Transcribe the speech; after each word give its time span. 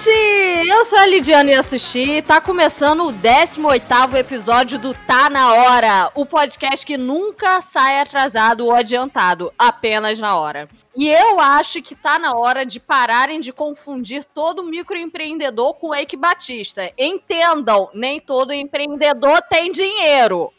gente! 0.00 0.68
Eu 0.68 0.84
sou 0.84 0.98
a 0.98 1.06
Lidiane 1.06 1.52
Yasushi 1.52 2.18
e 2.18 2.22
tá 2.22 2.40
começando 2.40 3.04
o 3.04 3.12
18º 3.12 4.14
episódio 4.14 4.78
do 4.78 4.94
Tá 4.94 5.28
Na 5.28 5.52
Hora, 5.52 6.10
o 6.14 6.24
podcast 6.24 6.86
que 6.86 6.96
nunca 6.96 7.60
sai 7.60 8.00
atrasado 8.00 8.64
ou 8.64 8.74
adiantado, 8.74 9.52
apenas 9.58 10.18
na 10.18 10.36
hora. 10.36 10.68
E 10.96 11.08
eu 11.08 11.38
acho 11.38 11.82
que 11.82 11.94
tá 11.94 12.18
na 12.18 12.32
hora 12.32 12.64
de 12.64 12.80
pararem 12.80 13.40
de 13.40 13.52
confundir 13.52 14.24
todo 14.24 14.64
microempreendedor 14.64 15.74
com 15.74 15.94
Eike 15.94 16.16
Batista. 16.16 16.90
Entendam, 16.96 17.90
nem 17.92 18.20
todo 18.20 18.54
empreendedor 18.54 19.42
tem 19.42 19.70
dinheiro, 19.70 20.52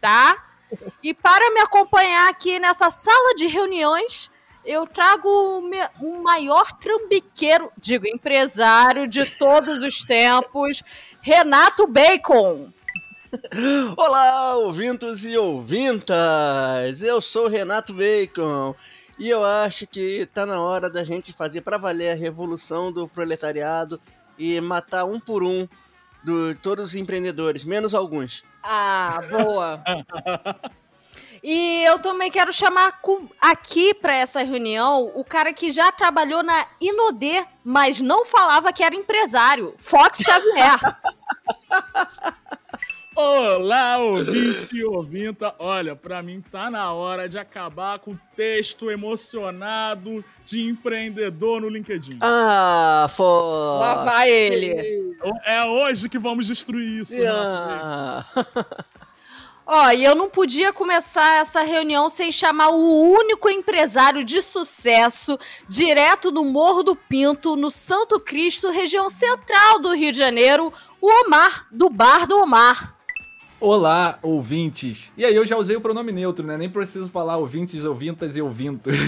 tá? 0.00 0.36
E 1.02 1.14
para 1.14 1.52
me 1.54 1.60
acompanhar 1.60 2.30
aqui 2.30 2.58
nessa 2.58 2.90
sala 2.90 3.34
de 3.34 3.46
reuniões, 3.46 4.30
eu 4.64 4.86
trago 4.86 5.28
o 6.00 6.22
maior 6.22 6.72
trambiqueiro, 6.74 7.70
digo, 7.76 8.06
empresário 8.06 9.08
de 9.08 9.24
todos 9.36 9.82
os 9.82 10.04
tempos, 10.04 10.82
Renato 11.20 11.86
Bacon. 11.86 12.72
Olá, 13.96 14.56
ouvintos 14.56 15.24
e 15.24 15.36
ouvintas! 15.36 17.00
Eu 17.00 17.20
sou 17.20 17.48
Renato 17.48 17.94
Bacon 17.94 18.74
e 19.18 19.28
eu 19.28 19.44
acho 19.44 19.86
que 19.86 20.28
tá 20.34 20.44
na 20.44 20.60
hora 20.60 20.88
da 20.88 21.02
gente 21.02 21.32
fazer 21.32 21.62
para 21.62 21.78
valer 21.78 22.10
a 22.10 22.14
revolução 22.14 22.92
do 22.92 23.08
proletariado 23.08 24.00
e 24.38 24.60
matar 24.60 25.04
um 25.04 25.18
por 25.18 25.42
um 25.42 25.66
de 26.22 26.54
todos 26.62 26.90
os 26.90 26.94
empreendedores, 26.94 27.64
menos 27.64 27.94
alguns. 27.94 28.44
Ah, 28.62 29.20
boa! 29.28 29.82
E 31.42 31.82
eu 31.84 31.98
também 31.98 32.30
quero 32.30 32.52
chamar 32.52 33.00
aqui 33.40 33.92
para 33.92 34.14
essa 34.14 34.44
reunião 34.44 35.10
o 35.14 35.24
cara 35.24 35.52
que 35.52 35.72
já 35.72 35.90
trabalhou 35.90 36.40
na 36.40 36.68
Inodê, 36.80 37.44
mas 37.64 38.00
não 38.00 38.24
falava 38.24 38.72
que 38.72 38.82
era 38.82 38.94
empresário, 38.94 39.74
Fox 39.76 40.20
Xavier. 40.22 40.78
Olá, 43.14 43.98
ouvinte 43.98 44.66
e 44.72 44.84
ouvinta. 44.84 45.54
Olha, 45.58 45.94
para 45.94 46.22
mim 46.22 46.40
tá 46.40 46.70
na 46.70 46.92
hora 46.92 47.28
de 47.28 47.38
acabar 47.38 47.98
com 47.98 48.12
o 48.12 48.20
texto 48.34 48.90
emocionado 48.90 50.24
de 50.46 50.66
empreendedor 50.66 51.60
no 51.60 51.68
LinkedIn. 51.68 52.18
Ah, 52.22 53.10
foda. 53.14 53.84
Lá 53.84 54.04
vai 54.04 54.30
ele. 54.30 55.14
É 55.44 55.62
hoje 55.64 56.08
que 56.08 56.18
vamos 56.18 56.46
destruir 56.46 57.02
isso. 57.02 57.20
Ah. 57.26 58.24
Ó, 59.74 59.90
e 59.90 60.04
eu 60.04 60.14
não 60.14 60.28
podia 60.28 60.70
começar 60.70 61.40
essa 61.40 61.62
reunião 61.62 62.10
sem 62.10 62.30
chamar 62.30 62.68
o 62.68 63.00
único 63.00 63.48
empresário 63.48 64.22
de 64.22 64.42
sucesso 64.42 65.38
direto 65.66 66.30
do 66.30 66.44
Morro 66.44 66.82
do 66.82 66.94
Pinto, 66.94 67.56
no 67.56 67.70
Santo 67.70 68.20
Cristo, 68.20 68.70
região 68.70 69.08
central 69.08 69.78
do 69.78 69.94
Rio 69.94 70.12
de 70.12 70.18
Janeiro, 70.18 70.70
o 71.00 71.08
Omar, 71.24 71.68
do 71.72 71.88
Bar 71.88 72.26
do 72.26 72.38
Omar. 72.38 72.98
Olá, 73.64 74.18
ouvintes. 74.22 75.12
E 75.16 75.24
aí, 75.24 75.36
eu 75.36 75.46
já 75.46 75.56
usei 75.56 75.76
o 75.76 75.80
pronome 75.80 76.10
neutro, 76.10 76.44
né? 76.44 76.58
Nem 76.58 76.68
preciso 76.68 77.08
falar 77.08 77.36
ouvintes, 77.36 77.84
ouvintas 77.84 78.36
e 78.36 78.42
ouvintos. 78.42 78.92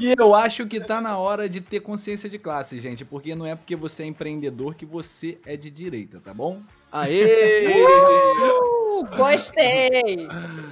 e 0.00 0.14
eu 0.18 0.34
acho 0.34 0.66
que 0.66 0.80
tá 0.80 1.02
na 1.02 1.18
hora 1.18 1.46
de 1.46 1.60
ter 1.60 1.80
consciência 1.80 2.26
de 2.26 2.38
classe, 2.38 2.80
gente. 2.80 3.04
Porque 3.04 3.34
não 3.34 3.44
é 3.44 3.54
porque 3.54 3.76
você 3.76 4.04
é 4.04 4.06
empreendedor 4.06 4.74
que 4.74 4.86
você 4.86 5.36
é 5.44 5.54
de 5.54 5.70
direita, 5.70 6.18
tá 6.18 6.32
bom? 6.32 6.62
Aê! 6.90 7.84
Gostei! 9.18 10.28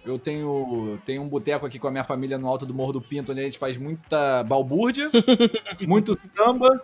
Eu 0.04 0.18
tenho, 0.18 1.00
tenho 1.06 1.22
um 1.22 1.28
boteco 1.28 1.64
aqui 1.64 1.78
com 1.78 1.88
a 1.88 1.92
minha 1.92 2.04
família 2.04 2.40
no 2.40 2.48
alto 2.48 2.66
do 2.66 2.74
Morro 2.74 2.94
do 2.94 3.02
Pinto, 3.02 3.32
onde 3.32 3.42
a 3.42 3.44
gente 3.44 3.60
faz 3.60 3.78
muita 3.78 4.42
balbúrdia, 4.42 5.12
muito 5.88 6.20
samba, 6.36 6.84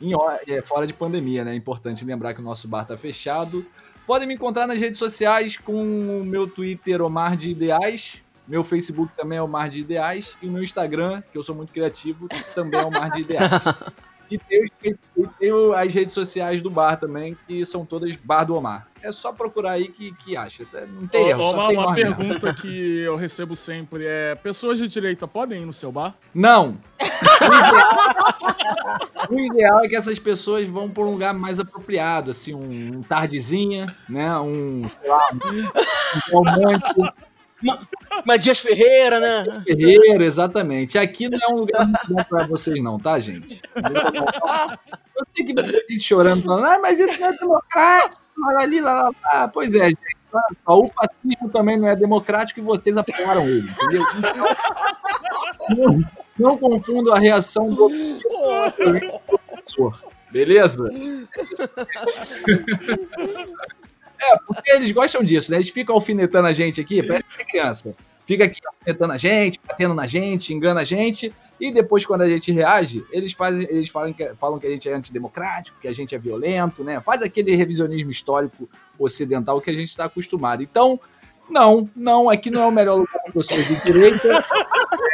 em, 0.00 0.12
é, 0.46 0.62
fora 0.64 0.86
de 0.86 0.94
pandemia, 0.94 1.44
né? 1.44 1.50
É 1.50 1.56
importante 1.56 2.04
lembrar 2.04 2.32
que 2.32 2.40
o 2.40 2.44
nosso 2.44 2.68
bar 2.68 2.84
tá 2.84 2.96
fechado. 2.96 3.66
Podem 4.06 4.26
me 4.26 4.34
encontrar 4.34 4.66
nas 4.66 4.78
redes 4.78 4.98
sociais 4.98 5.56
com 5.56 6.20
o 6.20 6.24
meu 6.24 6.48
Twitter 6.48 7.00
Omar 7.02 7.36
de 7.36 7.50
Ideais, 7.50 8.22
meu 8.46 8.64
Facebook 8.64 9.12
também 9.16 9.38
é 9.38 9.42
Omar 9.42 9.68
de 9.68 9.78
Ideais 9.78 10.36
e 10.42 10.48
o 10.48 10.50
meu 10.50 10.62
Instagram, 10.62 11.22
que 11.30 11.38
eu 11.38 11.42
sou 11.42 11.54
muito 11.54 11.72
criativo, 11.72 12.28
também 12.54 12.80
é 12.80 12.84
Omar 12.84 13.10
de 13.10 13.20
Ideais. 13.20 13.50
E 14.32 14.38
tem, 14.38 14.64
tem, 14.80 15.52
as 15.76 15.92
redes 15.92 16.14
sociais 16.14 16.62
do 16.62 16.70
bar 16.70 16.96
também, 16.96 17.36
que 17.46 17.66
são 17.66 17.84
todas 17.84 18.16
Bar 18.16 18.44
do 18.44 18.56
Omar. 18.56 18.88
É 19.02 19.12
só 19.12 19.30
procurar 19.30 19.72
aí 19.72 19.88
que, 19.88 20.12
que 20.12 20.34
acha. 20.34 20.64
Não 20.88 21.06
tem 21.06 21.28
erro, 21.28 21.42
Omar, 21.42 21.68
tem 21.68 21.76
uma 21.76 21.94
pergunta 21.94 22.54
que 22.54 23.00
eu 23.00 23.14
recebo 23.14 23.54
sempre 23.54 24.06
é: 24.06 24.34
pessoas 24.34 24.78
de 24.78 24.88
direita 24.88 25.28
podem 25.28 25.62
ir 25.62 25.66
no 25.66 25.72
seu 25.74 25.92
bar? 25.92 26.14
Não. 26.34 26.78
o 29.28 29.38
ideal 29.38 29.84
é 29.84 29.88
que 29.88 29.96
essas 29.96 30.18
pessoas 30.18 30.66
vão 30.66 30.88
para 30.88 31.02
um 31.02 31.10
lugar 31.10 31.34
mais 31.34 31.60
apropriado, 31.60 32.30
assim, 32.30 32.54
um, 32.54 32.96
um 32.96 33.02
tardezinha, 33.02 33.94
né? 34.08 34.34
Um, 34.38 34.88
sei 34.88 35.10
lá, 35.10 35.28
um, 36.32 36.40
um 36.40 37.10
Matias 38.24 38.58
Ferreira, 38.58 39.20
né? 39.20 39.62
Ferreira, 39.66 40.24
exatamente. 40.24 40.98
Aqui 40.98 41.28
não 41.28 41.38
é 41.38 41.48
um 41.48 41.58
lugar 41.58 41.86
muito 41.86 42.08
bom 42.08 42.24
pra 42.24 42.46
vocês, 42.46 42.82
não, 42.82 42.98
tá, 42.98 43.18
gente? 43.18 43.62
Eu 43.74 45.26
sei 45.34 45.44
que 45.44 45.54
gente 45.90 46.00
chorando, 46.00 46.44
falando, 46.44 46.66
ah, 46.66 46.78
mas 46.80 46.98
isso 46.98 47.20
não 47.20 47.28
é 47.28 47.32
democrático, 47.32 48.22
lá, 48.38 48.52
lá, 48.52 48.92
lá, 48.92 49.10
lá. 49.24 49.48
Pois 49.48 49.74
é, 49.74 49.88
gente. 49.88 50.16
O 50.66 50.88
fascismo 50.88 51.50
também 51.50 51.76
não 51.76 51.86
é 51.86 51.94
democrático 51.94 52.58
e 52.58 52.62
vocês 52.62 52.96
apoiaram 52.96 53.46
ele, 53.46 53.70
entendeu? 53.70 54.02
Não, 55.76 56.04
não 56.38 56.56
confundo 56.56 57.12
a 57.12 57.18
reação 57.18 57.68
do 57.68 57.90
professor. 59.26 60.02
Beleza? 60.30 60.84
É, 64.22 64.38
porque 64.46 64.70
eles 64.70 64.90
gostam 64.92 65.22
disso, 65.22 65.50
né? 65.50 65.56
Eles 65.56 65.70
ficam 65.70 65.96
alfinetando 65.96 66.46
a 66.46 66.52
gente 66.52 66.80
aqui, 66.80 67.02
parece 67.02 67.24
que 67.24 67.42
é 67.42 67.44
criança. 67.44 67.94
Fica 68.24 68.44
aqui 68.44 68.60
alfinetando 68.64 69.12
a 69.12 69.16
gente, 69.16 69.60
batendo 69.66 69.94
na 69.94 70.06
gente, 70.06 70.54
engana 70.54 70.80
a 70.82 70.84
gente. 70.84 71.34
E 71.60 71.72
depois, 71.72 72.06
quando 72.06 72.22
a 72.22 72.28
gente 72.28 72.52
reage, 72.52 73.04
eles, 73.10 73.32
fazem, 73.32 73.66
eles 73.68 73.88
falam, 73.88 74.12
que, 74.12 74.32
falam 74.34 74.58
que 74.58 74.66
a 74.66 74.70
gente 74.70 74.88
é 74.88 74.94
antidemocrático, 74.94 75.78
que 75.80 75.88
a 75.88 75.92
gente 75.92 76.14
é 76.14 76.18
violento, 76.18 76.84
né? 76.84 77.00
Faz 77.00 77.22
aquele 77.22 77.54
revisionismo 77.56 78.10
histórico 78.10 78.68
ocidental 78.98 79.60
que 79.60 79.70
a 79.70 79.72
gente 79.72 79.88
está 79.88 80.04
acostumado. 80.04 80.62
Então, 80.62 81.00
não, 81.50 81.88
não, 81.94 82.30
aqui 82.30 82.50
não 82.50 82.62
é 82.62 82.66
o 82.66 82.72
melhor 82.72 82.96
lugar 83.00 83.20
para 83.22 83.32
pessoas 83.32 83.66
de 83.66 83.82
direita. 83.84 84.44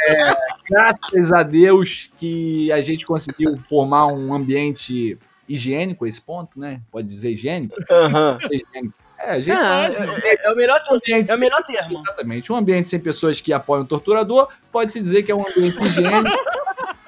É, 0.07 0.35
graças 0.69 1.33
a 1.33 1.43
Deus 1.43 2.11
que 2.17 2.71
a 2.73 2.81
gente 2.81 3.07
conseguiu 3.07 3.59
formar 3.59 4.07
um 4.07 4.33
ambiente 4.35 5.19
higiênico 5.49 6.07
esse 6.07 6.21
ponto, 6.21 6.59
né? 6.61 6.81
Pode 6.91 7.07
dizer 7.09 7.31
higiênico? 7.31 7.75
Aham. 7.91 8.39
higiênico. 8.51 8.95
É, 9.21 9.41
gente, 9.41 9.59
Ah, 9.59 9.89
é, 9.89 10.29
é- 10.29 10.47
é 10.47 10.53
o 10.53 10.57
melhor, 10.57 10.81
ambiente 10.93 11.31
é 11.31 11.35
o 11.35 11.39
melhor 11.39 11.61
termo. 11.65 11.99
Exatamente. 12.01 12.53
Um 12.53 12.57
ambiente 12.57 12.87
sem 12.89 13.01
pessoas 13.01 13.41
que 13.41 13.53
apoiam 13.53 13.83
o 13.83 13.87
torturador 13.87 14.49
pode-se 14.71 15.01
dizer 15.01 15.25
que 15.25 15.33
é 15.33 15.35
um 15.35 15.45
ambiente 15.47 15.77
higiênico. 15.81 16.23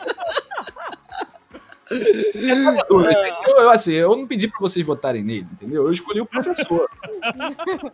Eu, 1.92 3.56
eu, 3.64 3.70
assim, 3.70 3.92
eu 3.94 4.16
não 4.16 4.25
pedi 4.26 4.46
para 4.46 4.60
vocês 4.60 4.84
votarem 4.86 5.25
nele, 5.25 5.46
entendeu? 5.52 5.84
Eu 5.86 5.93
escolhi 5.93 6.20
o 6.20 6.26
professor. 6.26 6.88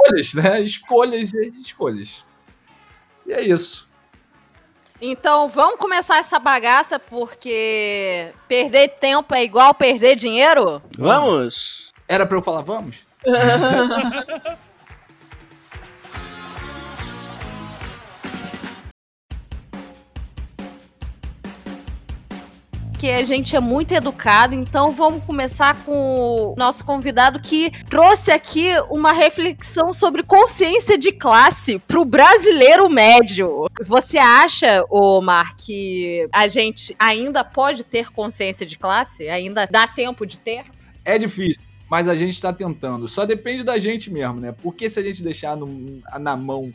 escolhas, 0.00 0.34
né? 0.34 0.60
Escolhas 0.62 1.32
e 1.34 1.52
escolhas. 1.60 2.24
E 3.26 3.32
é 3.32 3.42
isso. 3.42 3.87
Então 5.00 5.48
vamos 5.48 5.78
começar 5.78 6.18
essa 6.18 6.38
bagaça, 6.38 6.98
porque 6.98 8.32
perder 8.48 8.88
tempo 9.00 9.34
é 9.34 9.44
igual 9.44 9.72
perder 9.74 10.16
dinheiro? 10.16 10.82
Vamos? 10.96 11.92
Era 12.08 12.26
para 12.26 12.36
eu 12.36 12.42
falar 12.42 12.62
vamos? 12.62 12.96
que 22.98 23.08
a 23.10 23.22
gente 23.22 23.54
é 23.54 23.60
muito 23.60 23.92
educado, 23.92 24.54
então 24.54 24.90
vamos 24.90 25.22
começar 25.24 25.84
com 25.84 26.52
o 26.52 26.54
nosso 26.58 26.84
convidado 26.84 27.38
que 27.38 27.70
trouxe 27.88 28.32
aqui 28.32 28.70
uma 28.90 29.12
reflexão 29.12 29.92
sobre 29.92 30.24
consciência 30.24 30.98
de 30.98 31.12
classe 31.12 31.78
para 31.78 32.00
o 32.00 32.04
brasileiro 32.04 32.90
médio. 32.90 33.66
Você 33.86 34.18
acha, 34.18 34.84
Omar, 34.90 35.54
que 35.56 36.28
a 36.32 36.48
gente 36.48 36.94
ainda 36.98 37.44
pode 37.44 37.84
ter 37.84 38.10
consciência 38.10 38.66
de 38.66 38.76
classe? 38.76 39.28
Ainda 39.28 39.64
dá 39.66 39.86
tempo 39.86 40.26
de 40.26 40.40
ter? 40.40 40.64
É 41.04 41.16
difícil, 41.16 41.62
mas 41.88 42.08
a 42.08 42.16
gente 42.16 42.34
está 42.34 42.52
tentando. 42.52 43.06
Só 43.06 43.24
depende 43.24 43.62
da 43.62 43.78
gente 43.78 44.10
mesmo, 44.10 44.40
né? 44.40 44.52
Porque 44.60 44.90
se 44.90 44.98
a 44.98 45.02
gente 45.02 45.22
deixar 45.22 45.56
no- 45.56 46.02
na 46.18 46.36
mão 46.36 46.72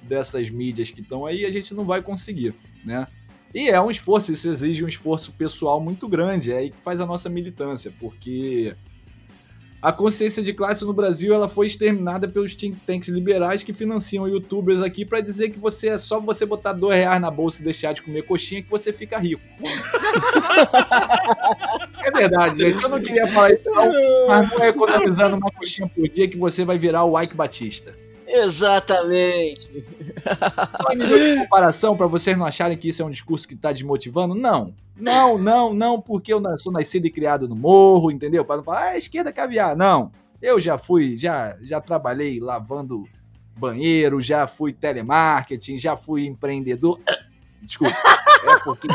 dessas 0.00 0.48
mídias 0.48 0.90
que 0.90 1.02
estão 1.02 1.26
aí, 1.26 1.44
a 1.44 1.50
gente 1.50 1.74
não 1.74 1.84
vai 1.84 2.00
conseguir, 2.00 2.54
né? 2.82 3.06
E 3.54 3.70
é 3.70 3.80
um 3.80 3.90
esforço, 3.90 4.32
isso 4.32 4.48
exige 4.48 4.84
um 4.84 4.88
esforço 4.88 5.32
pessoal 5.32 5.80
muito 5.80 6.06
grande, 6.06 6.52
é 6.52 6.58
aí 6.58 6.70
que 6.70 6.82
faz 6.82 7.00
a 7.00 7.06
nossa 7.06 7.28
militância, 7.28 7.92
porque 7.98 8.76
a 9.80 9.92
consciência 9.92 10.42
de 10.42 10.52
classe 10.52 10.84
no 10.84 10.92
Brasil 10.92 11.32
ela 11.32 11.48
foi 11.48 11.66
exterminada 11.66 12.26
pelos 12.26 12.52
think 12.54 12.76
tanks 12.84 13.08
liberais 13.08 13.62
que 13.62 13.72
financiam 13.72 14.28
youtubers 14.28 14.82
aqui 14.82 15.04
para 15.04 15.20
dizer 15.20 15.50
que 15.50 15.58
você 15.58 15.90
é 15.90 15.98
só 15.98 16.18
você 16.18 16.44
botar 16.44 16.72
dois 16.72 16.96
reais 16.96 17.20
na 17.20 17.30
bolsa 17.30 17.62
e 17.62 17.64
deixar 17.64 17.92
de 17.92 18.02
comer 18.02 18.22
coxinha 18.22 18.62
que 18.62 18.68
você 18.68 18.92
fica 18.92 19.16
rico. 19.18 19.42
é 22.04 22.10
verdade, 22.10 22.58
gente. 22.58 22.82
Eu 22.82 22.88
não 22.88 23.00
queria 23.00 23.28
falar 23.28 23.52
isso, 23.52 23.70
não, 23.70 24.26
mas 24.26 24.50
não 24.50 24.62
é 24.62 24.68
economizando 24.68 25.36
uma 25.36 25.50
coxinha 25.50 25.88
por 25.88 26.08
dia 26.08 26.28
que 26.28 26.36
você 26.36 26.64
vai 26.64 26.76
virar 26.76 27.04
o 27.04 27.20
Ike 27.20 27.36
Batista. 27.36 27.96
Exatamente. 28.28 29.84
Só 30.76 30.92
em 30.92 30.98
nível 30.98 31.18
de 31.18 31.40
comparação, 31.42 31.96
para 31.96 32.06
vocês 32.06 32.36
não 32.36 32.44
acharem 32.44 32.76
que 32.76 32.88
isso 32.88 33.00
é 33.00 33.04
um 33.04 33.10
discurso 33.10 33.48
que 33.48 33.56
tá 33.56 33.72
desmotivando, 33.72 34.34
não. 34.34 34.74
Não, 34.94 35.38
não, 35.38 35.72
não, 35.72 36.00
porque 36.00 36.32
eu 36.32 36.42
sou 36.58 36.72
nascido 36.72 37.06
e 37.06 37.10
criado 37.10 37.48
no 37.48 37.56
morro, 37.56 38.10
entendeu? 38.10 38.44
Para 38.44 38.58
não 38.58 38.64
falar, 38.64 38.88
ah, 38.88 38.98
esquerda 38.98 39.30
é 39.30 39.32
caviar. 39.32 39.74
Não. 39.74 40.12
Eu 40.42 40.60
já 40.60 40.76
fui, 40.76 41.16
já, 41.16 41.56
já 41.62 41.80
trabalhei 41.80 42.38
lavando 42.38 43.04
banheiro, 43.56 44.20
já 44.20 44.46
fui 44.46 44.72
telemarketing, 44.72 45.78
já 45.78 45.96
fui 45.96 46.26
empreendedor. 46.26 47.00
Desculpa. 47.62 47.94
É 48.44 48.58
porque. 48.62 48.88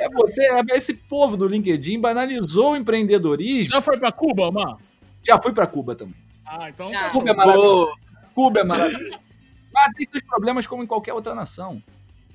É 0.00 0.08
você, 0.14 0.42
é 0.42 0.76
esse 0.76 0.94
povo 0.94 1.36
do 1.36 1.46
LinkedIn 1.46 2.00
banalizou 2.00 2.72
o 2.72 2.76
empreendedorismo. 2.76 3.74
Já 3.74 3.80
foi 3.80 3.98
pra 3.98 4.10
Cuba, 4.10 4.48
Omar? 4.48 4.78
Já 5.22 5.40
fui 5.40 5.52
para 5.52 5.66
Cuba 5.66 5.94
também. 5.94 6.21
Ah, 6.46 6.68
então. 6.68 6.90
Ah. 6.94 7.10
Cuba 7.10 7.30
é 7.30 7.34
maravilhoso. 7.34 7.92
Cuba 8.34 8.60
é 8.60 8.64
maravilhoso. 8.64 9.20
Mas 9.72 9.94
tem 9.94 10.06
seus 10.08 10.22
problemas 10.24 10.66
como 10.66 10.82
em 10.82 10.86
qualquer 10.86 11.14
outra 11.14 11.34
nação. 11.34 11.82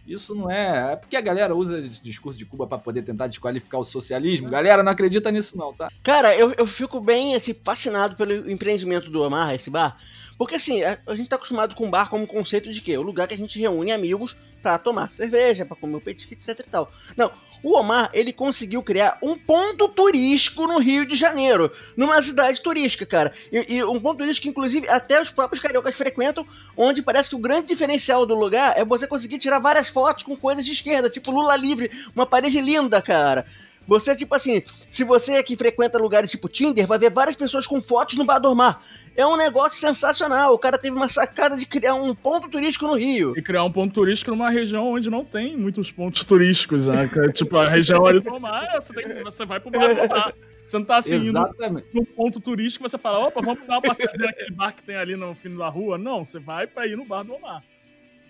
Isso 0.08 0.34
não 0.34 0.50
é. 0.50 0.94
É 0.94 0.96
porque 0.96 1.18
a 1.18 1.22
galera 1.22 1.54
usa 1.54 1.80
esse 1.80 2.02
discurso 2.02 2.40
de 2.40 2.46
Cuba 2.46 2.66
para 2.66 2.78
poder 2.78 3.02
tentar 3.02 3.28
desqualificar 3.28 3.80
o 3.80 3.84
socialismo. 3.84 4.50
Galera, 4.50 4.82
não 4.82 4.92
acredita 4.92 5.30
nisso, 5.30 5.58
não, 5.58 5.74
tá? 5.74 5.92
Cara, 6.02 6.36
eu, 6.36 6.54
eu 6.58 6.66
fico 6.66 7.02
bem 7.02 7.36
assim, 7.36 7.54
fascinado 7.54 8.16
pelo 8.16 8.50
empreendimento 8.50 9.10
do 9.10 9.22
Omar, 9.22 9.54
esse 9.54 9.70
bar. 9.70 9.98
Porque 10.38 10.56
assim, 10.56 10.82
a, 10.82 10.98
a 11.06 11.16
gente 11.16 11.30
tá 11.30 11.36
acostumado 11.36 11.76
com 11.76 11.90
bar 11.90 12.10
como 12.10 12.26
conceito 12.26 12.72
de 12.72 12.80
quê? 12.80 12.98
O 12.98 13.02
lugar 13.02 13.28
que 13.28 13.34
a 13.34 13.38
gente 13.38 13.60
reúne 13.60 13.92
amigos 13.92 14.38
pra 14.62 14.78
tomar 14.78 15.12
cerveja, 15.12 15.66
pra 15.66 15.76
comer 15.76 15.98
um 15.98 16.00
petisco, 16.00 16.34
etc 16.34 16.60
e 16.60 16.70
tal. 16.70 16.92
Não, 17.18 17.32
o 17.64 17.78
Omar, 17.78 18.10
ele 18.14 18.32
conseguiu 18.32 18.82
criar 18.84 19.18
um 19.22 19.38
ponto 19.38 19.88
turístico 19.88 20.68
no 20.68 20.80
Rio 20.80 21.06
de 21.06 21.16
Janeiro, 21.16 21.72
numa 21.96 22.22
cidade 22.22 22.62
turística, 22.62 23.06
cara. 23.06 23.34
E, 23.52 23.76
e 23.76 23.84
um 23.84 24.00
ponto 24.00 24.20
turístico 24.20 24.44
que, 24.44 24.50
inclusive, 24.50 24.88
até 24.90 25.22
os 25.22 25.32
próprios 25.32 25.62
cariocas 25.62 25.96
frequentam, 25.96 26.46
onde 26.76 27.02
parece 27.02 27.30
que 27.30 27.36
o 27.36 27.40
grande 27.40 27.68
diferencial 27.68 28.26
do 28.26 28.36
lugar 28.36 28.78
é 28.78 28.86
você 28.86 29.08
conseguir 29.08 29.40
tirar 29.40 29.60
várias 29.60 29.88
fotos 29.88 30.24
com 30.24 30.36
coisas 30.36 30.66
de 30.66 30.72
esquerda, 30.72 31.10
tipo 31.10 31.32
Lula 31.32 31.56
livre, 31.56 31.92
uma 32.16 32.26
parede 32.26 32.62
linda, 32.62 33.02
cara. 33.02 33.46
Você, 33.88 34.14
tipo 34.16 34.36
assim, 34.36 34.62
se 34.92 35.06
você 35.06 35.42
que 35.42 35.56
frequenta 35.56 35.98
lugares 35.98 36.30
tipo 36.30 36.50
Tinder, 36.50 36.86
vai 36.86 37.00
ver 37.00 37.10
várias 37.10 37.38
pessoas 37.38 37.66
com 37.66 37.82
fotos 37.82 38.16
no 38.16 38.26
Bar 38.26 38.40
do 38.40 38.54
Mar. 38.54 38.84
É 39.18 39.26
um 39.26 39.36
negócio 39.36 39.80
sensacional. 39.80 40.54
O 40.54 40.60
cara 40.60 40.78
teve 40.78 40.96
uma 40.96 41.10
sacada 41.10 41.58
de 41.58 41.66
criar 41.66 41.96
um 41.96 42.14
ponto 42.14 42.48
turístico 42.48 42.86
no 42.86 42.94
Rio. 42.94 43.34
E 43.36 43.42
criar 43.42 43.64
um 43.64 43.72
ponto 43.72 43.92
turístico 43.94 44.30
numa 44.32 44.50
região 44.52 44.88
onde 44.94 45.10
não 45.10 45.26
tem 45.26 45.58
muitos 45.58 45.92
pontos 45.92 46.24
turísticos, 46.24 46.86
né? 46.86 47.10
É 47.16 47.32
tipo, 47.32 47.58
a 47.58 47.68
região 47.68 48.06
ali 48.06 48.20
do 48.20 48.40
mar, 48.40 48.70
você, 48.80 48.94
tem, 48.94 49.24
você 49.24 49.44
vai 49.44 49.60
pro 49.60 49.72
bar 49.72 49.88
do 49.96 50.08
mar. 50.08 50.34
Você 50.64 50.78
não 50.78 50.86
tá 50.86 50.98
assim, 50.98 51.16
indo 51.16 51.26
Exatamente. 51.30 51.88
num 51.94 52.06
ponto 52.06 52.40
turístico, 52.40 52.88
você 52.88 52.98
fala, 52.98 53.20
opa, 53.26 53.42
vamos 53.42 53.66
dar 53.66 53.76
uma 53.76 53.82
passadinha 53.82 54.28
naquele 54.28 54.52
bar 54.52 54.72
que 54.74 54.84
tem 54.84 54.96
ali 54.98 55.16
no 55.16 55.34
fim 55.34 55.56
da 55.56 55.68
rua. 55.70 55.98
Não, 55.98 56.24
você 56.24 56.40
vai 56.40 56.68
pra 56.68 56.86
ir 56.86 56.96
no 56.96 57.06
bar 57.06 57.24
do 57.24 57.34
Omar. 57.34 57.64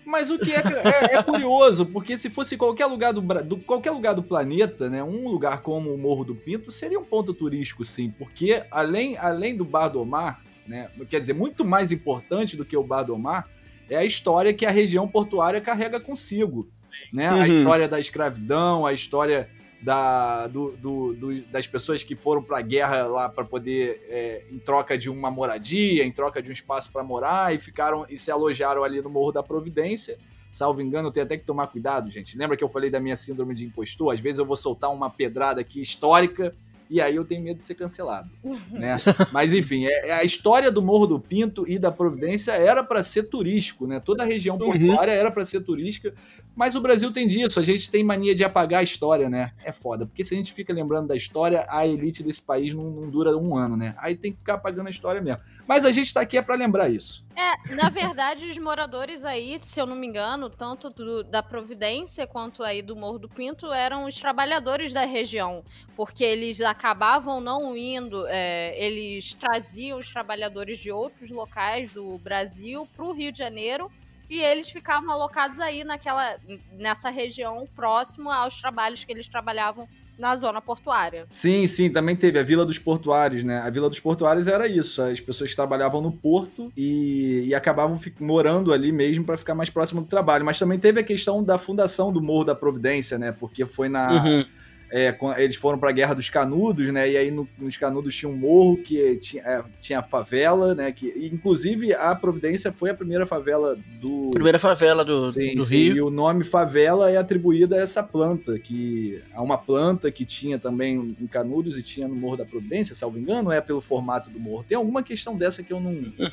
Mas 0.06 0.30
o 0.30 0.38
que 0.38 0.52
é, 0.54 0.60
é- 0.60 1.16
é 1.16 1.22
curioso, 1.22 1.84
porque 1.84 2.16
se 2.16 2.30
fosse 2.30 2.56
qualquer 2.56 2.86
lugar 2.86 3.12
do, 3.12 3.20
do- 3.20 3.58
qualquer 3.58 3.90
lugar 3.90 4.14
do 4.14 4.22
planeta, 4.22 4.88
né, 4.88 5.02
um 5.04 5.28
lugar 5.28 5.60
como 5.60 5.92
o 5.92 5.98
Morro 5.98 6.24
do 6.24 6.34
Pinto 6.34 6.70
seria 6.70 6.98
um 6.98 7.04
ponto 7.04 7.34
turístico, 7.34 7.84
sim, 7.84 8.10
porque 8.18 8.62
além, 8.70 9.18
além 9.18 9.54
do 9.54 9.66
Bar 9.66 9.88
do 9.88 10.00
Omar, 10.00 10.40
né, 10.68 10.90
quer 11.08 11.18
dizer, 11.18 11.32
muito 11.32 11.64
mais 11.64 11.90
importante 11.90 12.56
do 12.56 12.64
que 12.64 12.76
o 12.76 12.82
Bar 12.82 13.02
do 13.04 13.14
Omar 13.14 13.48
é 13.90 13.96
a 13.96 14.04
história 14.04 14.52
que 14.52 14.66
a 14.66 14.70
região 14.70 15.08
portuária 15.08 15.60
carrega 15.60 15.98
consigo, 15.98 16.68
né? 17.12 17.28
A 17.28 17.34
Uhum. 17.36 17.58
história 17.60 17.88
da 17.88 17.98
escravidão, 17.98 18.84
a 18.86 18.92
história 18.92 19.48
da, 19.80 20.46
do- 20.48 20.72
do- 20.76 21.14
do- 21.14 21.42
das 21.46 21.66
pessoas 21.66 22.02
que 22.02 22.14
foram 22.16 22.42
para 22.42 22.58
a 22.58 22.60
guerra 22.62 23.06
lá 23.06 23.28
para 23.28 23.44
poder, 23.44 24.04
é, 24.10 24.42
em 24.50 24.58
troca 24.58 24.98
de 24.98 25.08
uma 25.08 25.30
moradia, 25.30 26.04
em 26.04 26.10
troca 26.12 26.42
de 26.42 26.50
um 26.50 26.52
espaço 26.52 26.90
para 26.92 27.02
morar, 27.02 27.54
e 27.54 27.58
ficaram 27.60 28.04
e 28.10 28.18
se 28.18 28.30
alojaram 28.30 28.82
ali 28.84 29.00
no 29.00 29.08
Morro 29.08 29.32
da 29.32 29.42
Providência. 29.42 30.18
Salvo 30.50 30.82
engano, 30.82 31.08
eu 31.08 31.12
tenho 31.12 31.24
até 31.24 31.36
que 31.36 31.44
tomar 31.44 31.68
cuidado, 31.68 32.10
gente. 32.10 32.36
Lembra 32.36 32.56
que 32.56 32.64
eu 32.64 32.68
falei 32.68 32.90
da 32.90 32.98
minha 32.98 33.14
síndrome 33.16 33.54
de 33.54 33.64
impostor? 33.64 34.12
Às 34.12 34.20
vezes 34.20 34.38
eu 34.40 34.44
vou 34.44 34.56
soltar 34.56 34.90
uma 34.92 35.08
pedrada 35.08 35.60
aqui 35.60 35.80
histórica 35.80 36.54
e 36.90 37.00
aí 37.00 37.14
eu 37.16 37.24
tenho 37.24 37.42
medo 37.42 37.56
de 37.56 37.62
ser 37.62 37.74
cancelado, 37.74 38.30
né? 38.72 38.98
Mas 39.32 39.52
enfim, 39.52 39.86
é, 39.86 40.08
é 40.08 40.12
a 40.12 40.24
história 40.24 40.70
do 40.70 40.80
Morro 40.82 41.06
do 41.06 41.20
Pinto 41.20 41.64
e 41.68 41.78
da 41.78 41.90
Providência 41.92 42.52
era 42.52 42.82
para 42.82 43.02
ser 43.02 43.24
turístico, 43.24 43.86
né? 43.86 44.00
Toda 44.00 44.22
a 44.22 44.26
região 44.26 44.56
Uhum. 44.56 44.70
portuária 44.70 45.12
era 45.12 45.30
para 45.30 45.44
ser 45.44 45.60
turística, 45.60 46.14
mas 46.58 46.74
o 46.74 46.80
Brasil 46.80 47.12
tem 47.12 47.28
disso, 47.28 47.60
a 47.60 47.62
gente 47.62 47.88
tem 47.88 48.02
mania 48.02 48.34
de 48.34 48.42
apagar 48.42 48.80
a 48.80 48.82
história, 48.82 49.30
né? 49.30 49.52
É 49.62 49.70
foda, 49.70 50.04
porque 50.04 50.24
se 50.24 50.34
a 50.34 50.36
gente 50.36 50.52
fica 50.52 50.72
lembrando 50.72 51.06
da 51.06 51.14
história, 51.14 51.64
a 51.68 51.86
elite 51.86 52.20
desse 52.20 52.42
país 52.42 52.74
não, 52.74 52.90
não 52.90 53.08
dura 53.08 53.36
um 53.38 53.56
ano, 53.56 53.76
né? 53.76 53.94
Aí 53.96 54.16
tem 54.16 54.32
que 54.32 54.38
ficar 54.38 54.54
apagando 54.54 54.88
a 54.88 54.90
história 54.90 55.20
mesmo. 55.20 55.40
Mas 55.68 55.84
a 55.84 55.92
gente 55.92 56.12
tá 56.12 56.20
aqui 56.22 56.36
é 56.36 56.42
para 56.42 56.56
lembrar 56.56 56.88
isso. 56.88 57.24
É, 57.36 57.74
na 57.76 57.88
verdade, 57.88 58.48
os 58.48 58.58
moradores 58.58 59.24
aí, 59.24 59.56
se 59.62 59.80
eu 59.80 59.86
não 59.86 59.94
me 59.94 60.08
engano, 60.08 60.50
tanto 60.50 60.90
do- 60.90 61.22
da 61.22 61.44
Providência 61.44 62.26
quanto 62.26 62.64
aí 62.64 62.82
do 62.82 62.96
Morro 62.96 63.20
do 63.20 63.28
Pinto, 63.28 63.72
eram 63.72 64.06
os 64.06 64.18
trabalhadores 64.18 64.92
da 64.92 65.04
região, 65.04 65.62
porque 65.94 66.24
eles 66.24 66.60
acabavam 66.60 67.40
não 67.40 67.76
indo, 67.76 68.26
é, 68.26 68.74
eles 68.84 69.32
traziam 69.32 70.00
os 70.00 70.10
trabalhadores 70.10 70.78
de 70.78 70.90
outros 70.90 71.30
locais 71.30 71.92
do 71.92 72.18
Brasil 72.18 72.88
para 72.96 73.04
o 73.04 73.12
Rio 73.12 73.30
de 73.30 73.38
Janeiro 73.38 73.88
e 74.28 74.40
eles 74.40 74.70
ficavam 74.70 75.10
alocados 75.10 75.58
aí 75.60 75.84
naquela, 75.84 76.36
nessa 76.72 77.10
região 77.10 77.66
próximo 77.74 78.30
aos 78.30 78.60
trabalhos 78.60 79.04
que 79.04 79.12
eles 79.12 79.26
trabalhavam 79.26 79.88
na 80.18 80.34
zona 80.36 80.60
portuária. 80.60 81.26
Sim, 81.30 81.66
sim, 81.66 81.88
também 81.90 82.16
teve 82.16 82.38
a 82.38 82.42
Vila 82.42 82.66
dos 82.66 82.78
Portuários, 82.78 83.44
né? 83.44 83.60
A 83.60 83.70
Vila 83.70 83.88
dos 83.88 84.00
Portuários 84.00 84.48
era 84.48 84.66
isso, 84.66 85.00
as 85.00 85.20
pessoas 85.20 85.50
que 85.50 85.56
trabalhavam 85.56 86.00
no 86.00 86.10
porto 86.10 86.72
e, 86.76 87.44
e 87.46 87.54
acabavam 87.54 87.98
morando 88.18 88.72
ali 88.72 88.90
mesmo 88.90 89.24
para 89.24 89.38
ficar 89.38 89.54
mais 89.54 89.70
próximo 89.70 90.00
do 90.00 90.08
trabalho. 90.08 90.44
Mas 90.44 90.58
também 90.58 90.78
teve 90.78 91.00
a 91.00 91.04
questão 91.04 91.42
da 91.42 91.56
fundação 91.56 92.12
do 92.12 92.20
Morro 92.20 92.44
da 92.44 92.54
Providência, 92.54 93.16
né? 93.16 93.30
Porque 93.30 93.64
foi 93.64 93.88
na. 93.88 94.24
Uhum 94.24 94.46
é, 94.90 95.16
eles 95.36 95.56
foram 95.56 95.78
para 95.78 95.90
a 95.90 95.92
Guerra 95.92 96.14
dos 96.14 96.30
Canudos, 96.30 96.90
né? 96.92 97.10
E 97.10 97.16
aí 97.16 97.30
no, 97.30 97.46
nos 97.58 97.76
Canudos 97.76 98.14
tinha 98.16 98.28
um 98.28 98.36
morro 98.36 98.78
que 98.78 99.16
tinha, 99.16 99.42
é, 99.42 99.64
tinha 99.80 100.02
favela, 100.02 100.74
né? 100.74 100.90
Que, 100.90 101.28
inclusive 101.30 101.92
a 101.94 102.14
Providência 102.14 102.72
foi 102.72 102.90
a 102.90 102.94
primeira 102.94 103.26
favela 103.26 103.78
do. 104.00 104.30
Primeira 104.32 104.58
favela 104.58 105.04
do, 105.04 105.26
sim, 105.26 105.54
do 105.54 105.64
sim, 105.64 105.76
Rio. 105.76 105.96
E 105.96 106.00
o 106.00 106.10
nome 106.10 106.42
favela 106.42 107.10
é 107.10 107.18
atribuído 107.18 107.74
a 107.74 107.78
essa 107.78 108.02
planta, 108.02 108.58
que 108.58 109.22
a 109.34 109.42
uma 109.42 109.58
planta 109.58 110.10
que 110.10 110.24
tinha 110.24 110.58
também 110.58 111.16
em 111.20 111.26
Canudos 111.26 111.76
e 111.76 111.82
tinha 111.82 112.08
no 112.08 112.14
Morro 112.14 112.38
da 112.38 112.46
Providência, 112.46 112.94
salvo 112.94 113.18
engano, 113.18 113.52
é 113.52 113.60
pelo 113.60 113.80
formato 113.80 114.30
do 114.30 114.40
morro. 114.40 114.64
Tem 114.66 114.76
alguma 114.76 115.02
questão 115.02 115.36
dessa 115.36 115.62
que 115.62 115.72
eu 115.72 115.80
não. 115.80 115.90
Uhum. 115.90 116.30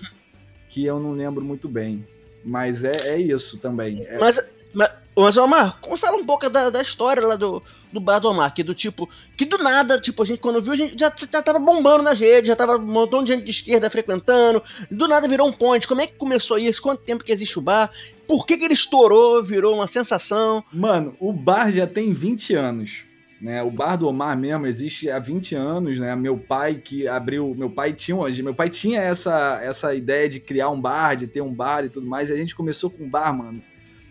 que 0.70 0.86
eu 0.86 1.00
não 1.00 1.12
lembro 1.12 1.44
muito 1.44 1.68
bem. 1.68 2.06
Mas 2.44 2.84
é, 2.84 3.16
é 3.16 3.20
isso 3.20 3.58
também. 3.58 4.06
É... 4.06 4.18
Mas, 4.20 4.40
mas, 4.74 4.92
mas, 5.16 5.38
Omar, 5.38 5.80
fala 6.00 6.16
um 6.16 6.26
pouco 6.26 6.50
da, 6.50 6.70
da 6.70 6.82
história 6.82 7.26
lá 7.26 7.36
do 7.36 7.62
do 7.96 8.02
Bar 8.02 8.20
do 8.20 8.28
Omar, 8.28 8.54
que 8.54 8.62
do 8.62 8.76
tipo, 8.76 9.10
que 9.38 9.46
do 9.46 9.58
nada, 9.58 10.00
tipo, 10.00 10.22
a 10.22 10.26
gente 10.26 10.40
quando 10.40 10.62
viu, 10.62 10.74
a 10.74 10.76
gente 10.76 11.00
já, 11.00 11.14
já 11.32 11.42
tava 11.42 11.58
bombando 11.58 12.04
nas 12.04 12.20
redes, 12.20 12.48
já 12.48 12.56
tava 12.56 12.78
um 12.78 12.86
montão 12.86 13.24
de 13.24 13.32
gente 13.34 13.46
de 13.46 13.52
esquerda 13.52 13.90
frequentando, 13.90 14.62
do 14.92 15.08
nada 15.08 15.28
virou 15.28 15.48
um 15.48 15.54
point. 15.54 15.88
Como 15.88 16.02
é 16.02 16.08
que 16.08 16.16
começou 16.16 16.60
isso? 16.60 16.82
Quanto 16.82 17.04
tempo 17.04 17.24
que 17.24 17.32
existe 17.32 17.58
o 17.58 17.62
bar? 17.62 17.90
Por 18.28 18.46
que, 18.46 18.58
que 18.58 18.66
ele 18.66 18.74
estourou, 18.74 19.42
virou 19.44 19.76
uma 19.76 19.88
sensação? 19.88 20.64
Mano, 20.72 21.16
o 21.20 21.32
bar 21.32 21.72
já 21.72 21.88
tem 21.88 22.12
20 22.12 22.54
anos. 22.54 23.04
Né, 23.42 23.62
o 23.62 23.70
bar 23.70 23.98
do 23.98 24.08
Omar 24.08 24.36
mesmo 24.38 24.66
existe 24.66 25.10
há 25.10 25.20
20 25.20 25.56
anos, 25.56 26.00
né? 26.00 26.16
Meu 26.16 26.38
pai 26.38 26.76
que 26.76 27.06
abriu, 27.06 27.54
meu 27.54 27.70
pai 27.70 27.92
tinha, 27.92 28.16
meu 28.42 28.56
pai 28.56 28.70
tinha 28.70 29.02
essa 29.02 29.60
essa 29.62 29.94
ideia 29.94 30.28
de 30.30 30.40
criar 30.40 30.70
um 30.70 30.80
bar, 30.80 31.16
de 31.16 31.28
ter 31.28 31.42
um 31.42 31.54
bar 31.54 31.84
e 31.84 31.90
tudo 31.90 32.08
mais, 32.08 32.30
e 32.30 32.34
a 32.34 32.36
gente 32.38 32.56
começou 32.56 32.90
com 32.90 33.04
um 33.04 33.10
bar, 33.10 33.38
mano 33.38 33.62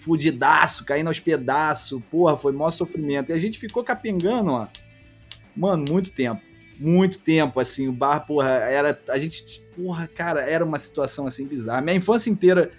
fudidaço, 0.04 0.84
caindo 0.84 1.08
aos 1.08 1.18
pedaços. 1.18 2.00
Porra, 2.11 2.37
foi 2.37 2.52
maior 2.52 2.70
sofrimento. 2.70 3.30
E 3.30 3.32
a 3.32 3.38
gente 3.38 3.58
ficou 3.58 3.82
capengando, 3.82 4.50
ó. 4.50 4.68
Mano, 5.56 5.84
muito 5.88 6.12
tempo. 6.12 6.42
Muito 6.78 7.18
tempo, 7.18 7.58
assim. 7.58 7.88
O 7.88 7.92
bar, 7.92 8.20
porra, 8.20 8.50
era. 8.50 9.00
A 9.08 9.18
gente. 9.18 9.62
Porra, 9.75 10.06
cara, 10.06 10.42
era 10.42 10.64
uma 10.64 10.78
situação 10.78 11.26
assim 11.26 11.46
bizarra. 11.46 11.80
Minha 11.80 11.96
infância 11.96 12.28
inteira 12.28 12.70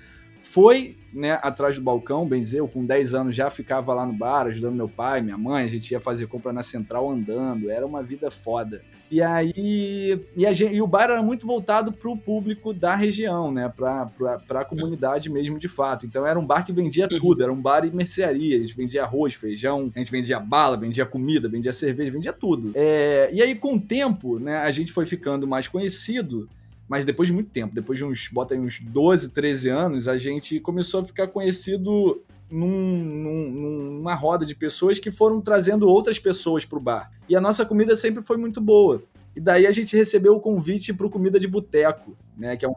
foi, 0.44 0.96
né, 1.12 1.40
atrás 1.42 1.76
do 1.76 1.82
balcão, 1.82 2.28
bem 2.28 2.40
dizer, 2.40 2.60
eu 2.60 2.68
com 2.68 2.86
10 2.86 3.16
anos 3.16 3.36
já 3.36 3.50
ficava 3.50 3.94
lá 3.96 4.06
no 4.06 4.14
bar, 4.14 4.46
ajudando 4.46 4.76
meu 4.76 4.88
pai, 4.88 5.20
minha 5.20 5.38
mãe, 5.38 5.66
a 5.66 5.68
gente 5.68 5.90
ia 5.90 6.00
fazer 6.00 6.28
compra 6.28 6.54
na 6.54 6.62
central 6.62 7.10
andando, 7.10 7.72
era 7.72 7.86
uma 7.86 8.04
vida 8.04 8.30
foda. 8.30 8.84
E 9.16 9.22
aí, 9.22 10.20
e, 10.36 10.46
a 10.46 10.52
gente, 10.52 10.76
e 10.76 10.82
o 10.82 10.88
bar 10.88 11.06
era 11.06 11.24
muito 11.24 11.48
voltado 11.48 11.90
para 11.90 12.10
o 12.10 12.18
público 12.18 12.74
da 12.74 12.98
região, 12.98 13.50
né, 13.50 13.70
para 13.70 14.12
a 14.50 14.66
comunidade 14.66 15.30
mesmo 15.30 15.58
de 15.58 15.70
fato. 15.70 16.06
Então 16.06 16.28
era 16.28 16.38
um 16.38 16.46
bar 16.46 16.66
que 16.66 16.74
vendia 16.74 17.08
uhum. 17.10 17.18
tudo, 17.18 17.42
era 17.42 17.54
um 17.54 17.62
bar 17.62 17.86
e 17.86 17.92
mercearia, 17.92 18.58
a 18.58 18.60
gente 18.60 18.76
vendia 18.76 19.04
arroz, 19.04 19.34
feijão, 19.34 19.90
a 19.96 20.00
gente 20.00 20.12
vendia 20.12 20.38
bala, 20.38 20.76
vendia 20.76 21.06
comida, 21.06 21.48
vendia 21.48 21.72
cerveja, 21.72 22.12
vendia 22.12 22.34
tudo. 22.34 22.74
É, 22.76 23.30
e 23.32 23.42
aí 23.42 23.56
com 23.56 23.76
o 23.76 23.80
tempo, 23.80 24.38
né, 24.38 24.58
a 24.58 24.72
gente 24.72 24.92
foi 24.92 25.06
ficando 25.06 25.48
mais 25.48 25.66
conhecido, 25.66 26.50
mas 26.86 27.06
depois 27.06 27.30
de 27.30 27.34
muito 27.34 27.52
tempo, 27.52 27.74
depois 27.74 27.98
de 27.98 28.04
uns, 28.04 28.28
bota 28.28 28.54
aí, 28.54 28.60
uns 28.60 28.82
12, 28.82 29.30
13 29.30 29.70
anos, 29.70 30.10
a 30.10 30.18
gente 30.18 30.60
começou 30.60 31.00
a 31.00 31.06
ficar 31.06 31.28
conhecido 31.28 32.22
num, 32.50 33.04
num, 33.04 33.52
numa 33.52 34.14
roda 34.14 34.46
de 34.46 34.56
pessoas 34.56 35.00
que 35.00 35.12
foram 35.12 35.42
trazendo 35.42 35.88
outras 35.88 36.20
pessoas 36.20 36.66
para 36.66 36.78
o 36.78 36.82
bar. 36.82 37.12
E 37.28 37.36
a 37.36 37.42
nossa 37.42 37.66
comida 37.66 37.96
sempre 37.96 38.24
foi 38.24 38.38
muito 38.38 38.62
boa. 38.62 39.04
E 39.36 39.40
daí 39.42 39.68
a 39.68 39.72
gente 39.72 39.98
recebeu 39.98 40.36
o 40.36 40.40
convite 40.40 40.94
para 40.94 41.06
o 41.06 41.10
Comida 41.10 41.40
de 41.40 41.48
Boteco, 41.48 42.16
né? 42.38 42.56
Que 42.56 42.66
é 42.66 42.70
um 42.70 42.76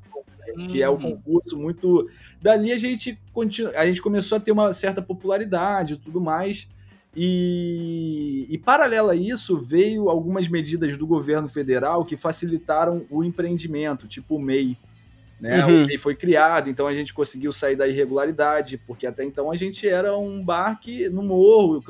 que 0.67 0.83
é 0.83 0.91
um 0.91 0.95
hum. 0.95 1.17
concurso 1.17 1.59
muito. 1.59 2.09
Dali 2.41 2.73
a 2.73 2.79
gente 2.79 3.21
continu... 3.33 3.71
a 3.77 3.87
gente 3.87 4.03
começou 4.03 4.37
a 4.37 4.41
ter 4.41 4.51
uma 4.51 4.73
certa 4.73 5.03
popularidade 5.03 5.95
e 5.95 5.99
tudo 5.99 6.21
mais. 6.21 6.69
E, 7.17 8.47
e 8.49 8.59
paralelo 8.59 9.11
a 9.11 9.17
isso, 9.17 9.59
veio 9.59 10.09
algumas 10.09 10.47
medidas 10.49 10.97
do 10.97 11.07
governo 11.07 11.49
federal 11.49 12.05
que 12.05 12.17
facilitaram 12.17 13.07
o 13.11 13.25
empreendimento, 13.25 14.07
tipo 14.07 14.37
o 14.37 14.41
MEI. 14.41 14.77
Né? 15.41 15.65
Uhum. 15.65 15.85
O 15.85 15.87
MEI 15.87 15.99
foi 15.99 16.15
criado, 16.15 16.69
então 16.69 16.87
a 16.87 16.95
gente 16.95 17.15
conseguiu 17.15 17.53
sair 17.53 17.77
da 17.77 17.87
irregularidade, 17.87 18.77
porque 18.87 19.07
até 19.07 19.25
então 19.25 19.51
a 19.51 19.57
gente 19.57 19.89
era 19.89 20.17
um 20.17 20.43
bar 20.43 20.79
que 20.81 21.09
no 21.09 21.23
morro, 21.23 21.83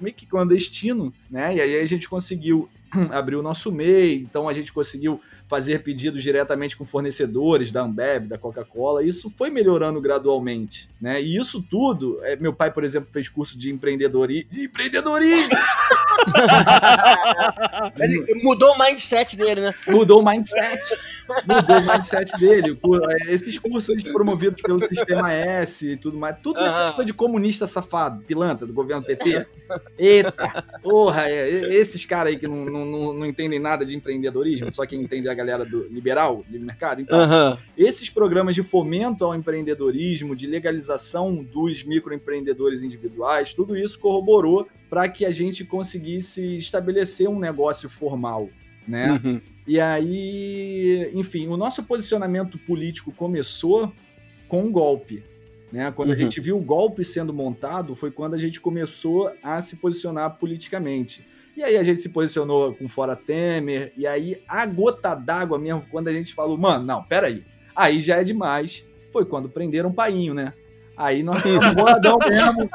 meio 0.00 0.14
que 0.14 0.26
clandestino, 0.26 1.12
né? 1.30 1.54
E 1.56 1.60
aí 1.60 1.80
a 1.80 1.86
gente 1.86 2.08
conseguiu 2.08 2.68
abriu 3.10 3.38
o 3.38 3.42
nosso 3.42 3.70
MEI, 3.72 4.16
então 4.16 4.48
a 4.48 4.52
gente 4.52 4.72
conseguiu 4.72 5.20
fazer 5.48 5.82
pedidos 5.82 6.22
diretamente 6.22 6.76
com 6.76 6.84
fornecedores 6.84 7.72
da 7.72 7.82
Ambev, 7.82 8.26
da 8.26 8.38
Coca-Cola. 8.38 9.04
Isso 9.04 9.32
foi 9.36 9.50
melhorando 9.50 10.00
gradualmente, 10.00 10.88
né? 11.00 11.20
E 11.20 11.36
isso 11.36 11.62
tudo, 11.62 12.18
é, 12.22 12.36
meu 12.36 12.52
pai, 12.52 12.72
por 12.72 12.84
exemplo, 12.84 13.08
fez 13.12 13.28
curso 13.28 13.58
de 13.58 13.70
empreendedorismo. 13.70 14.50
De 14.50 14.64
empreendedorismo! 14.64 15.50
Ele 17.98 18.42
mudou 18.42 18.74
o 18.74 18.78
mindset 18.78 19.36
dele, 19.36 19.60
né? 19.60 19.74
Mudou 19.88 20.20
o 20.20 20.24
mindset. 20.24 20.98
Mudou 21.46 21.78
o 21.78 21.92
mindset 21.92 22.38
dele. 22.38 22.78
É, 23.26 23.32
esses 23.32 23.58
cursos 23.58 24.02
promovidos 24.04 24.60
pelo 24.62 24.78
Sistema 24.78 25.32
S 25.32 25.92
e 25.92 25.96
tudo 25.96 26.18
mais. 26.18 26.36
Tudo 26.42 26.60
uhum. 26.60 26.86
tipo 26.86 27.04
de 27.04 27.12
comunista 27.12 27.66
safado, 27.66 28.22
pilantra 28.24 28.66
do 28.66 28.72
governo 28.72 29.02
PT. 29.02 29.46
Eita! 29.98 30.64
Porra, 30.82 31.28
é, 31.28 31.74
esses 31.74 32.04
caras 32.04 32.32
aí 32.32 32.38
que 32.38 32.48
não, 32.48 32.64
não, 32.64 32.84
não, 32.84 33.12
não, 33.14 33.26
entendem 33.26 33.58
nada 33.58 33.84
de 33.84 33.94
empreendedorismo, 33.94 34.70
só 34.72 34.84
quem 34.84 35.00
entende 35.00 35.28
é 35.28 35.30
a 35.30 35.34
galera 35.34 35.64
do 35.64 35.86
liberal, 35.88 36.44
livre 36.50 36.66
mercado. 36.66 37.00
Então, 37.00 37.18
uhum. 37.18 37.56
esses 37.76 38.10
programas 38.10 38.54
de 38.54 38.62
fomento 38.62 39.24
ao 39.24 39.34
empreendedorismo, 39.34 40.34
de 40.34 40.46
legalização 40.46 41.42
dos 41.42 41.84
microempreendedores 41.84 42.82
individuais, 42.82 43.54
tudo 43.54 43.76
isso 43.76 43.98
corroborou 43.98 44.68
para 44.88 45.08
que 45.08 45.24
a 45.24 45.30
gente 45.30 45.64
conseguisse 45.64 46.56
estabelecer 46.56 47.28
um 47.28 47.38
negócio 47.38 47.88
formal, 47.88 48.48
né? 48.86 49.12
Uhum. 49.12 49.40
E 49.66 49.78
aí, 49.78 51.10
enfim, 51.14 51.46
o 51.48 51.56
nosso 51.56 51.82
posicionamento 51.84 52.58
político 52.58 53.12
começou 53.12 53.92
com 54.48 54.62
um 54.62 54.72
golpe. 54.72 55.22
Né? 55.70 55.90
Quando 55.92 56.08
uhum. 56.08 56.14
a 56.14 56.18
gente 56.18 56.40
viu 56.40 56.56
o 56.56 56.62
golpe 56.62 57.04
sendo 57.04 57.32
montado, 57.32 57.94
foi 57.94 58.10
quando 58.10 58.34
a 58.34 58.38
gente 58.38 58.60
começou 58.60 59.32
a 59.42 59.62
se 59.62 59.76
posicionar 59.76 60.36
politicamente. 60.38 61.24
E 61.56 61.62
aí 61.62 61.76
a 61.76 61.82
gente 61.82 62.00
se 62.00 62.08
posicionou 62.08 62.74
com 62.74 62.88
fora 62.88 63.14
Temer, 63.14 63.92
e 63.96 64.06
aí 64.06 64.42
a 64.48 64.64
gota 64.66 65.14
d'água 65.14 65.58
mesmo, 65.58 65.84
quando 65.90 66.08
a 66.08 66.12
gente 66.12 66.34
falou, 66.34 66.56
mano, 66.56 66.84
não, 66.84 67.02
peraí, 67.04 67.44
aí 67.74 68.00
já 68.00 68.16
é 68.16 68.24
demais, 68.24 68.84
foi 69.12 69.24
quando 69.24 69.48
prenderam 69.48 69.90
o 69.90 69.94
Painho, 69.94 70.32
né? 70.32 70.54
Aí 71.00 71.22
nós 71.22 71.42
ficamos 71.42 71.72
boladão 71.72 72.18
mesmo. 72.18 72.68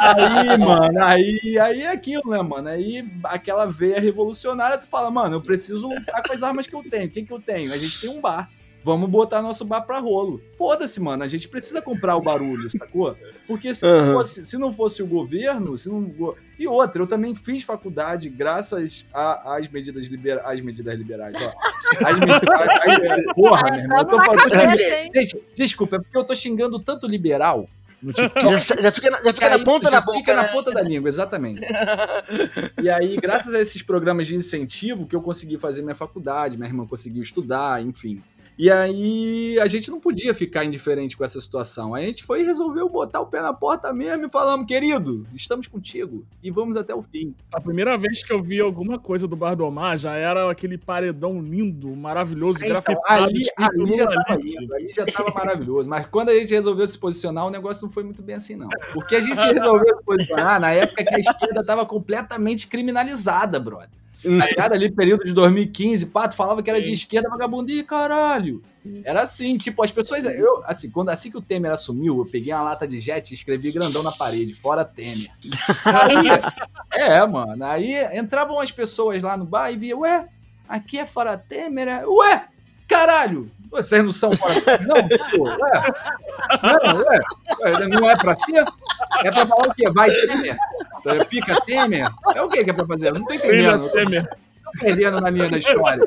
Aí, 0.00 0.56
mano, 0.58 1.04
aí, 1.04 1.58
aí 1.60 1.82
é 1.82 1.92
aquilo, 1.92 2.28
né, 2.28 2.42
mano? 2.42 2.68
Aí 2.68 3.08
aquela 3.22 3.66
veia 3.66 4.00
revolucionária, 4.00 4.76
tu 4.76 4.88
fala, 4.88 5.12
mano, 5.12 5.36
eu 5.36 5.40
preciso 5.40 5.86
lutar 5.88 6.20
com 6.24 6.32
as 6.32 6.42
armas 6.42 6.66
que 6.66 6.74
eu 6.74 6.82
tenho. 6.82 7.06
O 7.06 7.10
que, 7.10 7.22
que 7.22 7.32
eu 7.32 7.40
tenho? 7.40 7.72
A 7.72 7.78
gente 7.78 8.00
tem 8.00 8.10
um 8.10 8.20
bar. 8.20 8.50
Vamos 8.88 9.10
botar 9.10 9.42
nosso 9.42 9.66
bar 9.66 9.82
pra 9.82 9.98
rolo. 9.98 10.40
Foda-se, 10.56 10.98
mano. 10.98 11.22
A 11.22 11.28
gente 11.28 11.46
precisa 11.46 11.82
comprar 11.82 12.16
o 12.16 12.22
barulho, 12.22 12.70
sacou? 12.72 13.14
Porque 13.46 13.74
se, 13.74 13.84
uhum. 13.84 14.06
não, 14.06 14.12
fosse, 14.14 14.46
se 14.46 14.56
não 14.56 14.72
fosse 14.72 15.02
o 15.02 15.06
governo, 15.06 15.76
se 15.76 15.90
não. 15.90 16.34
E 16.58 16.66
outra, 16.66 17.02
eu 17.02 17.06
também 17.06 17.34
fiz 17.34 17.62
faculdade 17.62 18.30
graças 18.30 19.04
às 19.12 19.68
medidas, 19.68 20.06
libera... 20.06 20.40
às 20.42 20.58
medidas 20.62 20.96
liberais. 20.96 21.36
Ó. 21.36 21.52
As 22.02 22.16
medidas. 22.18 23.34
porra, 23.34 23.62
meu 23.72 23.80
irmão. 23.80 23.98
Eu 23.98 24.04
tô 24.06 24.20
falando. 24.22 24.78
Gente, 25.14 25.44
desculpa, 25.54 25.96
é 25.96 25.98
porque 25.98 26.16
eu 26.16 26.24
tô 26.24 26.34
xingando 26.34 26.80
tanto 26.80 27.06
liberal 27.06 27.68
no 28.02 28.10
TikTok. 28.10 28.42
Já, 28.42 28.76
já 28.80 28.92
fica, 28.92 29.10
na, 29.10 29.22
já 29.22 29.34
fica 29.34 29.46
aí, 29.46 29.58
na 29.58 29.64
ponta 29.64 29.90
já 29.90 30.00
da 30.00 30.00
boca. 30.00 30.18
Fica 30.18 30.34
né? 30.34 30.42
na 30.42 30.48
ponta 30.48 30.70
da 30.72 30.80
língua, 30.80 31.10
exatamente. 31.10 31.60
e 32.82 32.88
aí, 32.88 33.16
graças 33.16 33.52
a 33.52 33.60
esses 33.60 33.82
programas 33.82 34.26
de 34.26 34.34
incentivo, 34.34 35.06
que 35.06 35.14
eu 35.14 35.20
consegui 35.20 35.58
fazer 35.58 35.82
minha 35.82 35.94
faculdade, 35.94 36.56
minha 36.56 36.70
irmã 36.70 36.86
conseguiu 36.86 37.22
estudar, 37.22 37.82
enfim. 37.82 38.22
E 38.58 38.68
aí 38.72 39.56
a 39.60 39.68
gente 39.68 39.88
não 39.88 40.00
podia 40.00 40.34
ficar 40.34 40.64
indiferente 40.64 41.16
com 41.16 41.24
essa 41.24 41.40
situação. 41.40 41.94
A 41.94 42.00
gente 42.00 42.24
foi 42.24 42.40
e 42.40 42.44
resolveu 42.44 42.88
botar 42.88 43.20
o 43.20 43.26
pé 43.26 43.40
na 43.40 43.54
porta 43.54 43.92
mesmo 43.92 44.26
e 44.26 44.28
falamos, 44.28 44.66
querido, 44.66 45.24
estamos 45.32 45.68
contigo 45.68 46.26
e 46.42 46.50
vamos 46.50 46.76
até 46.76 46.92
o 46.92 47.00
fim. 47.00 47.36
A 47.52 47.60
primeira 47.60 47.96
vez 47.96 48.24
que 48.24 48.32
eu 48.32 48.42
vi 48.42 48.60
alguma 48.60 48.98
coisa 48.98 49.28
do 49.28 49.36
Bar 49.36 49.54
do 49.54 49.64
Omar 49.64 49.96
já 49.96 50.14
era 50.14 50.50
aquele 50.50 50.76
paredão 50.76 51.40
lindo, 51.40 51.94
maravilhoso, 51.94 52.58
então, 52.58 52.70
grafitado. 52.70 53.24
Ali, 53.24 53.44
ali, 53.56 53.96
já 53.96 54.06
tava 54.08 54.40
lindo, 54.40 54.74
ali 54.74 54.92
já 54.92 55.06
tava 55.06 55.30
maravilhoso. 55.32 55.88
Mas 55.88 56.06
quando 56.06 56.30
a 56.30 56.34
gente 56.34 56.52
resolveu 56.52 56.88
se 56.88 56.98
posicionar, 56.98 57.46
o 57.46 57.50
negócio 57.50 57.86
não 57.86 57.92
foi 57.92 58.02
muito 58.02 58.22
bem 58.22 58.34
assim, 58.34 58.56
não. 58.56 58.68
Porque 58.92 59.14
a 59.14 59.20
gente 59.20 59.38
resolveu 59.54 59.96
se 59.98 60.02
posicionar 60.02 60.60
na 60.60 60.72
época 60.72 61.04
que 61.04 61.14
a 61.14 61.18
esquerda 61.18 61.64
tava 61.64 61.86
completamente 61.86 62.66
criminalizada, 62.66 63.60
brother. 63.60 63.98
Tá 64.56 64.72
ali, 64.72 64.90
período 64.90 65.24
de 65.24 65.32
2015, 65.32 66.06
Pato 66.06 66.34
falava 66.34 66.62
que 66.62 66.70
era 66.70 66.78
Sim. 66.78 66.86
de 66.86 66.92
esquerda, 66.92 67.28
vagabundo, 67.28 67.70
ih, 67.70 67.84
caralho. 67.84 68.62
Era 69.04 69.22
assim, 69.22 69.58
tipo, 69.58 69.82
as 69.82 69.90
pessoas. 69.90 70.24
Eu, 70.24 70.62
assim, 70.64 70.90
quando 70.90 71.10
assim 71.10 71.30
que 71.30 71.36
o 71.36 71.42
Temer 71.42 71.70
assumiu, 71.70 72.18
eu 72.18 72.26
peguei 72.26 72.52
uma 72.52 72.62
lata 72.62 72.86
de 72.86 72.98
jet 72.98 73.30
e 73.30 73.34
escrevi 73.34 73.70
grandão 73.70 74.02
na 74.02 74.12
parede, 74.12 74.54
fora 74.54 74.84
Temer. 74.84 75.30
Aí, 75.84 76.16
é, 76.92 77.26
mano. 77.26 77.64
Aí 77.64 77.94
entravam 78.16 78.58
as 78.58 78.72
pessoas 78.72 79.22
lá 79.22 79.36
no 79.36 79.44
bar 79.44 79.70
e 79.70 79.76
via, 79.76 79.96
ué, 79.96 80.28
aqui 80.68 80.98
é 80.98 81.06
fora 81.06 81.36
Temer? 81.36 81.88
É? 81.88 82.06
Ué, 82.06 82.48
caralho! 82.86 83.50
Vocês 83.70 84.04
não 84.04 84.12
são 84.12 84.36
fora? 84.36 84.54
Não, 84.80 85.08
pô, 85.30 85.44
ué. 85.44 85.82
Não, 86.62 86.98
ué. 87.04 87.88
Não 87.88 88.10
é 88.10 88.16
pra 88.16 88.34
ser? 88.36 88.64
É 89.24 89.30
pra 89.30 89.46
falar 89.46 89.68
o 89.68 89.74
quê? 89.74 89.90
Vai 89.90 90.10
Temer? 90.10 90.56
Pica 91.28 91.60
Temer? 91.62 92.08
É 92.34 92.42
o 92.42 92.48
que 92.48 92.64
que 92.64 92.70
é 92.70 92.72
pra 92.72 92.86
fazer? 92.86 93.08
Eu 93.08 93.14
não 93.14 93.24
tô 93.24 93.34
entendendo. 93.34 93.90
Temer 93.90 94.28
perdendo 94.80 95.20
na 95.20 95.30
linha 95.30 95.48
da 95.48 95.58
história. 95.58 96.02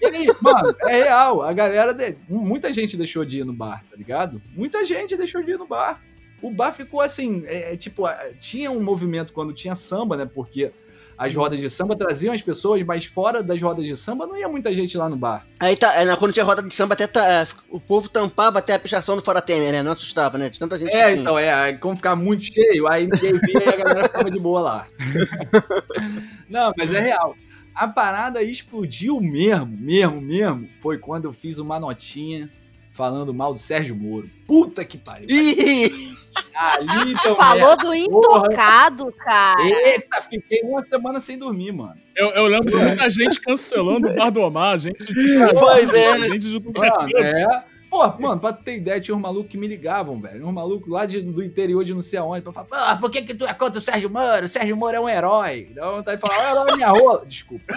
E 0.00 0.06
aí, 0.06 0.26
mano, 0.40 0.74
é 0.82 1.02
real. 1.04 1.42
A 1.42 1.52
galera. 1.52 1.92
De... 1.92 2.16
Muita 2.28 2.72
gente 2.72 2.96
deixou 2.96 3.24
de 3.24 3.40
ir 3.40 3.44
no 3.44 3.52
bar, 3.52 3.84
tá 3.90 3.96
ligado? 3.96 4.40
Muita 4.54 4.84
gente 4.84 5.16
deixou 5.16 5.42
de 5.42 5.52
ir 5.52 5.58
no 5.58 5.66
bar. 5.66 6.00
O 6.42 6.50
bar 6.50 6.72
ficou 6.72 7.00
assim, 7.00 7.44
é, 7.46 7.72
é 7.72 7.76
tipo, 7.76 8.04
tinha 8.38 8.70
um 8.70 8.82
movimento 8.82 9.32
quando 9.32 9.54
tinha 9.54 9.74
samba, 9.74 10.16
né? 10.16 10.28
Porque 10.32 10.72
as 11.16 11.34
rodas 11.34 11.60
de 11.60 11.70
samba 11.70 11.96
traziam 11.96 12.34
as 12.34 12.42
pessoas, 12.42 12.82
mas 12.82 13.04
fora 13.04 13.42
das 13.42 13.60
rodas 13.60 13.84
de 13.84 13.96
samba 13.96 14.26
não 14.26 14.36
ia 14.36 14.48
muita 14.48 14.74
gente 14.74 14.96
lá 14.96 15.08
no 15.08 15.16
bar. 15.16 15.46
Aí 15.60 15.76
tá, 15.76 15.94
é, 15.94 16.16
quando 16.16 16.32
tinha 16.32 16.44
roda 16.44 16.62
de 16.62 16.74
samba, 16.74 16.94
até 16.94 17.06
tá, 17.06 17.26
é, 17.26 17.48
o 17.70 17.80
povo 17.80 18.08
tampava 18.08 18.58
até 18.58 18.74
a 18.74 18.78
pichação 18.78 19.16
do 19.16 19.22
Fora 19.22 19.40
Temer, 19.40 19.72
né? 19.72 19.82
Não 19.82 19.92
assustava, 19.92 20.36
né? 20.38 20.48
De 20.48 20.58
tanta 20.58 20.78
gente. 20.78 20.92
É, 20.92 21.06
assim. 21.06 21.20
então, 21.20 21.38
é, 21.38 21.72
como 21.74 21.96
ficava 21.96 22.16
muito 22.16 22.44
cheio, 22.44 22.88
aí 22.88 23.06
ninguém 23.06 23.38
via 23.38 23.64
e 23.64 23.68
a 23.68 23.76
galera 23.76 24.08
ficava 24.08 24.30
de 24.30 24.38
boa 24.38 24.60
lá. 24.60 24.86
não, 26.48 26.72
mas 26.76 26.92
é 26.92 27.00
real. 27.00 27.36
A 27.74 27.88
parada 27.88 28.42
explodiu 28.42 29.20
mesmo, 29.20 29.66
mesmo, 29.66 30.20
mesmo. 30.20 30.68
Foi 30.80 30.98
quando 30.98 31.24
eu 31.24 31.32
fiz 31.32 31.58
uma 31.58 31.80
notinha 31.80 32.50
falando 32.94 33.34
mal 33.34 33.52
do 33.52 33.60
Sérgio 33.60 33.94
Moro. 33.94 34.30
Puta 34.46 34.84
que 34.84 34.96
pariu. 34.96 35.28
Ali, 35.28 37.12
então, 37.12 37.34
Falou 37.34 37.76
do 37.76 37.94
intocado, 37.94 39.04
porra. 39.06 39.24
cara. 39.24 39.62
Eita, 39.62 40.22
fiquei 40.22 40.62
uma 40.62 40.86
semana 40.86 41.20
sem 41.20 41.36
dormir, 41.36 41.72
mano. 41.72 41.96
Eu, 42.16 42.30
eu 42.30 42.46
lembro 42.46 42.78
muita 42.78 43.10
gente 43.10 43.40
cancelando 43.40 44.08
o 44.08 44.14
Bar 44.14 44.30
do 44.30 44.40
Omar, 44.40 44.78
gente 44.78 45.04
de. 45.04 45.12
Pois 45.58 45.92
é. 45.92 46.18
Gente 46.28 46.50
de 46.50 46.60
mano, 46.60 47.18
é. 47.18 47.64
Pô, 47.90 48.08
mano, 48.18 48.40
pra 48.40 48.52
ter 48.52 48.76
ideia, 48.76 49.00
tinha 49.00 49.16
uns 49.16 49.20
malucos 49.20 49.50
que 49.50 49.56
me 49.56 49.68
ligavam, 49.68 50.20
velho. 50.20 50.44
Uns 50.46 50.52
malucos 50.52 50.92
lá 50.92 51.06
de, 51.06 51.20
do 51.20 51.42
interior 51.44 51.84
de 51.84 51.94
não 51.94 52.02
sei 52.02 52.18
aonde, 52.18 52.42
pra 52.42 52.52
falar, 52.52 52.96
pô, 52.96 53.02
por 53.02 53.10
que 53.10 53.22
que 53.22 53.34
tu 53.34 53.44
é 53.46 53.54
contra 53.54 53.78
o 53.78 53.82
Sérgio 53.82 54.10
Moro? 54.10 54.46
O 54.46 54.48
Sérgio 54.48 54.76
Moro 54.76 54.96
é 54.96 55.00
um 55.00 55.08
herói. 55.08 55.68
Então 55.70 56.02
tá 56.02 56.10
aí 56.12 56.18
falar, 56.18 56.50
herói 56.50 56.70
é 56.72 56.76
minha 56.76 56.88
rola. 56.88 57.24
Desculpa. 57.26 57.64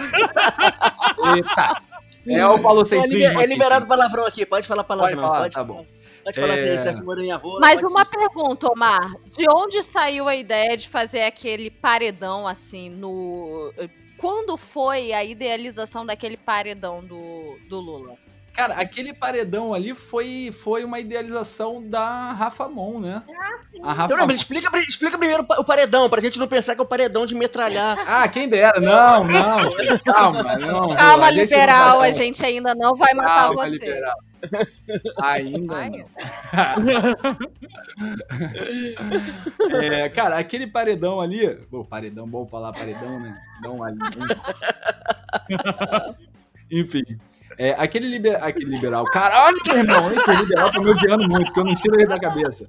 Eita. 1.36 1.87
É, 2.28 2.42
eu 2.42 2.58
falo 2.58 2.84
sem 2.84 3.00
É, 3.00 3.46
liberado 3.46 3.86
palavrão 3.86 4.26
aqui, 4.26 4.44
pode 4.44 4.66
falar 4.66 4.84
palavrão. 4.84 5.16
Pode 5.16 5.26
falar, 5.26 5.40
pode 5.40 5.54
tá 5.54 5.64
bom. 5.64 5.86
Pode 6.24 6.40
falar 6.40 6.58
é... 6.58 6.82
Sérgio 6.82 7.04
Moro 7.04 7.20
é 7.20 7.22
minha 7.22 7.36
rola. 7.36 7.60
Mas 7.60 7.80
uma 7.80 8.00
ser. 8.00 8.10
pergunta, 8.10 8.70
Omar. 8.70 9.14
De 9.26 9.46
onde 9.50 9.82
saiu 9.82 10.28
a 10.28 10.36
ideia 10.36 10.76
de 10.76 10.88
fazer 10.88 11.22
aquele 11.22 11.70
paredão 11.70 12.46
assim 12.46 12.90
no. 12.90 13.72
Quando 14.18 14.56
foi 14.56 15.12
a 15.12 15.24
idealização 15.24 16.04
daquele 16.04 16.36
paredão 16.36 17.02
do, 17.02 17.58
do 17.68 17.80
Lula? 17.80 18.27
Cara, 18.58 18.74
aquele 18.74 19.14
paredão 19.14 19.72
ali 19.72 19.94
foi, 19.94 20.50
foi 20.52 20.82
uma 20.82 20.98
idealização 20.98 21.80
da 21.80 22.32
Rafa 22.32 22.66
Mon, 22.68 22.98
né? 22.98 23.22
Ah, 23.30 23.58
sim. 23.58 23.80
A 23.80 23.92
Rafa 23.92 24.14
então, 24.14 24.26
não, 24.26 24.34
explica, 24.34 24.76
explica 24.80 25.16
primeiro 25.16 25.46
o 25.48 25.64
paredão, 25.64 26.10
pra 26.10 26.20
gente 26.20 26.40
não 26.40 26.48
pensar 26.48 26.74
que 26.74 26.80
é 26.80 26.82
o 26.82 26.86
paredão 26.86 27.24
de 27.24 27.36
metralhar. 27.36 27.96
Ah, 28.04 28.26
quem 28.26 28.48
dera. 28.48 28.80
Não, 28.80 29.22
não. 29.28 30.00
calma, 30.04 30.56
não. 30.56 30.92
Calma, 30.96 31.26
a 31.26 31.30
liberal, 31.30 32.00
a 32.00 32.10
gente 32.10 32.44
ainda 32.44 32.74
não 32.74 32.96
vai 32.96 33.14
matar 33.14 33.44
calma, 33.44 33.64
você. 33.64 33.74
Liberal. 33.74 34.16
Ainda 35.22 35.90
não. 35.90 36.08
é, 39.80 40.08
cara, 40.08 40.36
aquele 40.36 40.66
paredão 40.66 41.20
ali. 41.20 41.46
Pô, 41.70 41.84
paredão, 41.84 42.26
bom 42.26 42.44
falar 42.44 42.72
paredão, 42.72 43.20
né? 43.20 43.40
Não 43.62 43.84
ali. 43.84 43.98
Enfim. 46.72 47.04
É, 47.58 47.74
aquele, 47.76 48.08
liber, 48.08 48.42
aquele 48.42 48.70
liberal. 48.70 49.04
Caralho, 49.06 49.58
meu 49.66 49.78
irmão, 49.78 50.12
esse 50.12 50.30
liberal 50.30 50.72
tá 50.72 50.80
me 50.80 50.90
odiando 50.90 51.28
muito, 51.28 51.52
que 51.52 51.58
eu 51.58 51.64
não 51.64 51.74
tiro 51.74 51.96
ele 51.96 52.06
da 52.06 52.18
cabeça. 52.18 52.64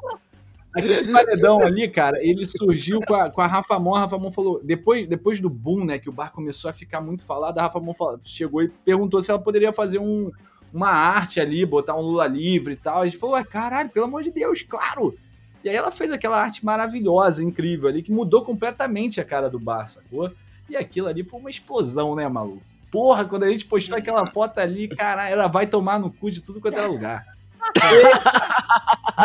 Aquele 0.75 1.11
paredão 1.11 1.61
ali, 1.61 1.87
cara, 1.87 2.17
ele 2.21 2.43
surgiu 2.45 2.99
com 3.01 3.13
a, 3.13 3.29
com 3.29 3.41
a 3.41 3.47
Rafa 3.47 3.77
Mon. 3.79 3.95
A 3.95 3.99
Rafa 4.01 4.17
Mon 4.17 4.31
falou, 4.31 4.59
depois, 4.63 5.07
depois 5.07 5.39
do 5.39 5.49
boom, 5.49 5.85
né, 5.85 5.99
que 5.99 6.09
o 6.09 6.11
bar 6.11 6.31
começou 6.31 6.69
a 6.69 6.73
ficar 6.73 7.01
muito 7.01 7.23
falado, 7.23 7.59
a 7.59 7.63
Rafa 7.63 7.79
Mon 7.79 7.93
falou, 7.93 8.19
chegou 8.23 8.63
e 8.63 8.69
perguntou 8.69 9.21
se 9.21 9.29
ela 9.29 9.39
poderia 9.39 9.71
fazer 9.71 9.99
um, 9.99 10.31
uma 10.73 10.89
arte 10.89 11.39
ali, 11.39 11.65
botar 11.65 11.95
um 11.95 12.01
Lula 12.01 12.25
livre 12.25 12.73
e 12.73 12.77
tal. 12.77 13.01
A 13.01 13.05
gente 13.05 13.17
falou, 13.17 13.43
caralho, 13.45 13.89
pelo 13.89 14.05
amor 14.05 14.23
de 14.23 14.31
Deus, 14.31 14.63
claro! 14.63 15.15
E 15.63 15.69
aí 15.69 15.75
ela 15.75 15.91
fez 15.91 16.11
aquela 16.11 16.41
arte 16.41 16.65
maravilhosa, 16.65 17.43
incrível 17.43 17.89
ali, 17.89 18.01
que 18.01 18.11
mudou 18.11 18.43
completamente 18.43 19.19
a 19.19 19.25
cara 19.25 19.49
do 19.49 19.59
bar, 19.59 19.87
sacou? 19.87 20.31
E 20.69 20.75
aquilo 20.75 21.07
ali 21.07 21.23
foi 21.23 21.39
uma 21.39 21.49
explosão, 21.49 22.15
né, 22.15 22.27
maluco? 22.27 22.63
Porra, 22.91 23.25
quando 23.25 23.43
a 23.43 23.49
gente 23.49 23.65
postou 23.65 23.97
aquela 23.97 24.25
foto 24.27 24.59
ali, 24.59 24.87
cara, 24.87 25.29
ela 25.29 25.47
vai 25.47 25.67
tomar 25.67 25.99
no 25.99 26.11
cu 26.11 26.31
de 26.31 26.41
tudo 26.41 26.59
quanto 26.59 26.77
era 26.77 26.87
lugar. 26.87 27.25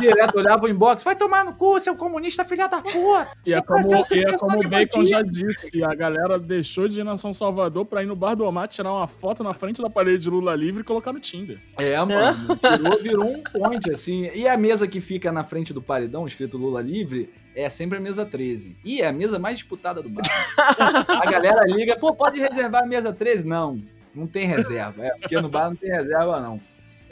Direto 0.00 0.38
olhava 0.38 0.64
o 0.64 0.68
inbox, 0.68 1.02
vai 1.02 1.14
tomar 1.14 1.44
no 1.44 1.54
cu, 1.54 1.78
seu 1.78 1.96
comunista 1.96 2.44
filha 2.44 2.66
da 2.68 2.80
puta. 2.80 3.28
E 3.46 3.52
é 3.52 3.62
como, 3.62 4.06
e 4.10 4.24
é 4.24 4.36
como 4.36 4.58
o 4.60 4.68
Bacon 4.68 5.04
já 5.04 5.22
disse, 5.22 5.84
a 5.84 5.94
galera 5.94 6.38
deixou 6.38 6.88
de 6.88 7.00
ir 7.00 7.04
na 7.04 7.16
São 7.16 7.32
Salvador 7.32 7.84
pra 7.84 8.02
ir 8.02 8.06
no 8.06 8.16
Bar 8.16 8.34
do 8.34 8.44
Omar, 8.44 8.68
tirar 8.68 8.92
uma 8.92 9.06
foto 9.06 9.44
na 9.44 9.54
frente 9.54 9.80
da 9.80 9.88
parede 9.88 10.24
de 10.24 10.30
Lula 10.30 10.54
livre 10.54 10.80
e 10.80 10.84
colocar 10.84 11.12
no 11.12 11.20
Tinder. 11.20 11.60
É, 11.78 11.96
mano, 11.96 12.58
virou, 12.62 13.02
virou 13.02 13.26
um 13.26 13.42
point, 13.42 13.90
assim. 13.90 14.30
E 14.34 14.48
a 14.48 14.56
mesa 14.56 14.88
que 14.88 15.00
fica 15.00 15.30
na 15.30 15.44
frente 15.44 15.72
do 15.72 15.80
paredão, 15.80 16.26
escrito 16.26 16.58
Lula 16.58 16.80
livre, 16.80 17.32
é 17.54 17.70
sempre 17.70 17.98
a 17.98 18.00
mesa 18.00 18.26
13. 18.26 18.76
E 18.84 19.00
é 19.00 19.06
a 19.06 19.12
mesa 19.12 19.38
mais 19.38 19.58
disputada 19.58 20.02
do 20.02 20.08
bar. 20.08 20.24
a 20.58 21.30
galera 21.30 21.64
liga, 21.66 21.96
pô, 21.96 22.14
pode 22.14 22.40
reservar 22.40 22.82
a 22.82 22.86
mesa 22.86 23.12
13? 23.12 23.46
Não, 23.46 23.80
não 24.14 24.26
tem 24.26 24.46
reserva. 24.46 25.04
É, 25.04 25.10
porque 25.20 25.40
no 25.40 25.48
bar 25.48 25.68
não 25.68 25.76
tem 25.76 25.90
reserva, 25.90 26.40
não. 26.40 26.60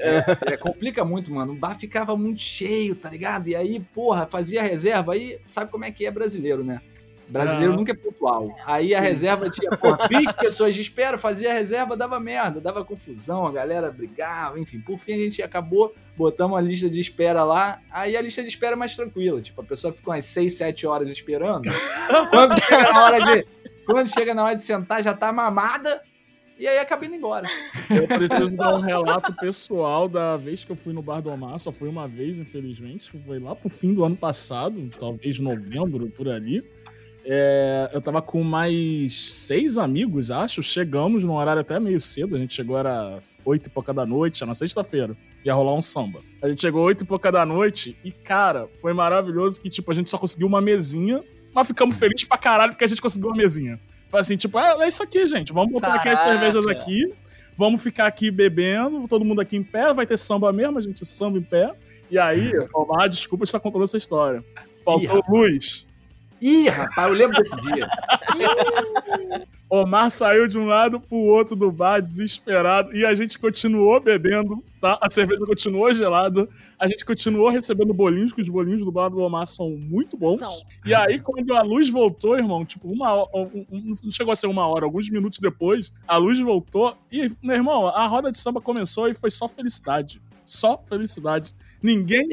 É, 0.02 0.52
é, 0.54 0.56
complica 0.56 1.04
muito, 1.04 1.32
mano. 1.32 1.52
O 1.52 1.56
bar 1.56 1.78
ficava 1.78 2.16
muito 2.16 2.42
cheio, 2.42 2.96
tá 2.96 3.08
ligado? 3.08 3.48
E 3.48 3.54
aí, 3.54 3.78
porra, 3.78 4.26
fazia 4.26 4.60
reserva. 4.60 5.12
Aí, 5.12 5.38
sabe 5.46 5.70
como 5.70 5.84
é 5.84 5.92
que 5.92 6.04
é 6.04 6.10
brasileiro, 6.10 6.64
né? 6.64 6.80
Brasileiro 7.28 7.74
nunca 7.74 7.92
é 7.92 7.94
pontual. 7.94 8.54
Aí 8.66 8.88
Sim. 8.88 8.94
a 8.94 9.00
reserva 9.00 9.48
tinha, 9.48 9.70
porra, 9.78 10.06
20 10.06 10.34
pessoas 10.34 10.74
de 10.74 10.82
espera, 10.82 11.16
fazia 11.16 11.50
a 11.50 11.54
reserva, 11.54 11.96
dava 11.96 12.20
merda, 12.20 12.60
dava 12.60 12.84
confusão, 12.84 13.46
a 13.46 13.52
galera 13.52 13.90
brigava, 13.90 14.58
enfim. 14.58 14.80
Por 14.80 14.98
fim, 14.98 15.14
a 15.14 15.16
gente 15.16 15.42
acabou, 15.42 15.94
botamos 16.16 16.58
a 16.58 16.60
lista 16.60 16.90
de 16.90 17.00
espera 17.00 17.42
lá. 17.42 17.80
Aí 17.90 18.16
a 18.16 18.20
lista 18.20 18.42
de 18.42 18.48
espera 18.48 18.74
é 18.74 18.76
mais 18.76 18.94
tranquila. 18.94 19.40
Tipo, 19.40 19.62
a 19.62 19.64
pessoa 19.64 19.92
fica 19.92 20.10
umas 20.10 20.26
6, 20.26 20.52
7 20.52 20.86
horas 20.86 21.08
esperando. 21.08 21.70
Quando 22.30 22.60
chega 22.60 22.92
na 22.92 23.04
hora 23.04 23.20
de, 23.20 23.46
quando 23.86 24.08
chega 24.08 24.34
na 24.34 24.44
hora 24.44 24.54
de 24.54 24.62
sentar, 24.62 25.02
já 25.02 25.14
tá 25.14 25.32
mamada 25.32 26.02
e 26.58 26.66
aí 26.68 26.78
acabei 26.78 27.08
indo 27.08 27.16
embora. 27.16 27.46
Eu 27.90 28.06
preciso 28.06 28.50
dar 28.50 28.74
um 28.74 28.80
relato 28.80 29.34
pessoal 29.34 30.08
da 30.08 30.36
vez 30.36 30.64
que 30.64 30.72
eu 30.72 30.76
fui 30.76 30.92
no 30.92 31.02
Bar 31.02 31.20
do 31.20 31.30
Omar. 31.30 31.58
Só 31.58 31.72
foi 31.72 31.88
uma 31.88 32.06
vez, 32.06 32.38
infelizmente. 32.38 33.10
Foi 33.26 33.38
lá 33.38 33.54
pro 33.54 33.68
fim 33.68 33.92
do 33.92 34.04
ano 34.04 34.16
passado, 34.16 34.90
talvez 34.98 35.38
novembro, 35.38 36.08
por 36.10 36.28
ali. 36.28 36.64
É, 37.24 37.90
eu 37.92 38.00
tava 38.00 38.20
com 38.20 38.42
mais 38.42 39.16
seis 39.18 39.78
amigos, 39.78 40.30
acho. 40.30 40.62
Chegamos 40.62 41.24
num 41.24 41.34
horário 41.34 41.60
até 41.60 41.78
meio 41.78 42.00
cedo. 42.00 42.36
A 42.36 42.38
gente 42.38 42.54
chegou, 42.54 42.76
era 42.76 43.18
oito 43.44 43.66
e 43.66 43.70
pouca 43.70 43.92
da 43.92 44.04
noite, 44.04 44.44
na 44.44 44.54
sexta-feira. 44.54 45.16
Ia 45.44 45.54
rolar 45.54 45.74
um 45.74 45.82
samba. 45.82 46.20
A 46.40 46.48
gente 46.48 46.60
chegou 46.60 46.84
oito 46.84 47.04
e 47.04 47.06
pouca 47.06 47.30
da 47.30 47.44
noite 47.44 47.96
e, 48.04 48.10
cara, 48.10 48.68
foi 48.80 48.92
maravilhoso 48.92 49.60
que, 49.60 49.70
tipo, 49.70 49.90
a 49.90 49.94
gente 49.94 50.10
só 50.10 50.18
conseguiu 50.18 50.46
uma 50.46 50.60
mesinha, 50.60 51.22
mas 51.54 51.66
ficamos 51.66 51.96
felizes 51.96 52.24
pra 52.24 52.38
caralho 52.38 52.72
porque 52.72 52.84
a 52.84 52.88
gente 52.88 53.02
conseguiu 53.02 53.28
uma 53.28 53.36
mesinha. 53.36 53.80
Assim, 54.12 54.36
tipo, 54.36 54.58
é, 54.58 54.84
é 54.84 54.88
isso 54.88 55.02
aqui, 55.02 55.26
gente. 55.26 55.52
Vamos 55.52 55.72
botar 55.72 55.88
Caraca. 55.88 56.10
aqui 56.10 56.18
as 56.18 56.22
cervejas 56.22 56.66
aqui. 56.66 57.12
Vamos 57.56 57.82
ficar 57.82 58.06
aqui 58.06 58.30
bebendo, 58.30 59.06
todo 59.06 59.24
mundo 59.24 59.40
aqui 59.40 59.56
em 59.56 59.62
pé, 59.62 59.92
vai 59.92 60.06
ter 60.06 60.18
samba 60.18 60.52
mesmo, 60.52 60.78
a 60.78 60.80
gente 60.80 61.04
samba 61.04 61.38
em 61.38 61.42
pé. 61.42 61.70
E 62.10 62.18
aí, 62.18 62.50
Omar, 62.74 63.08
desculpa 63.08 63.44
estar 63.44 63.60
contando 63.60 63.84
essa 63.84 63.96
história. 63.96 64.42
Faltou 64.84 65.18
Ih, 65.18 65.22
luz. 65.28 65.86
Ih, 66.42 66.68
rapaz, 66.68 67.08
eu 67.08 67.14
lembro 67.14 67.40
desse 67.40 67.56
dia. 67.60 67.88
Omar 69.70 70.10
saiu 70.10 70.48
de 70.48 70.58
um 70.58 70.66
lado 70.66 71.00
pro 71.00 71.16
outro 71.16 71.54
do 71.54 71.70
bar, 71.70 72.02
desesperado, 72.02 72.94
e 72.94 73.06
a 73.06 73.14
gente 73.14 73.38
continuou 73.38 74.00
bebendo, 74.00 74.62
tá? 74.80 74.98
A 75.00 75.08
cerveja 75.08 75.46
continuou 75.46 75.92
gelada, 75.94 76.48
a 76.76 76.88
gente 76.88 77.04
continuou 77.04 77.48
recebendo 77.48 77.94
bolinhos, 77.94 78.32
que 78.32 78.42
os 78.42 78.48
bolinhos 78.48 78.80
do 78.80 78.90
bar 78.90 79.08
do 79.08 79.20
Omar 79.20 79.46
são 79.46 79.70
muito 79.70 80.16
bons. 80.16 80.40
São. 80.40 80.52
E 80.84 80.92
aí, 80.92 81.20
quando 81.20 81.54
a 81.54 81.62
luz 81.62 81.88
voltou, 81.88 82.36
irmão, 82.36 82.64
tipo, 82.66 82.90
uma 82.90 83.12
hora, 83.12 83.30
não 83.70 84.10
chegou 84.10 84.32
a 84.32 84.36
ser 84.36 84.48
uma 84.48 84.66
hora, 84.66 84.84
alguns 84.84 85.08
minutos 85.08 85.38
depois, 85.38 85.92
a 86.08 86.16
luz 86.16 86.40
voltou, 86.40 86.96
e, 87.10 87.30
meu 87.40 87.54
irmão, 87.54 87.86
a 87.86 88.04
roda 88.08 88.32
de 88.32 88.38
samba 88.38 88.60
começou 88.60 89.08
e 89.08 89.14
foi 89.14 89.30
só 89.30 89.46
felicidade. 89.46 90.20
Só 90.44 90.76
felicidade. 90.86 91.54
Ninguém 91.82 92.28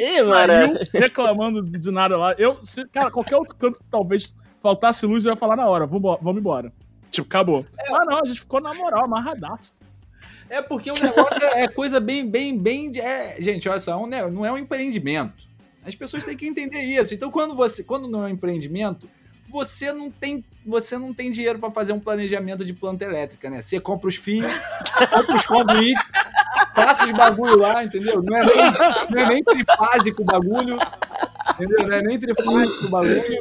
reclamando 0.94 1.64
de 1.64 1.92
nada 1.92 2.18
lá. 2.18 2.34
Eu, 2.38 2.62
se, 2.62 2.86
cara, 2.88 3.10
qualquer 3.10 3.36
outro 3.38 3.56
canto 3.56 3.80
que 3.80 3.86
talvez 3.90 4.36
faltasse 4.60 5.06
luz, 5.06 5.26
eu 5.26 5.32
ia 5.32 5.36
falar 5.36 5.56
na 5.56 5.68
hora, 5.68 5.86
vamos, 5.86 6.18
vamos 6.22 6.40
embora. 6.40 6.72
Tipo, 7.12 7.28
acabou. 7.28 7.66
É. 7.80 7.94
Ah, 7.94 8.06
não, 8.06 8.22
a 8.22 8.26
gente 8.26 8.42
ficou 8.42 8.62
na 8.62 8.74
moral, 8.74 9.06
amarradaço. 9.06 9.80
É 10.50 10.62
porque 10.62 10.92
o 10.92 10.96
negócio 10.96 11.38
é, 11.54 11.64
é 11.64 11.68
coisa 11.68 12.00
bem, 12.00 12.28
bem, 12.28 12.58
bem. 12.58 12.92
É, 12.98 13.42
gente, 13.42 13.70
olha 13.70 13.80
só, 13.80 14.04
é 14.08 14.30
não 14.30 14.46
é 14.46 14.52
um 14.52 14.58
empreendimento. 14.58 15.48
As 15.84 15.96
pessoas 15.96 16.24
têm 16.24 16.36
que 16.36 16.48
entender 16.48 16.82
isso. 16.82 17.14
Então, 17.14 17.32
quando 17.32 17.56
você, 17.56 17.84
quando 17.84 18.08
não 18.08 18.24
é 18.24 18.28
um 18.28 18.34
empreendimento, 18.34 19.10
você 19.50 19.92
não 19.92 20.12
tem, 20.12 20.44
você 20.66 20.98
não 20.98 21.14
tem 21.14 21.32
dinheiro 21.32 21.58
para 21.60 21.72
fazer 21.72 21.94
um 21.94 22.00
planejamento 22.00 22.64
de 22.66 22.74
planta 22.74 23.06
elétrica, 23.06 23.50
né? 23.50 23.62
Você 23.62 23.80
compra 23.80 24.08
os 24.08 24.16
fios, 24.16 24.52
compra 25.10 25.36
os 25.36 25.46
conduítes, 25.46 26.08
passa 26.76 27.06
os 27.06 27.12
bagulho 27.12 27.58
lá, 27.58 27.84
entendeu? 27.84 28.22
Não 28.22 28.38
é 28.38 28.46
nem, 28.46 28.56
não 29.10 29.20
é 29.20 29.26
nem 29.28 29.44
trifásico 29.44 30.22
o 30.22 30.26
bagulho. 30.26 30.78
Entendeu? 31.56 31.88
Não 31.88 31.94
é 31.94 32.02
nem 32.02 32.20
trifásico 32.20 32.86
o 32.86 32.90
bagulho. 32.90 33.24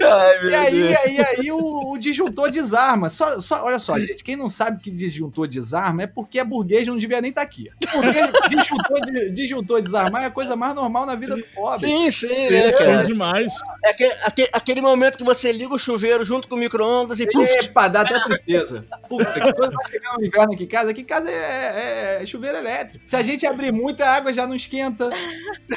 E 0.48 0.54
aí, 0.54 0.80
e 0.80 0.96
aí, 0.96 1.26
aí 1.38 1.52
o, 1.52 1.92
o, 1.92 1.98
disjuntor 1.98 2.50
desarma. 2.50 3.08
Só, 3.08 3.40
só, 3.40 3.64
olha 3.64 3.78
só, 3.78 3.98
gente, 3.98 4.22
quem 4.22 4.36
não 4.36 4.48
sabe 4.48 4.80
que 4.80 4.90
disjuntor 4.90 5.46
desarma 5.46 6.02
é 6.02 6.06
porque 6.06 6.38
é 6.38 6.44
burguês 6.44 6.86
não 6.86 6.96
devia 6.96 7.20
nem 7.20 7.30
estar 7.30 7.42
tá 7.42 7.46
aqui. 7.46 7.70
Porque 7.78 8.48
disjuntor, 8.48 9.32
disjuntor 9.32 9.82
desarmar 9.82 10.22
é 10.22 10.26
a 10.26 10.30
coisa 10.30 10.56
mais 10.56 10.74
normal 10.74 11.06
na 11.06 11.14
vida 11.14 11.36
do 11.36 11.44
pobre. 11.54 11.86
Sim, 11.86 12.10
sim, 12.10 12.36
sim 12.36 12.54
é, 12.54 12.72
cara. 12.72 12.92
É 12.92 13.02
demais. 13.02 13.54
É 13.84 13.90
aquele, 13.90 14.12
aquele, 14.22 14.48
aquele, 14.52 14.80
momento 14.80 15.18
que 15.18 15.24
você 15.24 15.52
liga 15.52 15.74
o 15.74 15.78
chuveiro 15.78 16.24
junto 16.24 16.48
com 16.48 16.54
o 16.54 16.58
micro-ondas 16.58 17.18
e... 17.18 17.24
Epa, 17.24 17.88
dá 17.88 18.02
até 18.02 18.18
tristeza. 18.20 18.84
Puta, 19.08 19.32
que 19.32 19.52
quando 19.52 19.72
vai 19.72 19.90
chegar 19.90 20.18
o 20.18 20.24
inverno 20.24 20.52
aqui 20.52 20.64
em 20.64 20.68
casa, 20.68 20.90
aqui 20.90 21.00
em 21.02 21.04
casa 21.04 21.30
é, 21.30 22.18
é, 22.18 22.22
é 22.22 22.26
chuveiro 22.26 22.56
elétrico. 22.56 23.06
Se 23.06 23.16
a 23.16 23.22
gente 23.22 23.46
abrir 23.46 23.72
muita 23.72 24.06
água, 24.06 24.32
já 24.32 24.46
não 24.46 24.54
esquenta. 24.54 25.10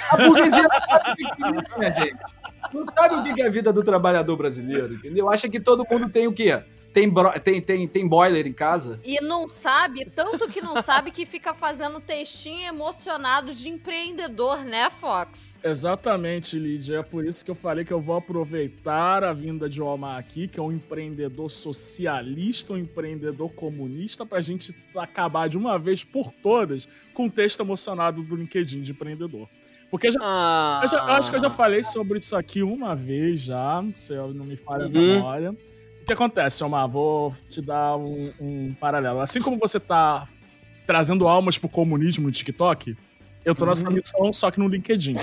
A 0.10 0.18
burguesia 0.18 0.64
não 0.64 0.70
sabe 0.70 1.12
o 1.12 1.16
que 1.16 1.74
é 1.74 1.80
minha 1.80 1.94
gente. 1.94 2.21
Não 2.74 2.84
sabe 2.86 3.16
o 3.16 3.24
que 3.24 3.42
é 3.42 3.48
a 3.48 3.50
vida 3.50 3.74
do 3.74 3.84
trabalhador 3.84 4.38
brasileiro, 4.38 4.94
entendeu? 4.94 5.30
Acha 5.30 5.50
que 5.50 5.60
todo 5.60 5.86
mundo 5.90 6.10
tem 6.10 6.28
o 6.28 6.34
quê? 6.34 6.64
Tem, 6.94 7.10
tem, 7.42 7.62
tem, 7.62 7.88
tem 7.88 8.08
boiler 8.08 8.46
em 8.46 8.52
casa? 8.52 9.00
E 9.04 9.22
não 9.22 9.48
sabe, 9.48 10.06
tanto 10.14 10.50
que 10.50 10.62
não 10.62 10.82
sabe 10.82 11.10
que 11.10 11.26
fica 11.26 11.54
fazendo 11.54 12.02
textinho 12.02 12.68
emocionado 12.68 13.54
de 13.54 13.70
empreendedor, 13.70 14.66
né, 14.66 14.90
Fox? 14.90 15.58
Exatamente, 15.64 16.60
Lídia. 16.60 16.98
É 16.98 17.04
por 17.04 17.26
isso 17.26 17.46
que 17.46 17.52
eu 17.52 17.56
falei 17.56 17.86
que 17.86 17.94
eu 17.94 18.02
vou 18.02 18.18
aproveitar 18.18 19.24
a 19.24 19.32
vinda 19.32 19.70
de 19.70 19.82
Omar 19.82 20.18
aqui, 20.18 20.50
que 20.50 20.60
é 20.60 20.64
um 20.64 20.72
empreendedor 20.72 21.50
socialista, 21.50 22.74
um 22.74 22.78
empreendedor 22.78 23.50
comunista, 23.54 24.26
pra 24.26 24.42
gente 24.42 24.76
acabar 24.96 25.48
de 25.48 25.58
uma 25.58 25.80
vez 25.80 26.04
por 26.04 26.34
todas 26.44 26.90
com 27.14 27.28
o 27.28 27.32
texto 27.32 27.62
emocionado 27.62 28.22
do 28.22 28.36
LinkedIn 28.36 28.82
de 28.82 28.92
empreendedor. 28.92 29.48
Porque 29.92 30.10
já, 30.10 30.20
ah. 30.24 30.80
eu, 30.82 30.88
já, 30.88 30.98
eu 31.00 31.14
acho 31.14 31.30
que 31.30 31.36
eu 31.36 31.42
já 31.42 31.50
falei 31.50 31.84
sobre 31.84 32.18
isso 32.18 32.34
aqui 32.34 32.64
uma 32.64 32.96
vez 32.96 33.42
já, 33.42 33.84
se 33.94 34.14
eu 34.14 34.34
não 34.34 34.46
me 34.46 34.56
falha 34.56 34.86
uhum. 34.86 34.90
a 34.90 35.16
memória. 35.16 35.52
O 35.52 36.06
que 36.06 36.14
acontece, 36.14 36.64
Omar? 36.64 36.88
Vou 36.88 37.34
te 37.50 37.62
dar 37.62 37.98
um, 37.98 38.32
um, 38.40 38.74
paralelo. 38.80 39.20
Assim 39.20 39.42
como 39.42 39.58
você 39.58 39.82
tá 39.82 40.26
trazendo 40.88 41.28
almas 41.28 41.58
pro 41.58 41.68
comunismo 41.68 42.26
no 42.26 42.32
TikTok, 42.32 42.96
eu 43.44 43.54
tô 43.54 43.66
uhum. 43.66 43.70
nessa 43.70 43.90
missão, 43.90 44.32
só 44.32 44.50
que 44.50 44.60
no 44.60 44.68
LinkedIn. 44.70 45.16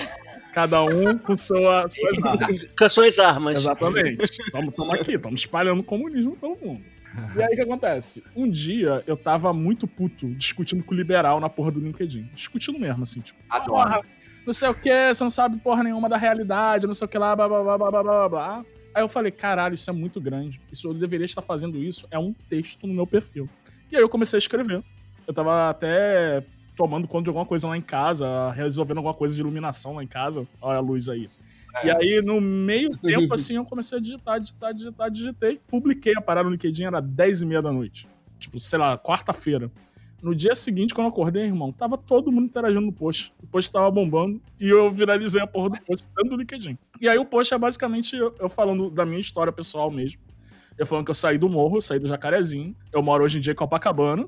Cada 0.52 0.82
um 0.82 1.16
com 1.16 1.36
sua, 1.36 1.88
suas 1.88 2.18
armas. 2.22 2.66
Com 2.78 2.90
suas 2.90 3.18
armas. 3.18 3.56
Exatamente. 3.56 4.22
Estamos 4.22 4.94
aqui, 5.00 5.14
estamos 5.14 5.40
espalhando 5.40 5.82
comunismo 5.82 6.36
pelo 6.36 6.58
mundo. 6.60 6.84
E 7.34 7.42
aí 7.42 7.52
o 7.52 7.56
que 7.56 7.62
acontece? 7.62 8.22
Um 8.36 8.48
dia 8.48 9.02
eu 9.06 9.16
tava 9.16 9.52
muito 9.52 9.86
puto 9.86 10.28
discutindo 10.34 10.84
com 10.84 10.94
o 10.94 10.96
liberal 10.96 11.40
na 11.40 11.48
porra 11.48 11.70
do 11.70 11.80
LinkedIn. 11.80 12.28
Discutindo 12.34 12.78
mesmo, 12.78 13.02
assim, 13.02 13.20
tipo. 13.20 13.38
Adoro 13.48 14.04
não 14.48 14.52
sei 14.54 14.68
o 14.70 14.74
que, 14.74 15.12
você 15.12 15.22
não 15.22 15.30
sabe 15.30 15.58
porra 15.58 15.82
nenhuma 15.82 16.08
da 16.08 16.16
realidade, 16.16 16.86
não 16.86 16.94
sei 16.94 17.04
o 17.04 17.08
que 17.08 17.18
lá, 17.18 17.36
blá 17.36 17.46
blá 17.46 17.62
blá 17.62 17.76
blá 17.76 17.90
blá 17.90 18.02
blá 18.02 18.28
blá. 18.30 18.64
Aí 18.94 19.02
eu 19.02 19.08
falei, 19.08 19.30
caralho, 19.30 19.74
isso 19.74 19.90
é 19.90 19.92
muito 19.92 20.18
grande. 20.18 20.58
Isso 20.72 20.88
eu 20.88 20.94
deveria 20.94 21.26
estar 21.26 21.42
fazendo 21.42 21.76
isso. 21.76 22.08
É 22.10 22.18
um 22.18 22.32
texto 22.32 22.86
no 22.86 22.94
meu 22.94 23.06
perfil. 23.06 23.46
E 23.92 23.96
aí 23.96 24.02
eu 24.02 24.08
comecei 24.08 24.38
a 24.38 24.40
escrever. 24.40 24.82
Eu 25.26 25.34
tava 25.34 25.68
até 25.68 26.42
tomando 26.74 27.06
conta 27.06 27.24
de 27.24 27.28
alguma 27.28 27.44
coisa 27.44 27.68
lá 27.68 27.76
em 27.76 27.82
casa, 27.82 28.50
resolvendo 28.52 28.96
alguma 28.96 29.12
coisa 29.12 29.34
de 29.34 29.40
iluminação 29.42 29.96
lá 29.96 30.02
em 30.02 30.06
casa. 30.06 30.48
Olha 30.62 30.78
a 30.78 30.80
luz 30.80 31.10
aí. 31.10 31.28
É. 31.82 31.88
E 31.88 31.90
aí, 31.90 32.22
no 32.22 32.40
meio 32.40 32.96
tempo, 32.96 33.34
assim, 33.34 33.56
eu 33.56 33.64
comecei 33.64 33.98
a 33.98 34.00
digitar, 34.00 34.40
digitar, 34.40 34.72
digitar, 34.72 35.10
digitei. 35.10 35.60
Publiquei 35.68 36.14
a 36.16 36.22
parada 36.22 36.48
no 36.48 36.52
LinkedIn, 36.52 36.84
era 36.84 37.02
10 37.02 37.42
e 37.42 37.46
meia 37.46 37.60
da 37.60 37.70
noite. 37.70 38.08
Tipo, 38.38 38.58
sei 38.58 38.78
lá, 38.78 38.96
quarta-feira. 38.96 39.70
No 40.22 40.34
dia 40.34 40.54
seguinte, 40.54 40.92
quando 40.92 41.06
eu 41.06 41.10
acordei, 41.10 41.44
irmão, 41.44 41.70
tava 41.70 41.96
todo 41.96 42.32
mundo 42.32 42.46
interagindo 42.46 42.86
no 42.86 42.92
post. 42.92 43.32
O 43.42 43.46
post 43.46 43.70
tava 43.70 43.90
bombando 43.90 44.40
e 44.58 44.68
eu 44.68 44.90
viralizei 44.90 45.40
a 45.40 45.46
porra 45.46 45.70
do 45.70 45.84
post 45.84 46.06
dentro 46.16 46.30
do 46.30 46.36
LinkedIn. 46.36 46.76
E 47.00 47.08
aí 47.08 47.18
o 47.18 47.24
post 47.24 47.54
é 47.54 47.58
basicamente 47.58 48.16
eu, 48.16 48.34
eu 48.40 48.48
falando 48.48 48.90
da 48.90 49.06
minha 49.06 49.20
história 49.20 49.52
pessoal 49.52 49.90
mesmo. 49.90 50.20
Eu 50.76 50.86
falando 50.86 51.04
que 51.04 51.10
eu 51.10 51.14
saí 51.14 51.38
do 51.38 51.48
morro, 51.48 51.80
saí 51.80 51.98
do 51.98 52.08
Jacarezinho. 52.08 52.74
Eu 52.92 53.02
moro 53.02 53.24
hoje 53.24 53.38
em 53.38 53.40
dia 53.40 53.52
em 53.52 53.56
Copacabana. 53.56 54.26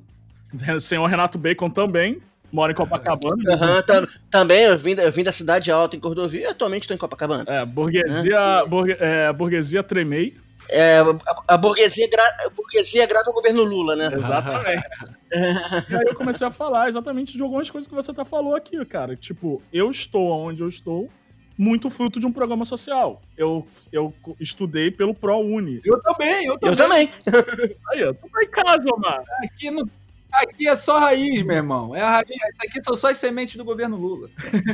Senhor 0.81 1.07
Renato 1.07 1.39
Bacon 1.39 1.71
também 1.71 2.21
mora 2.53 2.73
em 2.73 2.75
Copacabana. 2.75 3.37
Uhum, 3.37 3.83
tam, 3.83 4.07
também, 4.31 4.65
eu 4.65 4.79
vim, 4.79 4.93
eu 4.93 5.13
vim 5.13 5.23
da 5.23 5.33
cidade 5.33 5.71
alta 5.71 5.97
em 5.97 6.01
Cordovia 6.01 6.41
e 6.41 6.47
atualmente 6.47 6.83
estou 6.83 6.95
em 6.95 6.99
Copacabana. 6.99 7.45
É, 7.47 7.65
burguesia, 7.65 8.65
burgue, 8.67 8.97
é, 8.99 9.33
burguesia 9.33 9.83
tremei. 9.83 10.37
É, 10.69 10.99
a, 10.99 11.55
a, 11.55 11.57
burguesia, 11.57 12.09
gra, 12.09 12.23
a 12.47 12.51
burguesia 12.51 13.03
é 13.03 13.07
grata 13.07 13.31
ao 13.31 13.35
governo 13.35 13.65
Lula, 13.65 13.97
né? 13.97 14.11
Exatamente. 14.15 14.83
e 15.33 15.97
aí 15.97 16.05
eu 16.07 16.15
comecei 16.15 16.47
a 16.47 16.51
falar 16.51 16.89
exatamente 16.89 17.37
de 17.37 17.43
algumas 17.43 17.71
coisas 17.71 17.89
que 17.89 17.95
você 17.95 18.13
tá 18.13 18.25
falou 18.25 18.55
aqui, 18.55 18.85
cara. 18.85 19.17
Tipo, 19.17 19.63
eu 19.73 19.91
estou 19.91 20.29
onde 20.31 20.63
eu 20.63 20.69
estou 20.69 21.11
muito 21.61 21.91
fruto 21.91 22.19
de 22.19 22.27
um 22.27 22.33
programa 22.33 22.65
social. 22.65 23.21
Eu, 23.37 23.67
eu 23.93 24.15
estudei 24.41 24.91
pelo 24.91 25.15
ProUni. 25.15 25.81
Eu 25.85 26.01
também, 26.01 26.47
eu 26.47 26.59
também. 26.59 27.13
Eu 27.23 27.33
também. 27.45 27.77
Aí, 27.91 28.01
eu 28.01 28.15
tô 28.15 28.27
em 28.41 28.49
casa, 28.49 28.89
mano. 28.97 29.25
Aqui 29.45 29.71
no 29.71 29.87
Aqui 30.33 30.69
é 30.69 30.77
só 30.77 30.99
raiz, 30.99 31.43
meu 31.43 31.57
irmão. 31.57 31.95
É 31.95 32.01
a 32.01 32.11
raiz. 32.11 32.31
Isso 32.31 32.67
aqui 32.67 32.83
são 32.83 32.95
só 32.95 33.11
as 33.11 33.19
sementes 33.19 33.57
do 33.57 33.65
governo 33.65 33.97
Lula. 33.97 34.31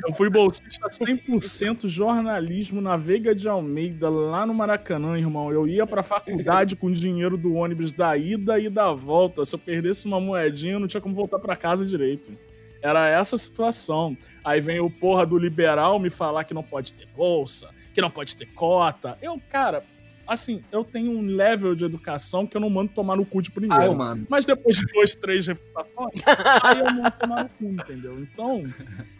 Eu 0.06 0.14
fui 0.14 0.28
bolsista 0.28 0.88
100% 0.88 1.88
jornalismo 1.88 2.80
na 2.80 2.96
Veiga 2.96 3.34
de 3.34 3.48
Almeida, 3.48 4.08
lá 4.08 4.44
no 4.44 4.54
Maracanã, 4.54 5.18
irmão. 5.18 5.50
Eu 5.52 5.66
ia 5.66 5.86
pra 5.86 6.02
faculdade 6.02 6.76
com 6.76 6.88
o 6.88 6.92
dinheiro 6.92 7.36
do 7.36 7.54
ônibus 7.54 7.92
da 7.92 8.16
ida 8.16 8.58
e 8.58 8.68
da 8.68 8.92
volta. 8.92 9.44
Se 9.44 9.54
eu 9.54 9.58
perdesse 9.58 10.06
uma 10.06 10.20
moedinha, 10.20 10.74
eu 10.74 10.80
não 10.80 10.88
tinha 10.88 11.00
como 11.00 11.14
voltar 11.14 11.38
para 11.38 11.56
casa 11.56 11.86
direito. 11.86 12.36
Era 12.82 13.08
essa 13.08 13.36
situação. 13.36 14.16
Aí 14.44 14.60
vem 14.60 14.78
o 14.80 14.90
porra 14.90 15.26
do 15.26 15.38
liberal 15.38 15.98
me 15.98 16.10
falar 16.10 16.44
que 16.44 16.54
não 16.54 16.62
pode 16.62 16.92
ter 16.92 17.06
bolsa, 17.16 17.70
que 17.94 18.00
não 18.00 18.10
pode 18.10 18.36
ter 18.36 18.46
cota. 18.46 19.18
Eu, 19.20 19.40
cara, 19.48 19.82
assim, 20.26 20.62
eu 20.72 20.84
tenho 20.84 21.12
um 21.12 21.22
level 21.22 21.74
de 21.74 21.84
educação 21.84 22.46
que 22.46 22.56
eu 22.56 22.60
não 22.60 22.70
mando 22.70 22.92
tomar 22.94 23.16
no 23.16 23.24
cu 23.24 23.40
de 23.40 23.50
primeiro. 23.50 23.82
Ah, 23.82 23.86
eu 23.86 23.94
mando. 23.94 24.26
Mas 24.28 24.44
depois 24.44 24.76
de 24.76 24.86
duas, 24.86 25.14
três 25.14 25.46
refutações, 25.46 26.22
aí 26.62 26.78
eu 26.78 26.92
mando 26.92 27.10
tomar 27.18 27.44
no 27.44 27.48
cu, 27.50 27.64
entendeu? 27.64 28.20
Então, 28.20 28.64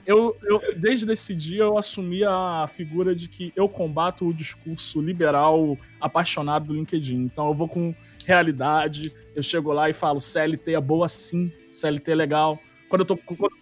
eu, 0.05 0.37
eu, 0.43 0.61
desde 0.77 1.11
esse 1.11 1.35
dia 1.35 1.63
eu 1.63 1.79
assumi 1.79 2.25
a 2.25 2.67
figura 2.69 3.15
de 3.15 3.29
que 3.29 3.53
eu 3.57 3.69
combato 3.69 4.27
o 4.27 4.35
discurso 4.35 5.01
liberal 5.01 5.79
apaixonado 6.01 6.67
do 6.67 6.75
LinkedIn. 6.75 7.17
Então 7.17 7.49
eu 7.49 7.55
vou 7.55 7.69
com 7.69 7.95
realidade, 8.25 9.15
eu 9.35 9.43
chego 9.43 9.73
lá 9.73 9.89
e 9.89 9.93
falo, 9.93 10.21
CLT 10.21 10.75
é 10.75 10.81
boa 10.81 11.09
sim, 11.09 11.53
CLT 11.71 12.11
é 12.11 12.15
legal. 12.15 12.59
Quando 12.89 13.01
eu 13.01 13.07
tô, 13.07 13.17
quando 13.17 13.53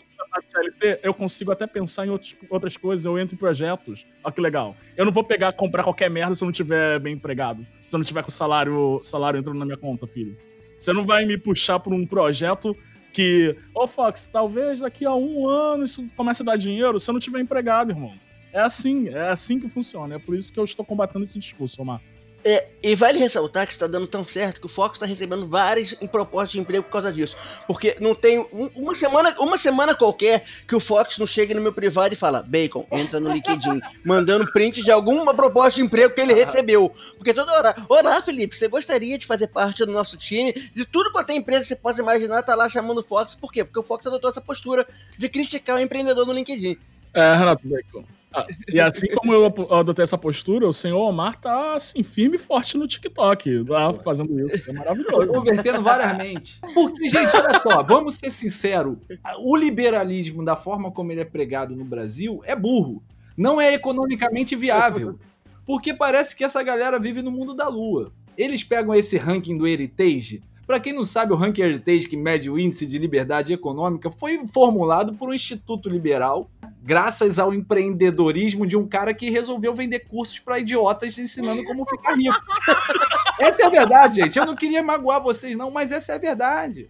CLT, 0.42 1.00
eu 1.02 1.14
consigo 1.14 1.52
até 1.52 1.66
pensar 1.66 2.06
em 2.06 2.10
outros, 2.10 2.34
outras 2.50 2.76
coisas, 2.76 3.06
eu 3.06 3.18
entro 3.18 3.34
em 3.34 3.38
projetos. 3.38 4.06
Olha 4.22 4.32
que 4.32 4.40
legal. 4.40 4.76
Eu 4.96 5.04
não 5.04 5.12
vou 5.12 5.24
pegar 5.24 5.52
comprar 5.52 5.82
qualquer 5.82 6.10
merda 6.10 6.34
se 6.34 6.42
eu 6.42 6.46
não 6.46 6.52
tiver 6.52 6.98
bem 6.98 7.14
empregado. 7.14 7.66
Se 7.84 7.94
eu 7.94 7.98
não 7.98 8.04
tiver 8.04 8.22
com 8.22 8.28
o 8.28 8.32
salário, 8.32 9.00
salário 9.02 9.38
entrando 9.38 9.58
na 9.58 9.64
minha 9.64 9.76
conta, 9.76 10.06
filho. 10.06 10.36
Você 10.76 10.92
não 10.92 11.04
vai 11.04 11.24
me 11.24 11.38
puxar 11.38 11.78
por 11.78 11.92
um 11.92 12.06
projeto 12.06 12.76
que, 13.12 13.56
ô 13.72 13.84
oh, 13.84 13.86
Fox, 13.86 14.24
talvez 14.24 14.80
daqui 14.80 15.04
a 15.04 15.14
um 15.14 15.48
ano 15.48 15.84
isso 15.84 16.06
comece 16.16 16.42
a 16.42 16.46
dar 16.46 16.56
dinheiro 16.56 16.98
se 16.98 17.08
eu 17.08 17.12
não 17.12 17.20
tiver 17.20 17.40
empregado, 17.40 17.92
irmão. 17.92 18.12
É 18.52 18.60
assim, 18.60 19.08
é 19.08 19.30
assim 19.30 19.58
que 19.58 19.68
funciona. 19.68 20.16
É 20.16 20.18
por 20.18 20.34
isso 20.34 20.52
que 20.52 20.58
eu 20.58 20.64
estou 20.64 20.84
combatendo 20.84 21.24
esse 21.24 21.38
discurso, 21.38 21.80
Omar. 21.80 22.00
É, 22.46 22.66
e 22.82 22.94
vale 22.94 23.18
ressaltar 23.18 23.66
que 23.66 23.72
está 23.72 23.86
dando 23.86 24.06
tão 24.06 24.26
certo 24.26 24.60
que 24.60 24.66
o 24.66 24.68
Fox 24.68 24.96
está 24.96 25.06
recebendo 25.06 25.46
várias 25.46 25.94
propostas 26.12 26.52
de 26.52 26.60
emprego 26.60 26.84
por 26.84 26.92
causa 26.92 27.10
disso. 27.10 27.34
Porque 27.66 27.96
não 27.98 28.14
tem 28.14 28.38
um, 28.38 28.70
uma 28.76 28.94
semana 28.94 29.34
uma 29.38 29.56
semana 29.56 29.94
qualquer 29.94 30.44
que 30.68 30.76
o 30.76 30.80
Fox 30.80 31.16
não 31.16 31.26
chegue 31.26 31.54
no 31.54 31.62
meu 31.62 31.72
privado 31.72 32.12
e 32.12 32.18
fala 32.18 32.42
Bacon, 32.42 32.86
entra 32.92 33.18
no 33.18 33.32
LinkedIn, 33.32 33.80
mandando 34.04 34.52
print 34.52 34.82
de 34.82 34.90
alguma 34.90 35.32
proposta 35.32 35.80
de 35.80 35.86
emprego 35.86 36.14
que 36.14 36.20
ele 36.20 36.34
recebeu. 36.34 36.94
Porque 37.16 37.32
toda 37.32 37.50
hora, 37.52 37.76
olá 37.88 38.20
Felipe, 38.20 38.54
você 38.56 38.68
gostaria 38.68 39.16
de 39.16 39.24
fazer 39.24 39.46
parte 39.46 39.84
do 39.86 39.92
nosso 39.92 40.18
time? 40.18 40.52
De 40.74 40.84
tudo 40.84 41.10
quanto 41.12 41.30
é 41.30 41.34
empresa 41.34 41.62
que 41.62 41.68
você 41.68 41.76
possa 41.76 42.02
imaginar, 42.02 42.42
tá 42.42 42.54
lá 42.54 42.68
chamando 42.68 42.98
o 42.98 43.02
Fox. 43.02 43.34
Por 43.34 43.50
quê? 43.50 43.64
Porque 43.64 43.80
o 43.80 43.82
Fox 43.82 44.06
adotou 44.06 44.28
essa 44.28 44.42
postura 44.42 44.86
de 45.16 45.30
criticar 45.30 45.76
o 45.76 45.80
empreendedor 45.80 46.26
no 46.26 46.32
LinkedIn. 46.34 46.76
É, 47.14 47.32
Renato 47.34 47.66
Bacon. 47.66 48.04
Ah, 48.34 48.46
e 48.68 48.80
assim 48.80 49.06
como 49.14 49.32
eu 49.32 49.46
adotei 49.72 50.02
essa 50.02 50.18
postura, 50.18 50.66
o 50.66 50.72
senhor 50.72 50.98
Omar 50.98 51.40
tá 51.40 51.74
assim, 51.74 52.02
firme 52.02 52.36
e 52.36 52.38
forte 52.38 52.76
no 52.76 52.88
TikTok, 52.88 53.64
lá 53.68 53.94
fazendo 53.94 54.38
isso. 54.48 54.68
É 54.68 54.72
maravilhoso. 54.72 55.28
Convertendo 55.28 55.82
variamente. 55.82 56.60
Porque, 56.74 57.08
gente, 57.08 57.36
olha 57.36 57.60
só, 57.62 57.82
vamos 57.82 58.16
ser 58.16 58.32
sinceros: 58.32 58.96
o 59.38 59.56
liberalismo, 59.56 60.44
da 60.44 60.56
forma 60.56 60.90
como 60.90 61.12
ele 61.12 61.20
é 61.20 61.24
pregado 61.24 61.76
no 61.76 61.84
Brasil, 61.84 62.40
é 62.44 62.56
burro. 62.56 63.02
Não 63.36 63.60
é 63.60 63.72
economicamente 63.72 64.56
viável. 64.56 65.18
Porque 65.66 65.94
parece 65.94 66.36
que 66.36 66.44
essa 66.44 66.62
galera 66.62 66.98
vive 66.98 67.22
no 67.22 67.30
mundo 67.30 67.54
da 67.54 67.68
lua. 67.68 68.12
Eles 68.36 68.64
pegam 68.64 68.94
esse 68.94 69.16
ranking 69.16 69.56
do 69.56 69.66
Heritage 69.66 70.42
Para 70.66 70.80
quem 70.80 70.92
não 70.92 71.04
sabe, 71.04 71.32
o 71.32 71.36
Ranking 71.36 71.62
Heritage, 71.62 72.08
que 72.08 72.16
mede 72.16 72.48
o 72.48 72.58
índice 72.58 72.86
de 72.86 72.98
liberdade 72.98 73.52
econômica, 73.52 74.10
foi 74.10 74.46
formulado 74.46 75.14
por 75.14 75.28
um 75.28 75.34
instituto 75.34 75.88
liberal, 75.88 76.50
graças 76.82 77.38
ao 77.38 77.52
empreendedorismo 77.52 78.66
de 78.66 78.76
um 78.76 78.86
cara 78.86 79.12
que 79.12 79.28
resolveu 79.28 79.74
vender 79.74 80.00
cursos 80.00 80.38
para 80.38 80.58
idiotas 80.58 81.18
ensinando 81.18 81.62
como 81.64 81.86
ficar 81.86 82.14
rico. 82.14 82.40
essa 83.38 83.62
é 83.62 83.66
a 83.66 83.70
verdade, 83.70 84.22
gente. 84.22 84.38
Eu 84.38 84.46
não 84.46 84.56
queria 84.56 84.82
magoar 84.82 85.22
vocês, 85.22 85.56
não, 85.56 85.70
mas 85.70 85.92
essa 85.92 86.12
é 86.12 86.14
a 86.14 86.18
verdade. 86.18 86.88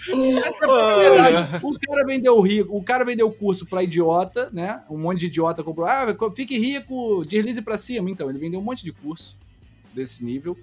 Essa 0.00 0.64
é 0.64 0.92
a 0.92 0.98
verdade. 0.98 1.64
O 1.64 1.78
cara 1.78 2.04
vendeu 2.04 2.40
rico, 2.40 2.76
o 2.76 2.82
cara 2.82 3.04
vendeu 3.04 3.30
curso 3.30 3.64
para 3.66 3.84
idiota, 3.84 4.50
né? 4.52 4.82
Um 4.90 4.98
monte 4.98 5.20
de 5.20 5.26
idiota 5.26 5.62
comprou. 5.62 5.86
Ah, 5.86 6.06
fique 6.34 6.58
rico, 6.58 7.22
deslize 7.24 7.62
para 7.62 7.76
cima. 7.76 8.10
Então, 8.10 8.28
ele 8.28 8.38
vendeu 8.38 8.58
um 8.58 8.64
monte 8.64 8.84
de 8.84 8.92
curso 8.92 9.36
desse 9.94 10.24
nível, 10.24 10.56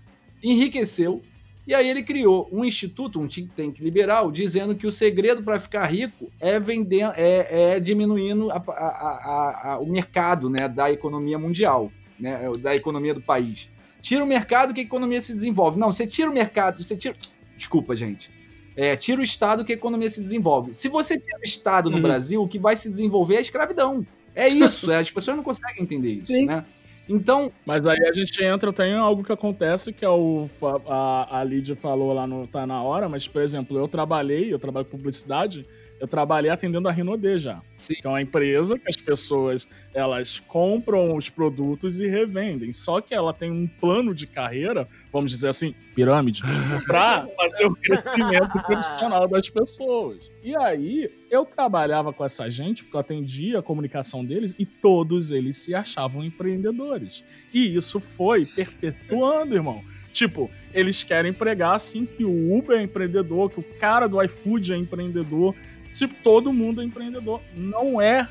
enriqueceu 0.44 1.22
e 1.66 1.74
aí 1.74 1.88
ele 1.88 2.04
criou 2.04 2.50
um 2.52 2.66
instituto, 2.66 3.20
um 3.20 3.28
think 3.28 3.50
tank 3.56 3.80
liberal, 3.82 4.32
dizendo 4.32 4.76
que 4.76 4.86
o 4.86 4.92
segredo 4.92 5.42
para 5.42 5.58
ficar 5.60 5.86
rico 5.86 6.30
é 6.40 6.60
vender, 6.60 7.10
é, 7.16 7.76
é 7.76 7.80
diminuindo 7.80 8.52
a, 8.52 8.58
a, 8.68 9.72
a, 9.74 9.80
o 9.80 9.86
mercado 9.86 10.50
né, 10.50 10.68
da 10.68 10.92
economia 10.92 11.40
mundial, 11.40 11.92
né, 12.20 12.40
da 12.60 12.76
economia 12.76 13.14
do 13.14 13.22
país. 13.22 13.70
Tira 14.02 14.24
o 14.24 14.28
mercado 14.28 14.74
que 14.74 14.82
a 14.82 14.84
economia 14.84 15.22
se 15.22 15.32
desenvolve. 15.32 15.80
Não, 15.80 15.92
você 15.92 16.06
tira 16.06 16.30
o 16.30 16.34
mercado, 16.34 16.84
você 16.84 16.98
tira. 16.98 17.16
Desculpa, 17.56 17.96
gente. 17.96 18.30
É, 18.76 18.98
tira 18.98 19.22
o 19.22 19.24
Estado 19.24 19.64
que 19.64 19.72
a 19.72 19.76
economia 19.76 20.10
se 20.10 20.20
desenvolve. 20.20 20.74
Se 20.74 20.90
você 20.90 21.18
tira 21.18 21.40
o 21.40 21.44
Estado 21.44 21.90
no 21.90 21.98
uhum. 21.98 22.02
Brasil, 22.02 22.42
o 22.42 22.48
que 22.48 22.60
vai 22.60 22.76
se 22.76 22.90
desenvolver 22.90 23.36
é 23.36 23.38
a 23.38 23.42
escravidão. 23.42 24.06
É 24.36 24.50
isso, 24.50 24.92
é, 24.92 24.98
as 24.98 25.12
pessoas 25.12 25.38
não 25.38 25.44
conseguem 25.44 25.84
entender 25.84 26.16
isso, 26.16 26.34
Sim. 26.34 26.48
né? 26.48 26.66
Então. 27.08 27.52
Mas 27.66 27.86
aí 27.86 28.00
a 28.08 28.14
gente 28.14 28.44
entra, 28.44 28.72
tem 28.72 28.94
algo 28.94 29.24
que 29.24 29.32
acontece, 29.32 29.92
que 29.94 30.06
é 30.06 30.10
o. 30.10 30.48
A, 30.88 31.40
a 31.40 31.44
Lídia 31.44 31.76
falou 31.76 32.14
lá 32.14 32.26
no 32.26 32.48
Tá 32.48 32.66
Na 32.66 32.82
Hora, 32.82 33.10
mas, 33.10 33.28
por 33.28 33.42
exemplo, 33.42 33.78
eu 33.78 33.88
trabalhei, 33.88 34.54
eu 34.54 34.60
trabalho 34.60 34.86
com 34.86 34.98
publicidade, 34.98 35.66
eu 36.04 36.08
trabalhei 36.08 36.52
atendendo 36.52 36.90
a 36.90 36.92
Rinode 36.92 37.38
já. 37.38 37.62
Sim. 37.78 37.94
Que 37.94 38.06
é 38.06 38.10
uma 38.10 38.22
empresa 38.22 38.78
que 38.78 38.90
as 38.90 38.98
pessoas 38.98 39.66
elas 39.94 40.38
compram 40.38 41.16
os 41.16 41.30
produtos 41.30 42.02
e 42.02 42.08
revendem. 42.08 42.74
Só 42.74 43.00
que 43.00 43.16
ela 43.16 43.34
tem 43.34 43.50
um 43.50 43.66
plano 43.66 44.14
de 44.14 44.28
carreira, 44.28 44.86
vamos 45.14 45.32
dizer 45.32 45.48
assim, 45.48 45.74
pirâmide, 45.96 46.42
para 46.86 47.26
fazer 47.38 47.68
o 47.68 47.74
crescimento 47.74 48.62
profissional 48.64 49.30
das 49.30 49.50
pessoas. 49.50 50.30
E 50.44 50.54
aí, 50.58 51.10
eu 51.32 51.46
trabalhava 51.46 52.12
com 52.12 52.26
essa 52.26 52.50
gente, 52.50 52.84
porque 52.84 52.98
eu 52.98 53.00
atendia 53.00 53.60
a 53.60 53.64
comunicação 53.64 54.26
deles, 54.26 54.54
e 54.60 54.66
todos 54.66 55.32
eles 55.32 55.56
se 55.56 55.74
achavam 55.74 56.22
empreendedores. 56.22 57.24
E 57.54 57.78
isso 57.78 58.02
foi 58.02 58.46
perpetuando, 58.46 59.56
irmão. 59.56 59.82
Tipo, 60.14 60.52
eles 60.72 61.02
querem 61.04 61.34
pregar 61.34 61.76
assim 61.76 62.06
que 62.06 62.24
o 62.24 62.56
Uber 62.56 62.78
é 62.78 62.84
empreendedor, 62.84 63.50
que 63.50 63.60
o 63.60 63.64
cara 63.80 64.08
do 64.08 64.22
iFood 64.22 64.72
é 64.72 64.78
empreendedor, 64.78 65.56
se 65.94 66.08
todo 66.08 66.52
mundo 66.52 66.82
é 66.82 66.84
empreendedor. 66.84 67.42
Não 67.56 68.02
é. 68.02 68.28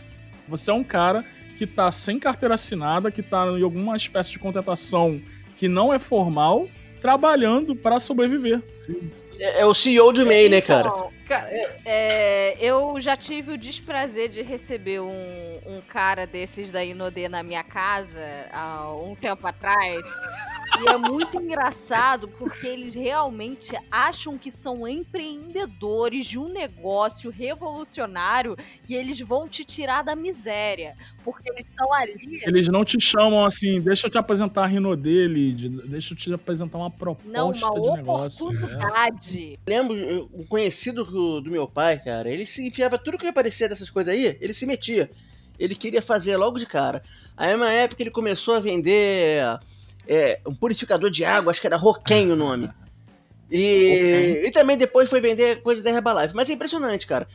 Você 0.48 0.70
é 0.70 0.74
um 0.74 0.82
cara 0.82 1.24
que 1.56 1.66
tá 1.66 1.90
sem 1.90 2.18
carteira 2.18 2.54
assinada, 2.54 3.10
que 3.10 3.22
tá 3.22 3.46
em 3.46 3.62
alguma 3.62 3.96
espécie 3.96 4.30
de 4.30 4.38
contratação 4.38 5.22
que 5.56 5.68
não 5.68 5.94
é 5.94 5.98
formal, 5.98 6.68
trabalhando 7.00 7.76
para 7.76 8.00
sobreviver. 8.00 8.60
É, 9.38 9.60
é, 9.60 9.66
o 9.66 9.72
CEO 9.72 10.12
do 10.12 10.26
MEI, 10.26 10.48
né, 10.48 10.60
cara? 10.60 10.88
Então, 10.88 11.12
cara 11.26 11.48
é... 11.50 11.78
É, 11.84 12.56
eu 12.60 13.00
já 13.00 13.16
tive 13.16 13.52
o 13.52 13.58
desprazer 13.58 14.28
de 14.28 14.42
receber 14.42 15.00
um, 15.00 15.60
um 15.66 15.80
cara 15.88 16.26
desses 16.26 16.72
da 16.72 16.84
Inodê 16.84 17.28
na 17.28 17.42
minha 17.42 17.62
casa 17.62 18.18
há 18.52 18.92
um 18.94 19.14
tempo 19.14 19.46
atrás. 19.46 20.02
E 20.82 20.88
é 20.88 20.96
muito 20.98 21.40
engraçado 21.40 22.26
porque 22.26 22.66
eles 22.66 22.94
realmente 22.94 23.70
acham 23.90 24.36
que 24.36 24.50
são 24.50 24.86
empreendedores 24.86 26.26
de 26.26 26.38
um 26.38 26.48
negócio 26.48 27.30
revolucionário 27.30 28.56
e 28.88 28.94
eles 28.94 29.20
vão 29.20 29.46
te 29.46 29.64
tirar 29.64 30.02
da 30.02 30.16
miséria. 30.16 30.96
Porque 31.22 31.50
eles 31.52 31.68
estão 31.68 31.92
ali. 31.92 32.40
Eles 32.42 32.68
não 32.68 32.84
te 32.84 33.00
chamam 33.00 33.44
assim, 33.44 33.80
deixa 33.80 34.08
eu 34.08 34.10
te 34.10 34.18
apresentar 34.18 34.64
a 34.64 34.66
Rino 34.66 34.96
dele, 34.96 35.52
deixa 35.86 36.14
eu 36.14 36.16
te 36.18 36.32
apresentar 36.34 36.78
uma 36.78 36.90
proposta 36.90 37.30
não, 37.30 37.52
uma 37.52 37.80
de 37.80 37.90
negócio. 37.92 38.46
oportunidade. 38.46 39.54
É. 39.54 39.70
Lembro, 39.70 40.30
um 40.34 40.44
conhecido 40.44 41.04
do, 41.04 41.40
do, 41.40 41.50
meu 41.50 41.68
pai, 41.68 41.98
cara, 42.02 42.28
ele 42.28 42.46
se 42.46 42.66
enfiava 42.66 42.98
tudo 42.98 43.18
que 43.18 43.26
aparecia 43.26 43.68
dessas 43.68 43.88
coisas 43.88 44.12
aí, 44.12 44.36
ele 44.40 44.52
se 44.52 44.66
metia. 44.66 45.10
Ele 45.58 45.76
queria 45.76 46.02
fazer 46.02 46.36
logo 46.36 46.58
de 46.58 46.66
cara. 46.66 47.04
Aí, 47.36 47.54
uma 47.54 47.70
época, 47.70 48.02
ele 48.02 48.10
começou 48.10 48.54
a 48.54 48.60
vender 48.60 49.44
é, 50.06 50.40
um 50.46 50.54
purificador 50.54 51.10
de 51.10 51.24
água, 51.24 51.50
acho 51.50 51.60
que 51.60 51.66
era 51.66 51.76
Roquem 51.76 52.30
o 52.30 52.36
nome. 52.36 52.70
E, 53.50 54.44
e 54.46 54.50
também 54.50 54.78
depois 54.78 55.10
foi 55.10 55.20
vender 55.20 55.62
coisa 55.62 55.82
da 55.82 55.90
Herbalife. 55.90 56.34
Mas 56.34 56.48
é 56.48 56.52
impressionante, 56.54 57.06
cara. 57.06 57.28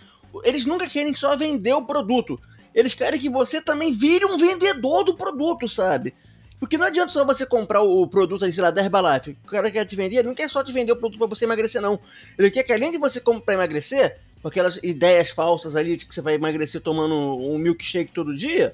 Eles 0.43 0.65
nunca 0.65 0.89
querem 0.89 1.13
só 1.13 1.38
vender 1.38 1.73
o 1.73 1.86
produto. 1.86 2.39
Eles 2.73 2.93
querem 2.93 3.19
que 3.19 3.30
você 3.30 3.62
também 3.62 3.93
vire 3.93 4.25
um 4.25 4.38
vendedor 4.38 5.03
do 5.03 5.15
produto, 5.15 5.67
sabe? 5.67 6.13
Porque 6.60 6.77
não 6.77 6.88
adianta 6.88 7.13
só 7.13 7.23
você 7.23 7.45
comprar 7.45 7.82
o 7.82 8.08
produto 8.08 8.43
ali, 8.43 8.53
sei 8.53 8.63
lá, 8.63 8.71
da 8.71 8.82
Herbalife. 8.82 9.38
O 9.43 9.47
cara 9.47 9.69
quer 9.69 9.86
te 9.86 9.95
vender, 9.95 10.17
ele 10.17 10.27
não 10.27 10.36
quer 10.36 10.49
só 10.49 10.63
te 10.63 10.71
vender 10.71 10.91
o 10.91 10.95
produto 10.95 11.19
para 11.19 11.27
você 11.27 11.45
emagrecer, 11.45 11.82
não. 11.82 11.99
Ele 12.38 12.49
quer 12.49 12.63
que 12.63 12.73
além 12.73 12.91
de 12.91 12.97
você 12.97 13.21
comprar 13.21 13.53
emagrecer, 13.53 14.17
com 14.41 14.47
aquelas 14.47 14.80
ideias 14.82 15.30
falsas 15.30 15.75
ali 15.75 15.97
de 15.97 16.06
que 16.06 16.13
você 16.13 16.21
vai 16.21 16.36
emagrecer 16.36 16.82
tomando 16.82 17.13
um 17.15 17.58
milkshake 17.58 18.12
todo 18.12 18.36
dia, 18.36 18.73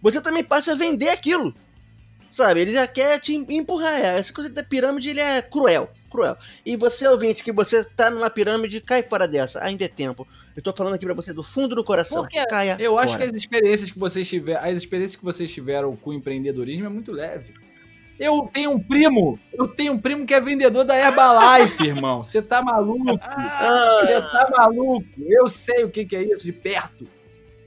você 0.00 0.20
também 0.20 0.44
passe 0.44 0.70
a 0.70 0.74
vender 0.74 1.08
aquilo. 1.08 1.54
Sabe, 2.32 2.60
ele 2.60 2.72
já 2.72 2.86
quer 2.86 3.20
te 3.20 3.34
empurrar. 3.34 3.94
É, 3.94 4.18
essa 4.18 4.32
coisa 4.32 4.50
da 4.50 4.64
pirâmide 4.64 5.10
ele 5.10 5.20
é 5.20 5.42
cruel. 5.42 5.90
Cruel. 6.10 6.36
E 6.64 6.76
você, 6.76 7.06
ouvinte, 7.06 7.42
que 7.42 7.52
você 7.52 7.84
tá 7.84 8.10
numa 8.10 8.28
pirâmide, 8.30 8.80
cai 8.80 9.02
fora 9.02 9.28
dessa. 9.28 9.62
Ainda 9.62 9.84
é 9.84 9.88
tempo. 9.88 10.26
Eu 10.56 10.62
tô 10.62 10.72
falando 10.72 10.94
aqui 10.94 11.04
pra 11.04 11.14
você 11.14 11.32
do 11.32 11.42
fundo 11.42 11.74
do 11.74 11.84
coração. 11.84 12.18
Por 12.22 12.28
quê? 12.28 12.44
Caia 12.48 12.76
Eu 12.78 12.92
fora. 12.92 13.04
acho 13.04 13.16
que 13.16 13.22
as 13.22 13.32
experiências 13.32 13.90
que 13.90 13.98
vocês 13.98 14.28
tiveram, 14.28 14.62
as 14.62 14.76
experiências 14.76 15.16
que 15.16 15.24
vocês 15.24 15.52
tiveram 15.52 15.94
com 15.96 16.10
o 16.10 16.14
empreendedorismo 16.14 16.86
é 16.86 16.88
muito 16.88 17.12
leve. 17.12 17.54
Eu 18.18 18.48
tenho 18.52 18.70
um 18.72 18.78
primo, 18.78 19.38
eu 19.52 19.66
tenho 19.66 19.94
um 19.94 19.98
primo 19.98 20.24
que 20.24 20.34
é 20.34 20.40
vendedor 20.40 20.84
da 20.84 20.96
Herbalife, 20.96 21.82
irmão. 21.88 22.22
Você 22.22 22.40
tá 22.40 22.62
maluco? 22.62 23.18
Ah. 23.20 23.98
Você 24.00 24.20
tá 24.20 24.50
maluco? 24.56 25.06
Eu 25.18 25.48
sei 25.48 25.84
o 25.84 25.90
que, 25.90 26.04
que 26.04 26.14
é 26.14 26.22
isso 26.22 26.44
de 26.44 26.52
perto. 26.52 27.08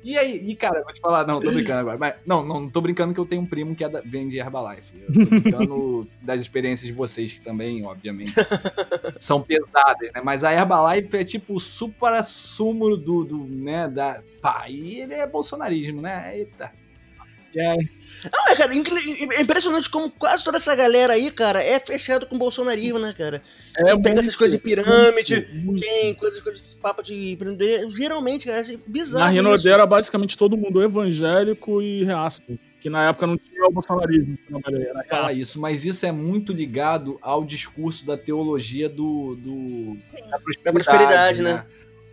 E 0.05 0.15
aí, 0.19 0.39
e 0.45 0.55
cara, 0.55 0.83
vou 0.83 0.93
te 0.93 0.99
falar, 1.01 1.25
não, 1.25 1.41
tô 1.41 1.51
brincando 1.51 1.79
agora. 1.79 1.97
Mas, 1.97 2.13
não, 2.27 2.45
não, 2.45 2.59
não 2.59 2.69
tô 2.69 2.79
brincando 2.79 3.11
que 3.11 3.19
eu 3.19 3.25
tenho 3.25 3.41
um 3.41 3.45
primo 3.45 3.75
que 3.75 3.83
é 3.83 3.89
da, 3.89 4.01
vende 4.01 4.37
Herbalife. 4.37 4.93
Eu 5.01 5.11
tô 5.11 5.25
brincando 5.25 6.07
das 6.21 6.39
experiências 6.39 6.87
de 6.87 6.93
vocês, 6.93 7.33
que 7.33 7.41
também, 7.41 7.83
obviamente, 7.83 8.31
são 9.19 9.41
pesadas, 9.41 10.11
né? 10.13 10.21
Mas 10.23 10.43
a 10.43 10.53
Herbalife 10.53 11.17
é 11.17 11.23
tipo 11.23 11.55
o 11.55 11.59
supra-sumo 11.59 12.95
do, 12.95 13.23
do, 13.23 13.47
né, 13.47 13.87
da... 13.87 14.21
Pá, 14.43 14.65
e 14.69 15.01
ele 15.01 15.15
é 15.15 15.25
bolsonarismo, 15.25 16.03
né? 16.03 16.37
Eita. 16.37 16.71
E 17.55 17.59
aí... 17.59 17.89
Não, 18.31 18.47
é, 18.47 18.55
cara, 18.55 18.75
é 18.75 19.41
impressionante 19.41 19.89
como 19.89 20.11
quase 20.11 20.43
toda 20.43 20.59
essa 20.59 20.75
galera 20.75 21.13
aí, 21.13 21.31
cara, 21.31 21.63
é 21.63 21.79
fechado 21.79 22.27
com 22.27 22.37
bolsonarismo, 22.37 22.99
né, 22.99 23.11
cara? 23.17 23.41
É, 23.75 23.97
pega 23.97 24.19
essas 24.19 24.35
coisas 24.35 24.55
de 24.55 24.63
pirâmide, 24.63 25.47
muito, 25.51 25.65
muito. 25.65 25.81
quem 25.81 26.13
coisas, 26.13 26.41
coisas 26.41 26.61
papo 26.85 27.01
de 27.01 27.31
empreender, 27.31 27.89
geralmente, 27.89 28.45
cara, 28.45 28.61
é 28.61 28.77
bizarro. 28.85 29.17
Na 29.17 29.27
Rinode 29.27 29.67
era 29.67 29.87
basicamente 29.87 30.37
todo 30.37 30.55
mundo 30.55 30.83
evangélico 30.83 31.81
e 31.81 32.03
reaça. 32.03 32.43
Que 32.79 32.91
na 32.91 33.09
época 33.09 33.25
não 33.25 33.35
tinha 33.35 33.65
o 33.65 33.71
bolsonarismo. 33.71 34.37
Era 34.67 35.03
Fala 35.09 35.31
isso, 35.31 35.59
mas 35.59 35.83
isso 35.83 36.05
é 36.05 36.11
muito 36.11 36.53
ligado 36.53 37.17
ao 37.23 37.43
discurso 37.43 38.05
da 38.05 38.15
teologia 38.15 38.87
do, 38.87 39.35
do 39.35 39.97
da 40.29 40.37
prosperidade, 40.37 40.63
da 40.63 40.71
prosperidade 40.71 41.41
né? 41.41 41.53
né? 41.55 41.65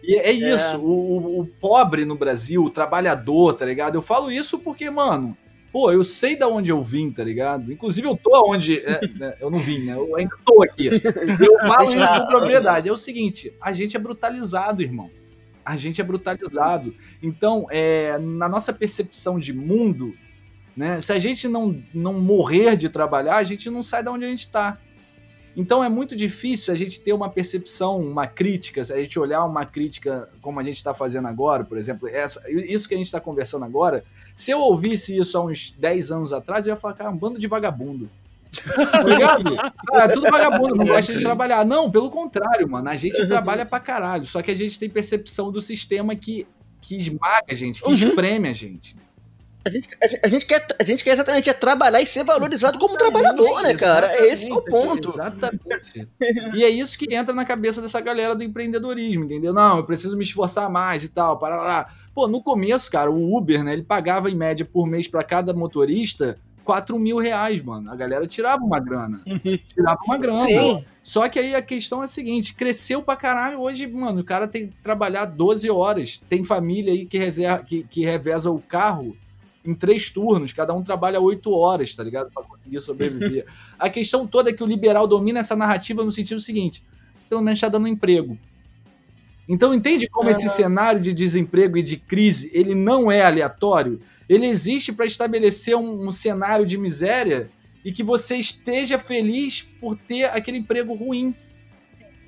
E 0.03 0.15
é, 0.17 0.29
é 0.29 0.33
isso, 0.33 0.79
o, 0.79 1.41
o, 1.41 1.47
pobre 1.47 2.07
no 2.07 2.17
Brasil, 2.17 2.65
o 2.65 2.71
trabalhador, 2.71 3.53
tá 3.53 3.67
ligado? 3.67 3.97
Eu 3.97 4.03
falo 4.03 4.33
isso 4.33 4.59
porque, 4.59 4.89
mano, 4.89 5.37
pô, 5.73 5.91
eu 5.91 6.05
sei 6.05 6.37
da 6.37 6.47
onde 6.47 6.71
eu 6.71 6.83
vim, 6.83 7.11
tá 7.11 7.25
ligado? 7.25 7.73
Inclusive 7.73 8.07
eu 8.07 8.17
tô 8.17 8.31
onde. 8.47 8.81
É, 8.81 9.01
né, 9.19 9.35
eu 9.41 9.51
não 9.51 9.59
vim, 9.59 9.79
né? 9.79 9.95
Eu 9.95 10.15
ainda 10.15 10.37
tô 10.45 10.63
aqui. 10.63 10.87
Eu 10.87 11.61
falo 11.67 11.91
isso 11.91 12.15
com 12.15 12.27
propriedade. 12.27 12.89
É 12.89 12.93
o 12.93 12.97
seguinte: 12.97 13.53
a 13.61 13.73
gente 13.73 13.97
é 13.97 14.01
brutalizado, 14.01 14.83
irmão. 14.83 15.11
A 15.65 15.77
gente 15.77 16.01
é 16.01 16.05
brutalizado. 16.05 16.95
Então, 17.23 17.67
é, 17.71 18.19
na 18.19 18.49
nossa 18.49 18.73
percepção 18.73 19.39
de 19.39 19.53
mundo, 19.53 20.15
né? 20.77 21.01
Se 21.01 21.13
a 21.13 21.19
gente 21.19 21.49
não, 21.49 21.83
não 21.95 22.15
morrer 22.21 22.77
de 22.77 22.89
trabalhar, 22.89 23.37
a 23.37 23.45
gente 23.45 23.71
não 23.71 23.83
sai 23.83 24.03
da 24.03 24.13
onde 24.13 24.25
a 24.25 24.29
gente 24.29 24.49
tá. 24.51 24.79
Então 25.57 25.85
é 25.85 25.88
muito 25.88 26.17
difícil 26.17 26.73
a 26.73 26.77
gente 26.77 27.01
ter 27.01 27.12
uma 27.12 27.29
percepção, 27.29 27.99
uma 27.99 28.27
crítica, 28.27 28.85
se 28.85 28.93
a 28.93 28.97
gente 28.97 29.19
olhar 29.19 29.45
uma 29.45 29.67
crítica 29.67 30.29
como 30.41 30.59
a 30.59 30.62
gente 30.62 30.77
está 30.77 30.95
fazendo 30.95 31.29
agora, 31.29 31.65
por 31.65 31.77
exemplo, 31.77 32.09
essa, 32.09 32.43
isso 32.51 32.88
que 32.88 32.95
a 32.95 32.97
gente 32.97 33.07
está 33.07 33.21
conversando 33.21 33.65
agora, 33.65 34.05
se 34.35 34.51
eu 34.51 34.61
ouvisse 34.61 35.17
isso 35.17 35.37
há 35.37 35.45
uns 35.45 35.75
10 35.79 36.11
anos 36.11 36.33
atrás, 36.33 36.67
eu 36.67 36.73
ia 36.73 36.77
falar, 36.77 36.95
cara, 36.95 37.11
um 37.11 37.17
bando 37.17 37.38
de 37.38 37.47
vagabundo. 37.47 38.09
tá 38.65 39.03
ligado? 39.03 39.57
É 39.95 40.09
tudo 40.09 40.31
vagabundo, 40.31 40.75
não 40.75 40.87
gosta 40.87 41.12
de 41.12 41.21
trabalhar. 41.21 41.65
Não, 41.67 41.91
pelo 41.91 42.11
contrário, 42.11 42.69
mano. 42.69 42.88
A 42.88 42.97
gente 42.97 43.27
trabalha 43.27 43.67
pra 43.67 43.79
caralho. 43.79 44.25
Só 44.27 44.41
que 44.41 44.51
a 44.51 44.55
gente 44.55 44.79
tem 44.79 44.88
percepção 44.88 45.53
do 45.53 45.61
sistema 45.61 46.17
que, 46.17 46.47
que 46.81 46.97
esmaga 46.97 47.45
a 47.51 47.55
gente, 47.55 47.83
que 47.83 47.87
uhum. 47.87 47.93
espreme 47.93 48.49
a 48.49 48.53
gente. 48.53 48.97
A 49.64 49.70
gente, 49.70 49.88
a, 50.22 50.29
gente 50.29 50.46
quer, 50.46 50.66
a 50.79 50.85
gente 50.85 51.05
quer 51.05 51.12
exatamente 51.12 51.48
é 51.48 51.53
trabalhar 51.53 52.03
e 52.03 52.07
ser 52.07 52.25
valorizado 52.25 52.79
como 52.79 52.96
trabalhador, 52.96 53.62
né, 53.62 53.75
cara? 53.75 54.27
Esse 54.27 54.51
é 54.51 54.55
o 54.55 54.61
ponto. 54.62 55.09
Exatamente. 55.09 56.09
e 56.55 56.64
é 56.64 56.68
isso 56.68 56.98
que 56.98 57.14
entra 57.14 57.33
na 57.35 57.44
cabeça 57.44 57.81
dessa 57.81 58.01
galera 58.01 58.35
do 58.35 58.42
empreendedorismo, 58.42 59.25
entendeu? 59.25 59.53
Não, 59.53 59.79
eu 59.79 59.85
preciso 59.85 60.16
me 60.16 60.25
esforçar 60.25 60.68
mais 60.68 61.05
e 61.05 61.09
tal. 61.09 61.38
Parará. 61.38 61.88
Pô, 62.14 62.27
no 62.27 62.42
começo, 62.42 62.90
cara, 62.90 63.11
o 63.11 63.37
Uber, 63.37 63.62
né? 63.62 63.72
Ele 63.72 63.85
pagava 63.85 64.31
em 64.31 64.35
média 64.35 64.64
por 64.64 64.87
mês 64.87 65.07
para 65.07 65.22
cada 65.22 65.53
motorista 65.53 66.38
4 66.64 66.98
mil 66.98 67.18
reais, 67.18 67.62
mano. 67.62 67.90
A 67.90 67.96
galera 67.96 68.27
tirava 68.27 68.62
uma 68.62 68.81
grana. 68.81 69.20
Tirava 69.68 69.98
uma 70.07 70.18
grana. 70.18 70.46
Sim. 70.46 70.85
Só 71.03 71.29
que 71.29 71.38
aí 71.38 71.55
a 71.55 71.62
questão 71.62 72.03
é 72.03 72.05
a 72.05 72.09
seguinte: 72.09 72.55
cresceu 72.55 73.03
pra 73.03 73.16
caralho. 73.16 73.61
Hoje, 73.61 73.87
mano, 73.87 74.20
o 74.20 74.25
cara 74.25 74.46
tem 74.46 74.68
que 74.68 74.75
trabalhar 74.83 75.25
12 75.25 75.70
horas. 75.70 76.20
Tem 76.29 76.44
família 76.44 76.92
aí 76.92 77.05
que, 77.07 77.18
reserva, 77.18 77.62
que, 77.62 77.85
que 77.85 78.05
reveza 78.05 78.51
o 78.51 78.61
carro 78.61 79.16
em 79.64 79.75
três 79.75 80.11
turnos, 80.11 80.53
cada 80.53 80.75
um 80.75 80.83
trabalha 80.83 81.20
oito 81.20 81.53
horas, 81.53 81.94
tá 81.94 82.03
ligado? 82.03 82.31
Para 82.33 82.42
conseguir 82.42 82.81
sobreviver. 82.81 83.46
a 83.79 83.88
questão 83.88 84.27
toda 84.27 84.51
é 84.51 84.53
que 84.53 84.62
o 84.62 84.66
liberal 84.66 85.07
domina 85.07 85.40
essa 85.40 85.55
narrativa 85.55 86.05
no 86.05 86.11
sentido 86.11 86.40
seguinte: 86.40 86.85
pelo 87.29 87.42
menos 87.42 87.59
está 87.59 87.68
dando 87.68 87.87
emprego. 87.87 88.37
Então 89.48 89.75
entende 89.75 90.09
como 90.09 90.31
esse 90.31 90.48
cenário 90.48 91.01
de 91.01 91.12
desemprego 91.12 91.77
e 91.77 91.83
de 91.83 91.96
crise 91.96 92.51
ele 92.55 92.75
não 92.75 93.11
é 93.11 93.22
aleatório? 93.22 94.01
Ele 94.29 94.46
existe 94.46 94.92
para 94.92 95.05
estabelecer 95.05 95.77
um, 95.77 96.09
um, 96.09 96.12
cenário 96.12 96.64
de 96.64 96.79
miséria 96.79 97.51
e 97.85 97.92
que 97.92 98.03
você 98.03 98.37
esteja 98.37 98.98
feliz 98.98 99.62
por 99.81 99.96
ter 99.96 100.25
aquele 100.25 100.59
emprego 100.59 100.94
ruim. 100.94 101.35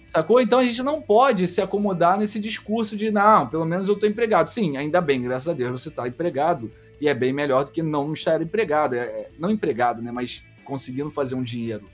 Sacou? 0.04 0.40
Então 0.40 0.58
a 0.58 0.66
gente 0.66 0.82
não 0.82 1.00
pode 1.00 1.48
se 1.48 1.60
acomodar 1.60 2.18
nesse 2.18 2.38
discurso 2.38 2.96
de 2.96 3.10
não, 3.10 3.48
pelo 3.48 3.64
menos 3.64 3.88
eu 3.88 3.94
estou 3.94 4.08
empregado. 4.08 4.50
Sim, 4.50 4.76
ainda 4.76 5.00
bem, 5.00 5.22
graças 5.22 5.48
a 5.48 5.52
Deus 5.52 5.82
você 5.82 5.88
está 5.88 6.06
empregado 6.06 6.70
e 7.00 7.08
é 7.08 7.14
bem 7.14 7.32
melhor 7.32 7.64
do 7.64 7.70
que 7.70 7.82
não 7.82 8.12
estar 8.12 8.40
empregado. 8.40 8.94
É, 8.94 9.04
é, 9.04 9.30
não 9.38 9.50
empregado, 9.50 10.02
né? 10.02 10.10
Mas 10.10 10.42
conseguindo 10.64 11.10
fazer 11.10 11.34
um 11.34 11.42
dinheiro. 11.42 11.88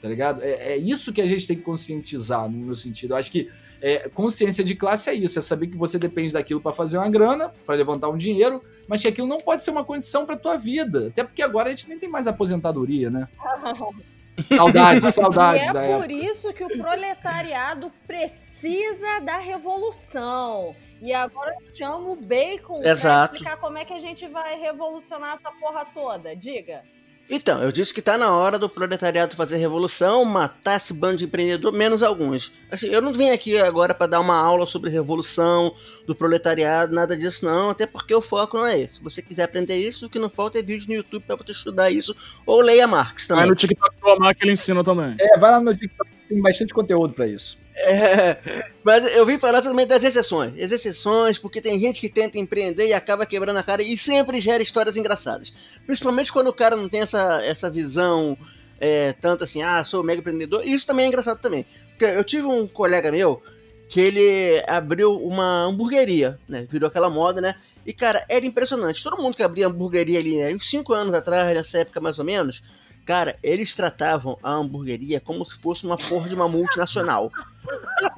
Tá 0.00 0.08
ligado? 0.08 0.42
É, 0.42 0.72
é 0.72 0.76
isso 0.76 1.12
que 1.12 1.20
a 1.20 1.26
gente 1.26 1.46
tem 1.46 1.56
que 1.56 1.62
conscientizar, 1.62 2.48
no 2.48 2.58
meu 2.58 2.76
sentido. 2.76 3.12
Eu 3.12 3.16
acho 3.16 3.30
que 3.30 3.50
é, 3.80 4.08
consciência 4.08 4.64
de 4.64 4.74
classe 4.74 5.10
é 5.10 5.14
isso, 5.14 5.38
é 5.38 5.42
saber 5.42 5.68
que 5.68 5.76
você 5.76 5.98
depende 5.98 6.32
daquilo 6.32 6.60
para 6.60 6.72
fazer 6.72 6.98
uma 6.98 7.08
grana, 7.08 7.52
para 7.64 7.74
levantar 7.74 8.08
um 8.08 8.16
dinheiro, 8.16 8.62
mas 8.88 9.02
que 9.02 9.08
aquilo 9.08 9.28
não 9.28 9.38
pode 9.38 9.62
ser 9.62 9.70
uma 9.70 9.84
condição 9.84 10.26
para 10.26 10.36
tua 10.36 10.56
vida. 10.56 11.08
Até 11.08 11.22
porque 11.22 11.42
agora 11.42 11.68
a 11.68 11.70
gente 11.70 11.88
nem 11.88 11.98
tem 11.98 12.08
mais 12.08 12.26
aposentadoria, 12.26 13.10
né? 13.10 13.28
Saudade, 14.56 15.12
saudade. 15.12 15.58
E 15.64 15.68
é 15.68 15.72
por 15.72 16.04
época. 16.04 16.12
isso 16.12 16.52
que 16.52 16.64
o 16.64 16.78
proletariado 16.78 17.92
precisa 18.06 19.20
da 19.20 19.38
revolução. 19.38 20.74
E 21.00 21.12
agora 21.12 21.54
eu 21.60 21.74
chamo 21.74 22.12
o 22.12 22.16
Bacon 22.16 22.80
para 22.82 23.24
explicar 23.24 23.56
como 23.58 23.78
é 23.78 23.84
que 23.84 23.92
a 23.92 24.00
gente 24.00 24.26
vai 24.28 24.58
revolucionar 24.58 25.36
essa 25.36 25.52
porra 25.52 25.84
toda. 25.86 26.34
Diga. 26.34 26.82
Então, 27.30 27.62
eu 27.62 27.70
disse 27.70 27.92
que 27.92 28.00
tá 28.00 28.16
na 28.16 28.30
hora 28.30 28.58
do 28.58 28.70
proletariado 28.70 29.36
fazer 29.36 29.58
revolução, 29.58 30.24
matar 30.24 30.76
esse 30.76 30.94
bando 30.94 31.18
de 31.18 31.24
empreendedor, 31.26 31.72
menos 31.72 32.02
alguns. 32.02 32.50
Assim, 32.70 32.86
eu 32.88 33.02
não 33.02 33.12
vim 33.12 33.28
aqui 33.28 33.58
agora 33.58 33.92
para 33.92 34.06
dar 34.06 34.20
uma 34.20 34.34
aula 34.34 34.66
sobre 34.66 34.88
revolução 34.88 35.74
do 36.06 36.14
proletariado, 36.14 36.94
nada 36.94 37.16
disso 37.16 37.44
não, 37.44 37.68
até 37.68 37.86
porque 37.86 38.14
o 38.14 38.22
foco 38.22 38.56
não 38.56 38.66
é 38.66 38.80
esse. 38.80 38.94
Se 38.94 39.02
você 39.02 39.20
quiser 39.20 39.42
aprender 39.42 39.76
isso, 39.76 40.06
o 40.06 40.10
que 40.10 40.18
não 40.18 40.30
falta 40.30 40.58
é 40.58 40.62
vídeo 40.62 40.88
no 40.88 40.94
YouTube 40.94 41.24
para 41.26 41.36
você 41.36 41.52
estudar 41.52 41.90
isso, 41.90 42.16
ou 42.46 42.62
leia 42.62 42.86
Marx 42.86 43.26
também. 43.26 43.42
Vai 43.42 43.50
no 43.50 43.56
TikTok 43.56 43.96
do 44.00 44.08
Omar 44.08 44.34
que 44.34 44.44
ele 44.44 44.52
ensina 44.52 44.82
também. 44.82 45.14
É, 45.20 45.38
vai 45.38 45.50
lá 45.50 45.60
no 45.60 45.76
TikTok, 45.76 46.10
tem 46.28 46.40
bastante 46.40 46.74
conteúdo 46.74 47.14
para 47.14 47.26
isso. 47.26 47.58
É, 47.74 48.36
mas 48.82 49.04
eu 49.14 49.24
vim 49.24 49.38
falar 49.38 49.62
também 49.62 49.86
das 49.86 50.02
exceções. 50.02 50.60
As 50.60 50.72
exceções, 50.72 51.38
porque 51.38 51.60
tem 51.60 51.78
gente 51.78 52.00
que 52.00 52.08
tenta 52.08 52.38
empreender 52.38 52.88
e 52.88 52.92
acaba 52.92 53.24
quebrando 53.24 53.56
a 53.56 53.62
cara 53.62 53.82
e 53.82 53.96
sempre 53.96 54.40
gera 54.40 54.62
histórias 54.62 54.96
engraçadas. 54.96 55.52
Principalmente 55.86 56.32
quando 56.32 56.48
o 56.48 56.52
cara 56.52 56.76
não 56.76 56.88
tem 56.88 57.00
essa, 57.00 57.42
essa 57.42 57.70
visão 57.70 58.36
é, 58.80 59.12
tanto 59.14 59.44
assim, 59.44 59.62
ah, 59.62 59.82
sou 59.84 60.02
mega 60.02 60.20
empreendedor. 60.20 60.66
Isso 60.66 60.86
também 60.86 61.06
é 61.06 61.08
engraçado 61.08 61.40
também. 61.40 61.64
Porque 61.90 62.04
eu 62.04 62.24
tive 62.24 62.46
um 62.46 62.66
colega 62.66 63.10
meu 63.10 63.42
que 63.88 64.00
ele 64.00 64.62
abriu 64.66 65.14
uma 65.14 65.64
hamburgueria, 65.64 66.38
né? 66.46 66.66
Virou 66.70 66.88
aquela 66.88 67.08
moda, 67.08 67.40
né? 67.40 67.54
E, 67.86 67.92
cara, 67.92 68.24
era 68.28 68.44
impressionante. 68.44 69.02
Todo 69.02 69.16
mundo 69.16 69.34
que 69.34 69.42
abria 69.42 69.66
hamburgueria 69.66 70.18
ali, 70.18 70.36
né? 70.36 70.54
uns 70.54 70.68
5 70.68 70.92
anos 70.92 71.14
atrás, 71.14 71.56
nessa 71.56 71.78
época 71.78 72.00
mais 72.00 72.18
ou 72.18 72.24
menos, 72.24 72.62
Cara, 73.08 73.38
eles 73.42 73.74
tratavam 73.74 74.38
a 74.42 74.52
hamburgueria 74.52 75.18
como 75.18 75.42
se 75.42 75.58
fosse 75.60 75.82
uma 75.86 75.96
porra 75.96 76.28
de 76.28 76.34
uma 76.34 76.46
multinacional. 76.46 77.32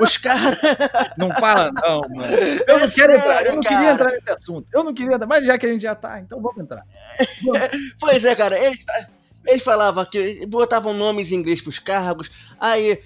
Os 0.00 0.18
caras. 0.18 0.58
Não 1.16 1.30
fala, 1.30 1.70
não, 1.70 2.00
mano. 2.08 2.36
Eu 2.66 2.80
não 2.80 2.90
quero 2.90 3.12
entrar, 3.12 3.46
eu 3.46 3.54
não 3.54 3.62
cara. 3.62 3.76
queria 3.76 3.92
entrar 3.92 4.10
nesse 4.10 4.30
assunto. 4.32 4.68
Eu 4.74 4.82
não 4.82 4.92
queria 4.92 5.14
entrar, 5.14 5.28
mas 5.28 5.46
já 5.46 5.56
que 5.56 5.64
a 5.64 5.68
gente 5.68 5.82
já 5.82 5.94
tá, 5.94 6.18
então 6.18 6.42
vamos 6.42 6.58
entrar. 6.58 6.84
pois 8.00 8.24
é, 8.24 8.34
cara. 8.34 8.58
Ele, 8.58 8.80
ele 9.46 9.60
falava 9.60 10.04
que 10.04 10.44
botavam 10.46 10.92
nomes 10.92 11.30
em 11.30 11.36
inglês 11.36 11.60
pros 11.60 11.78
cargos, 11.78 12.28
aí 12.58 13.00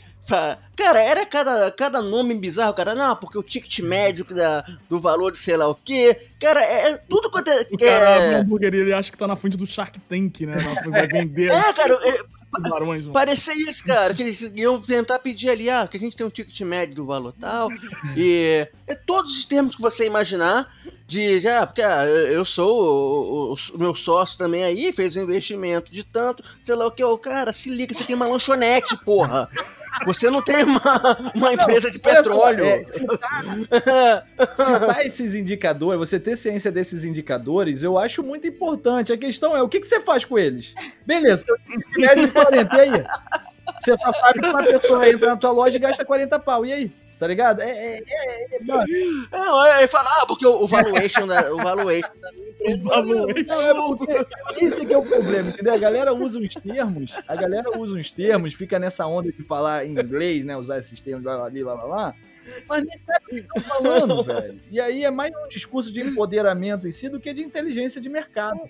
Cara, 0.77 1.01
era 1.01 1.27
cada, 1.27 1.71
cada 1.71 2.03
nome 2.03 2.35
bizarro, 2.35 2.75
cara. 2.75 2.95
Não, 2.95 3.15
porque 3.17 3.39
o 3.39 3.43
ticket 3.43 3.81
médio 3.81 4.25
da, 4.25 4.65
do 4.89 5.01
valor 5.01 5.33
de 5.33 5.39
sei 5.39 5.57
lá 5.57 5.69
o 5.69 5.75
quê. 5.75 6.29
Cara, 6.41 6.63
é, 6.63 6.93
é 6.93 6.99
tudo 6.99 7.31
quanto 7.31 7.51
é. 7.51 7.67
O 7.71 7.79
cara 7.79 8.11
é... 8.11 8.17
abre 8.17 8.35
hamburgueria, 8.37 8.81
ele 8.81 8.93
acha 8.93 9.11
que 9.11 9.19
tá 9.19 9.27
na 9.27 9.37
frente 9.37 9.57
do 9.57 9.67
Shark 9.67 9.99
Tank, 10.01 10.41
né? 10.41 10.57
Vai 10.89 11.07
vender. 11.07 11.51
é, 11.51 11.73
cara. 11.73 11.95
É, 12.03 12.25
Barões, 12.61 13.07
parecia 13.07 13.55
isso, 13.69 13.85
cara. 13.85 14.15
Que 14.15 14.23
eles 14.23 14.41
iam 14.55 14.81
tentar 14.81 15.19
pedir 15.19 15.51
ali, 15.51 15.69
ah, 15.69 15.87
que 15.87 15.97
a 15.97 16.01
gente 16.01 16.17
tem 16.17 16.27
um 16.27 16.31
ticket 16.31 16.61
médio 16.61 16.95
do 16.95 17.07
valor 17.07 17.35
tal. 17.39 17.69
e 18.17 18.67
é 18.87 18.95
todos 18.95 19.37
os 19.37 19.45
termos 19.45 19.75
que 19.75 19.83
você 19.83 20.07
imaginar. 20.07 20.73
De 21.07 21.39
já, 21.39 21.61
ah, 21.61 21.67
porque 21.67 21.83
ah, 21.83 22.07
eu 22.07 22.47
sou 22.47 22.81
o, 22.81 23.53
o, 23.53 23.57
o, 23.75 23.79
meu 23.79 23.95
sócio 23.95 24.39
também 24.39 24.65
aí, 24.65 24.91
fez 24.91 25.15
um 25.17 25.23
investimento 25.23 25.93
de 25.93 26.03
tanto, 26.03 26.43
sei 26.65 26.75
lá 26.75 26.87
o 26.87 26.91
que, 26.91 27.05
o 27.05 27.19
cara, 27.19 27.53
se 27.53 27.69
liga, 27.69 27.93
você 27.93 28.05
tem 28.05 28.17
uma 28.17 28.27
lanchonete, 28.27 28.97
porra. 29.05 29.51
Você 30.05 30.31
não 30.31 30.43
tem 30.43 30.65
uma, 30.65 31.33
uma 31.35 31.53
empresa 31.53 31.83
não, 31.83 31.91
de 31.91 31.99
petróleo. 31.99 32.65
É, 32.65 32.85
citar, 32.85 34.27
citar, 34.57 35.07
esses 35.07 35.35
indicadores, 35.35 35.99
você 35.99 36.21
ter 36.21 36.37
ciência 36.37 36.71
desses 36.71 37.05
indicadores, 37.05 37.83
eu 37.83 37.99
acho 37.99 38.23
muito 38.23 38.47
importante. 38.47 39.13
A 39.13 39.19
questão 39.19 39.57
é, 39.57 39.63
o 39.63 39.69
que, 39.69 39.81
que 39.81 39.87
você 39.87 40.01
faz 40.01 40.25
com 40.25 40.39
eles? 40.39 40.75
Beleza, 41.07 41.45
se 41.45 42.01
mede 42.01 42.23
de 42.23 42.33
quarenteia, 42.33 43.07
você 43.81 43.97
só 43.99 44.11
sabe 44.13 44.41
que 44.41 44.47
uma 44.47 44.63
pessoa 44.65 45.09
entra 45.09 45.29
na 45.29 45.37
tua 45.37 45.51
loja 45.51 45.77
e 45.77 45.81
gasta 45.81 46.05
40 46.05 46.39
pau. 46.39 46.65
E 46.65 46.73
aí? 46.73 47.04
Tá 47.19 47.27
ligado? 47.27 47.61
É, 47.61 47.71
é, 47.71 48.03
é, 48.07 48.57
é 48.57 48.61
mano. 48.65 48.85
Não, 49.31 49.67
é, 49.67 49.87
fala, 49.89 50.11
ah, 50.11 50.27
porque 50.27 50.47
o, 50.47 50.63
o 50.63 50.67
valuation 50.67 51.27
da, 51.27 51.55
o 51.55 51.59
valuation 51.59 52.11
da 52.21 52.33
minha 52.33 52.51
empresa. 53.31 53.75
Não, 53.75 53.95
é 53.95 53.97
porque 53.97 54.65
esse 54.65 54.83
aqui 54.83 54.93
é 54.93 54.99
o 54.99 55.07
problema, 55.07 55.51
entendeu? 55.51 55.75
A 55.75 55.79
galera 55.79 56.13
usa 56.13 56.39
uns 56.39 56.55
termos, 56.55 57.15
a 57.29 57.37
galera 57.37 57.79
usa 57.79 57.97
uns 57.97 58.11
termos, 58.11 58.55
fica 58.55 58.79
nessa 58.79 59.07
onda 59.07 59.31
de 59.31 59.43
falar 59.45 59.85
em 59.85 59.93
inglês, 59.93 60.45
né? 60.45 60.57
Usar 60.57 60.79
esses 60.79 61.01
termos 61.01 61.25
lá, 61.25 61.37
lá, 61.37 61.49
lá, 61.49 61.85
lá, 61.85 62.15
mas 62.69 62.83
nem 62.83 62.99
sabe 62.99 63.25
o 63.25 63.29
que 63.29 63.37
estão 63.37 63.63
falando, 63.63 64.23
velho. 64.25 64.61
E 64.71 64.81
aí 64.81 65.05
é 65.05 65.11
mais 65.11 65.33
um 65.35 65.49
discurso 65.49 65.93
de 65.93 66.01
empoderamento 66.01 66.87
em 66.87 66.93
si 66.93 67.09
do 67.09 67.21
que 67.21 67.33
de 67.33 67.43
inteligência 67.43 68.01
de 68.01 68.09
mercado. 68.09 68.61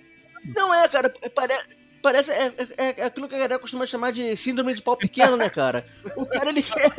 Não 0.54 0.72
é, 0.72 0.88
cara, 0.88 1.12
parece 1.34 1.83
Parece 2.04 2.30
é, 2.30 2.52
é, 2.76 3.00
é, 3.00 3.04
aquilo 3.06 3.26
que 3.26 3.34
a 3.34 3.38
galera 3.38 3.58
costuma 3.58 3.86
chamar 3.86 4.12
de 4.12 4.36
síndrome 4.36 4.74
de 4.74 4.82
pau 4.82 4.94
pequeno, 4.94 5.38
né, 5.38 5.48
cara? 5.48 5.86
O 6.14 6.26
cara 6.26 6.50
ele 6.50 6.60
quer, 6.62 6.92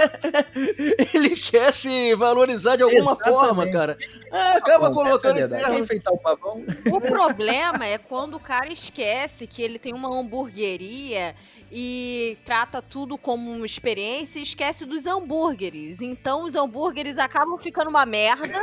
ele 1.14 1.30
quer 1.36 1.72
se 1.76 2.16
valorizar 2.16 2.76
de 2.76 2.82
alguma 2.82 3.12
Exatamente. 3.12 3.30
forma, 3.30 3.72
cara. 3.72 3.98
É, 4.34 4.58
acaba 4.58 4.90
Bom, 4.90 4.96
colocando. 4.96 5.38
É 5.38 5.48
Quer 5.48 5.78
enfeitar 5.78 6.12
o 6.12 6.18
pavão? 6.18 6.66
O 6.92 7.00
problema 7.00 7.86
é 7.86 8.00
quando 8.00 8.34
o 8.34 8.40
cara 8.40 8.74
esquece 8.74 9.46
que 9.46 9.62
ele 9.62 9.78
tem 9.78 9.94
uma 9.94 10.10
hamburgueria 10.10 11.36
e 11.72 12.36
trata 12.44 12.82
tudo 12.82 13.16
como 13.16 13.52
uma 13.52 13.66
experiência 13.66 14.40
e 14.40 14.42
esquece 14.42 14.88
dos 14.88 15.06
hambúrgueres. 15.06 16.02
Então 16.02 16.46
os 16.46 16.56
hambúrgueres 16.56 17.20
acabam 17.20 17.60
ficando 17.60 17.92
uma 17.92 18.08
merda. 18.08 18.60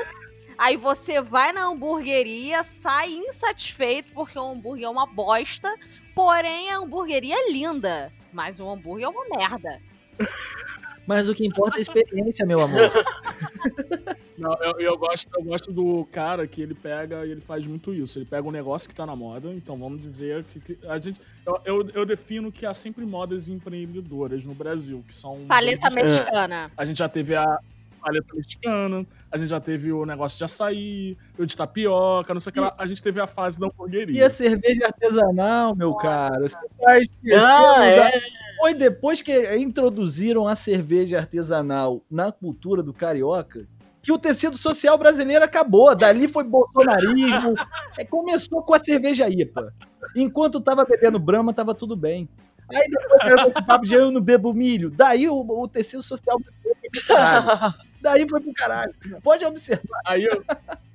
Aí 0.58 0.76
você 0.76 1.20
vai 1.20 1.52
na 1.52 1.66
hamburgueria, 1.66 2.62
sai 2.62 3.10
insatisfeito 3.10 4.12
porque 4.12 4.38
o 4.38 4.42
hambúrguer 4.42 4.86
é 4.86 4.88
uma 4.88 5.06
bosta, 5.06 5.72
Porém, 6.14 6.70
a 6.70 6.78
hamburgueria 6.78 7.34
é 7.34 7.50
linda, 7.50 8.12
mas 8.32 8.60
o 8.60 8.68
hambúrguer 8.68 9.06
é 9.06 9.08
uma 9.08 9.24
merda. 9.28 9.80
Mas 11.04 11.28
o 11.28 11.34
que 11.34 11.44
importa 11.44 11.76
é 11.76 11.78
a 11.78 11.82
experiência, 11.82 12.46
meu 12.46 12.60
amor. 12.60 12.90
Não, 14.38 14.56
eu, 14.62 14.80
eu, 14.80 14.98
gosto, 14.98 15.28
eu 15.36 15.44
gosto 15.44 15.72
do 15.72 16.04
cara 16.10 16.46
que 16.46 16.60
ele 16.60 16.74
pega 16.74 17.24
e 17.26 17.30
ele 17.30 17.40
faz 17.40 17.66
muito 17.66 17.92
isso. 17.92 18.18
Ele 18.18 18.24
pega 18.24 18.46
um 18.46 18.50
negócio 18.50 18.88
que 18.88 18.94
tá 18.94 19.04
na 19.04 19.14
moda, 19.14 19.52
então 19.52 19.76
vamos 19.76 20.00
dizer 20.00 20.44
que, 20.44 20.58
que 20.58 20.78
a 20.86 20.98
gente. 20.98 21.20
Eu, 21.46 21.60
eu, 21.64 21.88
eu, 21.94 22.06
defino 22.06 22.50
que 22.50 22.64
há 22.64 22.74
sempre 22.74 23.04
modas 23.04 23.48
empreendedoras 23.48 24.44
no 24.44 24.54
Brasil, 24.54 25.04
que 25.06 25.14
são. 25.14 25.44
Paleta 25.46 25.90
mexicana. 25.90 26.72
A 26.76 26.84
gente 26.84 26.98
já 26.98 27.08
teve 27.08 27.36
a, 27.36 27.60
paleta 28.02 28.34
mexicana, 28.34 29.06
a 29.30 29.38
gente 29.38 29.48
já 29.48 29.60
teve 29.60 29.92
o 29.92 30.04
negócio 30.04 30.36
de 30.36 30.44
açaí, 30.44 31.16
o 31.38 31.46
de 31.46 31.56
tapioca, 31.56 32.34
não 32.34 32.40
sei 32.40 32.50
o 32.50 32.52
que 32.52 32.60
lá. 32.60 32.74
A 32.76 32.86
gente 32.86 33.02
teve 33.02 33.20
a 33.20 33.26
fase 33.26 33.60
da 33.60 33.66
hamburgueria. 33.66 34.20
E 34.20 34.22
a 34.22 34.28
cerveja 34.28 34.86
artesanal, 34.86 35.76
meu 35.76 35.94
cara? 35.94 36.48
Você 36.48 36.56
tá 36.56 36.98
ah, 37.36 37.86
é. 37.86 38.20
Foi 38.58 38.74
depois 38.74 39.22
que 39.22 39.56
introduziram 39.56 40.46
a 40.46 40.56
cerveja 40.56 41.18
artesanal 41.18 42.02
na 42.10 42.30
cultura 42.30 42.82
do 42.82 42.92
carioca 42.92 43.66
que 44.02 44.10
o 44.10 44.18
tecido 44.18 44.58
social 44.58 44.98
brasileiro 44.98 45.44
acabou. 45.44 45.94
Dali 45.94 46.26
foi 46.26 46.44
bolsonarismo. 46.44 47.54
É, 47.98 48.06
começou 48.06 48.62
com 48.62 48.72
a 48.72 48.78
cerveja 48.78 49.28
IPA. 49.28 49.70
Enquanto 50.16 50.62
tava 50.62 50.82
bebendo 50.82 51.18
Brahma, 51.18 51.52
tava 51.52 51.74
tudo 51.74 51.94
bem. 51.94 52.26
Aí 52.70 52.88
depois 52.88 53.42
o 53.54 53.66
papo 53.66 53.84
de 53.84 53.94
eu 53.94 54.10
não 54.10 54.20
bebo 54.20 54.54
milho. 54.54 54.90
Daí 54.90 55.28
o, 55.28 55.34
o 55.34 55.68
tecido 55.68 56.02
social 56.02 56.38
brasileiro 56.38 57.06
caralho. 57.06 57.74
Daí 58.02 58.28
foi 58.28 58.40
pro 58.40 58.52
caralho. 58.52 58.94
Pode 59.22 59.44
observar. 59.44 60.00
Aí 60.04 60.24
eu, 60.24 60.44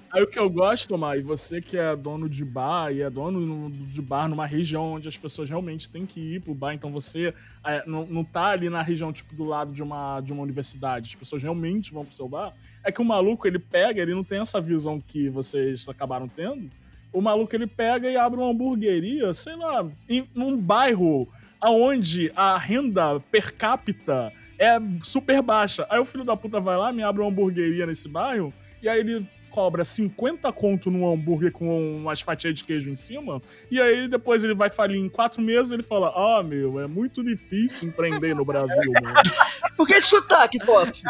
Aí 0.10 0.24
o 0.24 0.28
que 0.28 0.39
eu 0.39 0.49
gosto, 0.49 0.95
e 1.16 1.22
você 1.22 1.62
que 1.62 1.78
é 1.78 1.93
dono 1.93 2.30
de 2.30 2.45
bar 2.45 2.91
e 2.93 3.01
é 3.01 3.10
dono 3.10 3.70
de 3.70 4.01
bar 4.01 4.30
numa 4.30 4.45
região 4.45 4.93
onde 4.93 5.08
as 5.08 5.18
pessoas 5.18 5.49
realmente 5.49 5.89
têm 5.89 6.05
que 6.05 6.36
ir 6.36 6.41
pro 6.41 6.55
bar, 6.55 6.74
então 6.74 6.91
você 6.91 7.34
é, 7.64 7.84
não, 7.86 8.05
não 8.05 8.24
tá 8.24 8.47
ali 8.47 8.70
na 8.70 8.82
região, 8.82 9.12
tipo, 9.12 9.36
do 9.36 9.43
lado 9.43 9.74
de 9.74 9.84
uma, 9.84 10.22
de 10.22 10.32
uma 10.32 10.43
universidade, 10.43 11.10
as 11.10 11.16
pessoas 11.16 11.43
realmente 11.43 11.91
vão 11.91 12.05
pro 12.05 12.16
seu 12.16 12.28
bar, 12.28 12.53
é 12.86 12.91
que 12.91 13.01
o 13.01 13.05
maluco, 13.05 13.45
ele 13.45 13.60
pega, 13.60 14.01
ele 14.01 14.16
não 14.16 14.24
tem 14.24 14.39
essa 14.39 14.62
visão 14.62 15.01
que 15.01 15.30
vocês 15.30 15.88
acabaram 15.89 16.30
tendo, 16.30 16.72
o 17.12 17.22
maluco, 17.22 17.53
ele 17.53 17.68
pega 17.68 18.10
e 18.10 18.16
abre 18.16 18.39
uma 18.39 18.49
hamburgueria, 18.49 19.34
sei 19.34 19.58
lá, 19.58 19.86
em, 20.08 20.26
num 20.34 20.58
bairro 20.58 21.28
aonde 21.60 22.32
a 22.34 22.58
renda 22.58 23.20
per 23.20 23.53
capita 23.53 24.32
é 24.58 24.78
super 25.03 25.41
baixa. 25.41 25.86
Aí 25.89 25.99
o 25.99 26.05
filho 26.05 26.24
da 26.24 26.36
puta 26.36 26.60
vai 26.60 26.78
lá, 26.78 26.91
me 26.91 27.03
abre 27.03 27.22
uma 27.22 27.30
hamburgueria 27.30 27.86
nesse 27.86 28.10
bairro, 28.10 28.53
e 28.82 28.89
aí 28.89 28.99
ele 28.99 29.28
cobra 29.58 29.84
50 29.84 30.53
conto 30.53 30.91
num 30.91 31.12
hambúrguer 31.12 31.51
com 31.51 31.97
umas 31.97 32.22
fatias 32.22 32.53
de 32.53 32.64
queijo 32.64 32.91
em 32.91 32.95
cima, 32.95 33.41
e 33.72 33.82
aí 33.82 34.08
depois 34.08 34.43
ele 34.43 34.53
vai 34.53 34.70
falir 34.70 34.99
em 34.99 35.10
quatro 35.10 35.41
meses 35.41 35.72
ele 35.72 35.82
fala: 35.82 36.14
Ah, 36.16 36.43
meu, 36.43 36.80
é 36.80 36.86
muito 36.86 37.24
difícil 37.24 37.88
empreender 37.88 38.36
no 38.36 38.45
Brasil, 38.45 38.91
mano. 39.01 39.16
Por 39.76 39.88
que 39.88 39.93
esse 39.93 40.10
sotaque, 40.10 40.60
Fox? 40.64 41.01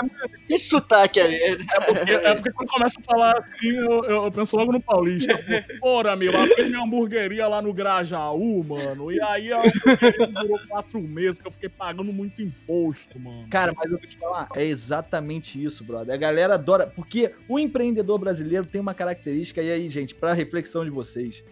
Que 0.45 0.53
esse 0.53 0.69
sotaque 0.69 1.19
aí? 1.19 1.35
É 1.35 1.81
porque, 1.81 2.11
é 2.11 2.35
porque 2.35 2.51
quando 2.51 2.69
começa 2.69 2.99
a 2.99 3.03
falar 3.03 3.33
assim, 3.37 3.69
eu, 3.69 4.03
eu, 4.05 4.23
eu 4.25 4.31
penso 4.31 4.57
logo 4.57 4.71
no 4.71 4.81
paulista. 4.81 5.37
Porra, 5.79 6.15
meu, 6.15 6.35
abri 6.37 6.65
minha 6.65 6.83
hamburgueria 6.83 7.47
lá 7.47 7.61
no 7.61 7.73
Grajaú, 7.73 8.63
mano, 8.63 9.11
e 9.11 9.21
aí 9.21 9.53
a 9.53 9.59
hamburgueria 9.59 10.27
durou 10.27 10.59
quatro 10.67 11.01
meses 11.01 11.39
que 11.39 11.47
eu 11.47 11.51
fiquei 11.51 11.69
pagando 11.69 12.11
muito 12.11 12.41
imposto, 12.41 13.17
mano. 13.19 13.47
Cara, 13.49 13.73
mas 13.75 13.89
eu 13.89 13.97
vou 13.97 14.07
te 14.07 14.17
falar, 14.17 14.49
é 14.55 14.63
exatamente 14.63 15.61
isso, 15.63 15.83
brother. 15.83 16.13
A 16.13 16.17
galera 16.17 16.55
adora, 16.55 16.87
porque 16.87 17.33
o 17.47 17.57
empreendedor 17.57 18.17
brasileiro 18.17 18.36
brasileiro 18.37 18.65
tem 18.65 18.79
uma 18.79 18.93
característica, 18.93 19.61
e 19.61 19.71
aí, 19.71 19.89
gente, 19.89 20.13
para 20.13 20.33
reflexão 20.33 20.83
de 20.83 20.91
vocês, 20.91 21.43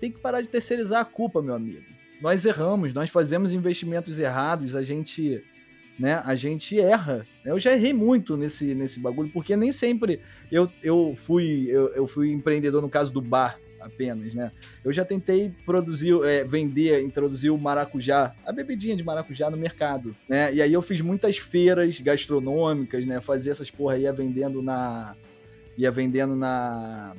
tem 0.00 0.10
que 0.10 0.18
parar 0.18 0.40
de 0.40 0.48
terceirizar 0.48 1.00
a 1.00 1.04
culpa, 1.04 1.40
meu 1.40 1.54
amigo. 1.54 1.82
Nós 2.20 2.44
erramos, 2.44 2.92
nós 2.92 3.10
fazemos 3.10 3.52
investimentos 3.52 4.18
errados, 4.18 4.74
a 4.74 4.82
gente, 4.82 5.42
né, 5.98 6.20
a 6.24 6.34
gente 6.34 6.80
erra. 6.80 7.26
Eu 7.44 7.58
já 7.58 7.72
errei 7.72 7.92
muito 7.92 8.36
nesse, 8.36 8.74
nesse 8.74 8.98
bagulho, 8.98 9.30
porque 9.30 9.56
nem 9.56 9.72
sempre 9.72 10.20
eu, 10.50 10.70
eu, 10.82 11.14
fui, 11.16 11.66
eu, 11.68 11.88
eu 11.94 12.06
fui 12.06 12.30
empreendedor 12.30 12.82
no 12.82 12.88
caso 12.88 13.12
do 13.12 13.20
bar 13.20 13.58
apenas, 13.80 14.32
né? 14.32 14.52
Eu 14.84 14.92
já 14.92 15.04
tentei 15.04 15.52
produzir, 15.66 16.14
é, 16.24 16.44
vender, 16.44 17.02
introduzir 17.02 17.50
o 17.50 17.58
maracujá, 17.58 18.32
a 18.46 18.52
bebidinha 18.52 18.94
de 18.94 19.02
maracujá 19.02 19.50
no 19.50 19.56
mercado, 19.56 20.14
né? 20.28 20.54
E 20.54 20.62
aí 20.62 20.72
eu 20.72 20.80
fiz 20.80 21.00
muitas 21.00 21.36
feiras 21.36 21.98
gastronômicas, 21.98 23.04
né? 23.04 23.20
Fazia 23.20 23.50
essas 23.50 23.72
porra 23.72 23.94
aí 23.94 24.12
vendendo 24.12 24.62
na 24.62 25.16
ia 25.76 25.90
vendendo 25.90 26.36
na 26.36 27.14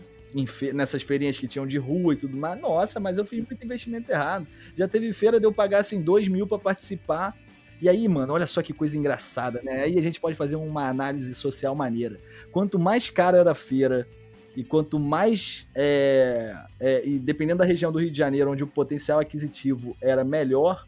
nessas 0.74 1.04
feirinhas 1.04 1.38
que 1.38 1.47
tinham 1.47 1.68
de 1.68 1.78
rua 1.78 2.14
e 2.14 2.18
tudo 2.18 2.36
mais. 2.36 2.60
Nossa, 2.60 2.99
mas 2.99 3.20
eu 3.20 3.26
fiz 3.26 3.45
muito 3.45 3.64
investimento 3.64 4.12
errado. 4.12 4.47
Já 4.76 4.88
teve 4.88 5.14
feira 5.14 5.39
de 5.39 5.45
eu 5.45 5.51
pagar 5.51 5.80
assim 5.80 6.01
dois 6.01 6.28
mil 6.28 6.47
para 6.47 6.58
participar. 6.58 7.38
E 7.80 7.88
aí, 7.88 8.08
mano, 8.08 8.34
olha 8.34 8.47
só 8.47 8.62
que 8.62 8.74
coisa 8.74 8.97
engraçada, 8.97 9.62
né? 9.64 9.84
Aí 9.84 9.99
a 9.99 10.01
gente 10.01 10.20
pode 10.20 10.36
fazer 10.36 10.56
uma 10.56 10.88
análise 10.88 11.36
social 11.36 11.76
maneira. 11.76 12.20
Quanto 12.51 12.80
mais 12.80 13.10
cara 13.10 13.38
era 13.38 13.51
a 13.51 13.56
feira, 13.56 14.08
e 14.56 14.64
quanto 14.64 14.99
mais, 14.99 15.68
é, 15.76 16.56
é, 16.80 17.06
e 17.06 17.18
dependendo 17.20 17.60
da 17.60 17.66
região 17.66 17.91
do 17.91 17.99
Rio 17.99 18.12
de 18.12 18.18
Janeiro, 18.18 18.51
onde 18.51 18.64
o 18.64 18.68
potencial 18.68 19.20
aquisitivo 19.20 19.97
era 19.99 20.24
melhor, 20.24 20.88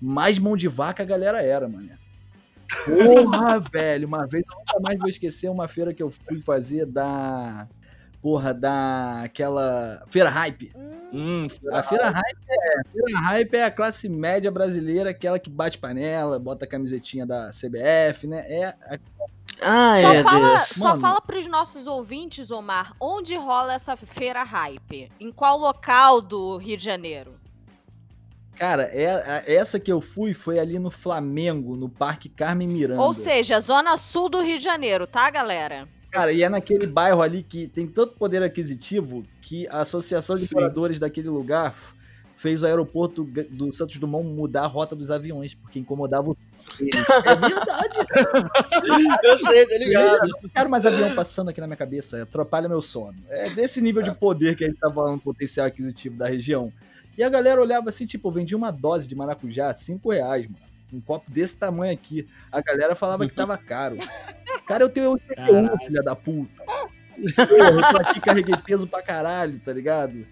mais 0.00 0.38
mão 0.38 0.56
de 0.56 0.66
vaca 0.66 1.02
a 1.02 1.06
galera 1.06 1.42
era, 1.42 1.68
mano. 1.68 1.90
Porra, 2.84 3.60
velho, 3.60 4.08
uma 4.08 4.26
vez 4.26 4.44
eu 4.48 4.56
nunca 4.56 4.80
mais 4.80 4.98
vou 4.98 5.08
esquecer 5.08 5.48
uma 5.48 5.68
feira 5.68 5.92
que 5.92 6.02
eu 6.02 6.10
fui 6.10 6.40
fazer 6.40 6.86
da. 6.86 7.68
Porra, 8.20 8.54
da. 8.54 9.22
aquela. 9.22 10.02
Feira 10.08 10.30
Hype. 10.30 10.72
Hum, 11.12 11.48
feira 11.48 11.78
a 11.78 11.82
Feira 11.82 12.10
Hype. 12.10 12.38
é. 12.48 12.82
Feira 12.90 13.20
Hype 13.20 13.54
é 13.54 13.64
a 13.64 13.70
classe 13.70 14.08
média 14.08 14.50
brasileira, 14.50 15.10
aquela 15.10 15.38
que 15.38 15.50
bate 15.50 15.78
panela, 15.78 16.38
bota 16.38 16.64
a 16.64 16.68
camisetinha 16.68 17.26
da 17.26 17.50
CBF, 17.50 18.26
né? 18.26 18.44
É. 18.48 18.66
A... 18.66 18.98
Ah, 19.60 20.00
só 20.00 20.12
é, 20.12 20.22
fala, 20.22 20.66
só 20.72 20.96
fala 20.96 21.20
pros 21.20 21.46
nossos 21.46 21.86
ouvintes, 21.86 22.50
Omar, 22.50 22.94
onde 22.98 23.36
rola 23.36 23.74
essa 23.74 23.96
feira 23.96 24.42
hype? 24.42 25.12
Em 25.20 25.30
qual 25.30 25.58
local 25.58 26.20
do 26.20 26.56
Rio 26.56 26.76
de 26.76 26.84
Janeiro? 26.84 27.41
Cara, 28.56 28.84
é, 28.92 29.42
essa 29.46 29.80
que 29.80 29.90
eu 29.90 30.00
fui 30.00 30.34
foi 30.34 30.58
ali 30.58 30.78
no 30.78 30.90
Flamengo, 30.90 31.76
no 31.76 31.88
Parque 31.88 32.28
Carmen 32.28 32.68
Miranda. 32.68 33.00
Ou 33.00 33.14
seja, 33.14 33.60
zona 33.60 33.96
sul 33.96 34.28
do 34.28 34.40
Rio 34.40 34.58
de 34.58 34.64
Janeiro, 34.64 35.06
tá, 35.06 35.30
galera? 35.30 35.88
Cara, 36.10 36.30
e 36.30 36.42
é 36.42 36.48
naquele 36.48 36.86
bairro 36.86 37.22
ali 37.22 37.42
que 37.42 37.66
tem 37.68 37.86
tanto 37.86 38.14
poder 38.14 38.42
aquisitivo 38.42 39.24
que 39.40 39.66
a 39.68 39.80
Associação 39.80 40.36
de 40.36 40.46
Sim. 40.46 40.56
Moradores 40.56 41.00
daquele 41.00 41.30
lugar 41.30 41.74
fez 42.36 42.62
o 42.62 42.66
aeroporto 42.66 43.24
do 43.24 43.72
Santos 43.72 43.96
Dumont 43.96 44.26
mudar 44.26 44.64
a 44.64 44.66
rota 44.66 44.94
dos 44.94 45.10
aviões, 45.10 45.54
porque 45.54 45.78
incomodava 45.78 46.30
o 46.30 46.36
É 46.78 47.34
verdade. 47.34 47.98
eu 49.22 49.38
sei, 49.38 49.66
tá 49.66 49.78
ligado. 49.78 50.28
Não 50.42 50.50
quero 50.50 50.70
mais 50.70 50.84
avião 50.84 51.14
passando 51.14 51.48
aqui 51.50 51.60
na 51.60 51.66
minha 51.66 51.76
cabeça, 51.76 52.22
atrapalha 52.22 52.68
meu 52.68 52.82
sono. 52.82 53.16
É 53.28 53.50
desse 53.50 53.80
nível 53.80 54.02
de 54.02 54.12
poder 54.12 54.56
que 54.56 54.64
a 54.64 54.68
gente 54.68 54.78
tá 54.78 54.90
falando, 54.90 55.20
potencial 55.20 55.66
aquisitivo 55.66 56.16
da 56.16 56.28
região. 56.28 56.72
E 57.16 57.22
a 57.22 57.28
galera 57.28 57.60
olhava 57.60 57.88
assim, 57.88 58.06
tipo, 58.06 58.28
eu 58.28 58.32
vendi 58.32 58.54
uma 58.54 58.70
dose 58.70 59.08
de 59.08 59.14
maracujá, 59.14 59.72
5 59.72 60.10
reais, 60.10 60.44
mano. 60.46 60.72
Um 60.92 61.00
copo 61.00 61.30
desse 61.30 61.56
tamanho 61.56 61.92
aqui. 61.92 62.28
A 62.50 62.60
galera 62.60 62.94
falava 62.94 63.26
que 63.26 63.34
tava 63.34 63.56
caro. 63.56 63.96
Cara, 64.66 64.84
eu 64.84 64.90
tenho 64.90 65.12
81, 65.12 65.78
filha 65.78 66.02
da 66.02 66.14
puta. 66.14 66.62
Porra, 66.64 67.70
eu 67.70 67.80
tô 67.80 67.96
aqui, 67.96 68.20
carreguei 68.20 68.56
peso 68.58 68.86
pra 68.86 69.02
caralho, 69.02 69.58
tá 69.60 69.72
ligado? 69.72 70.26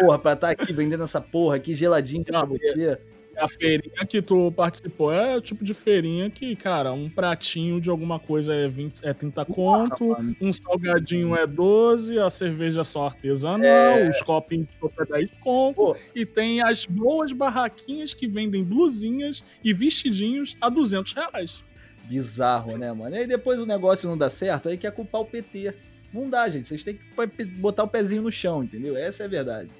Porra, 0.00 0.18
pra 0.18 0.32
estar 0.32 0.54
tá 0.54 0.62
aqui 0.62 0.72
vendendo 0.72 1.04
essa 1.04 1.20
porra 1.20 1.56
aqui 1.56 1.74
geladinho 1.74 2.24
pra 2.24 2.44
você. 2.44 2.98
A 3.38 3.48
feirinha 3.48 4.04
que 4.06 4.20
tu 4.20 4.52
participou 4.52 5.12
é 5.12 5.36
o 5.36 5.40
tipo 5.40 5.64
de 5.64 5.72
feirinha 5.72 6.28
que, 6.28 6.56
cara, 6.56 6.92
um 6.92 7.08
pratinho 7.08 7.80
de 7.80 7.88
alguma 7.88 8.18
coisa 8.18 8.54
é, 8.54 8.68
20, 8.68 9.04
é 9.04 9.12
30 9.12 9.44
conto, 9.44 10.12
ah, 10.12 10.20
um 10.40 10.52
salgadinho 10.52 11.36
é 11.36 11.46
12, 11.46 12.18
a 12.18 12.28
cerveja 12.28 12.80
é 12.80 12.84
só 12.84 13.06
artesanal, 13.06 13.64
é... 13.64 14.08
os 14.08 14.20
copinhos 14.22 14.68
de 14.68 14.76
copo 14.76 15.02
é 15.02 15.06
10 15.06 15.30
conto, 15.40 15.76
Pô. 15.76 15.96
e 16.14 16.26
tem 16.26 16.60
as 16.62 16.84
boas 16.86 17.32
barraquinhas 17.32 18.12
que 18.14 18.26
vendem 18.26 18.64
blusinhas 18.64 19.44
e 19.62 19.72
vestidinhos 19.72 20.56
a 20.60 20.68
200 20.68 21.12
reais. 21.12 21.64
Bizarro, 22.04 22.76
né, 22.78 22.92
mano? 22.92 23.14
E 23.14 23.18
aí 23.18 23.26
depois 23.26 23.60
o 23.60 23.66
negócio 23.66 24.08
não 24.08 24.16
dá 24.16 24.30
certo, 24.30 24.68
aí 24.68 24.76
quer 24.76 24.92
culpar 24.92 25.20
o 25.20 25.26
PT. 25.26 25.74
Não 26.12 26.28
dá, 26.28 26.48
gente. 26.48 26.66
Vocês 26.66 26.82
têm 26.82 26.94
que 26.94 27.44
botar 27.44 27.84
o 27.84 27.88
pezinho 27.88 28.22
no 28.22 28.32
chão, 28.32 28.64
entendeu? 28.64 28.96
Essa 28.96 29.24
é 29.24 29.26
a 29.26 29.28
verdade. 29.28 29.70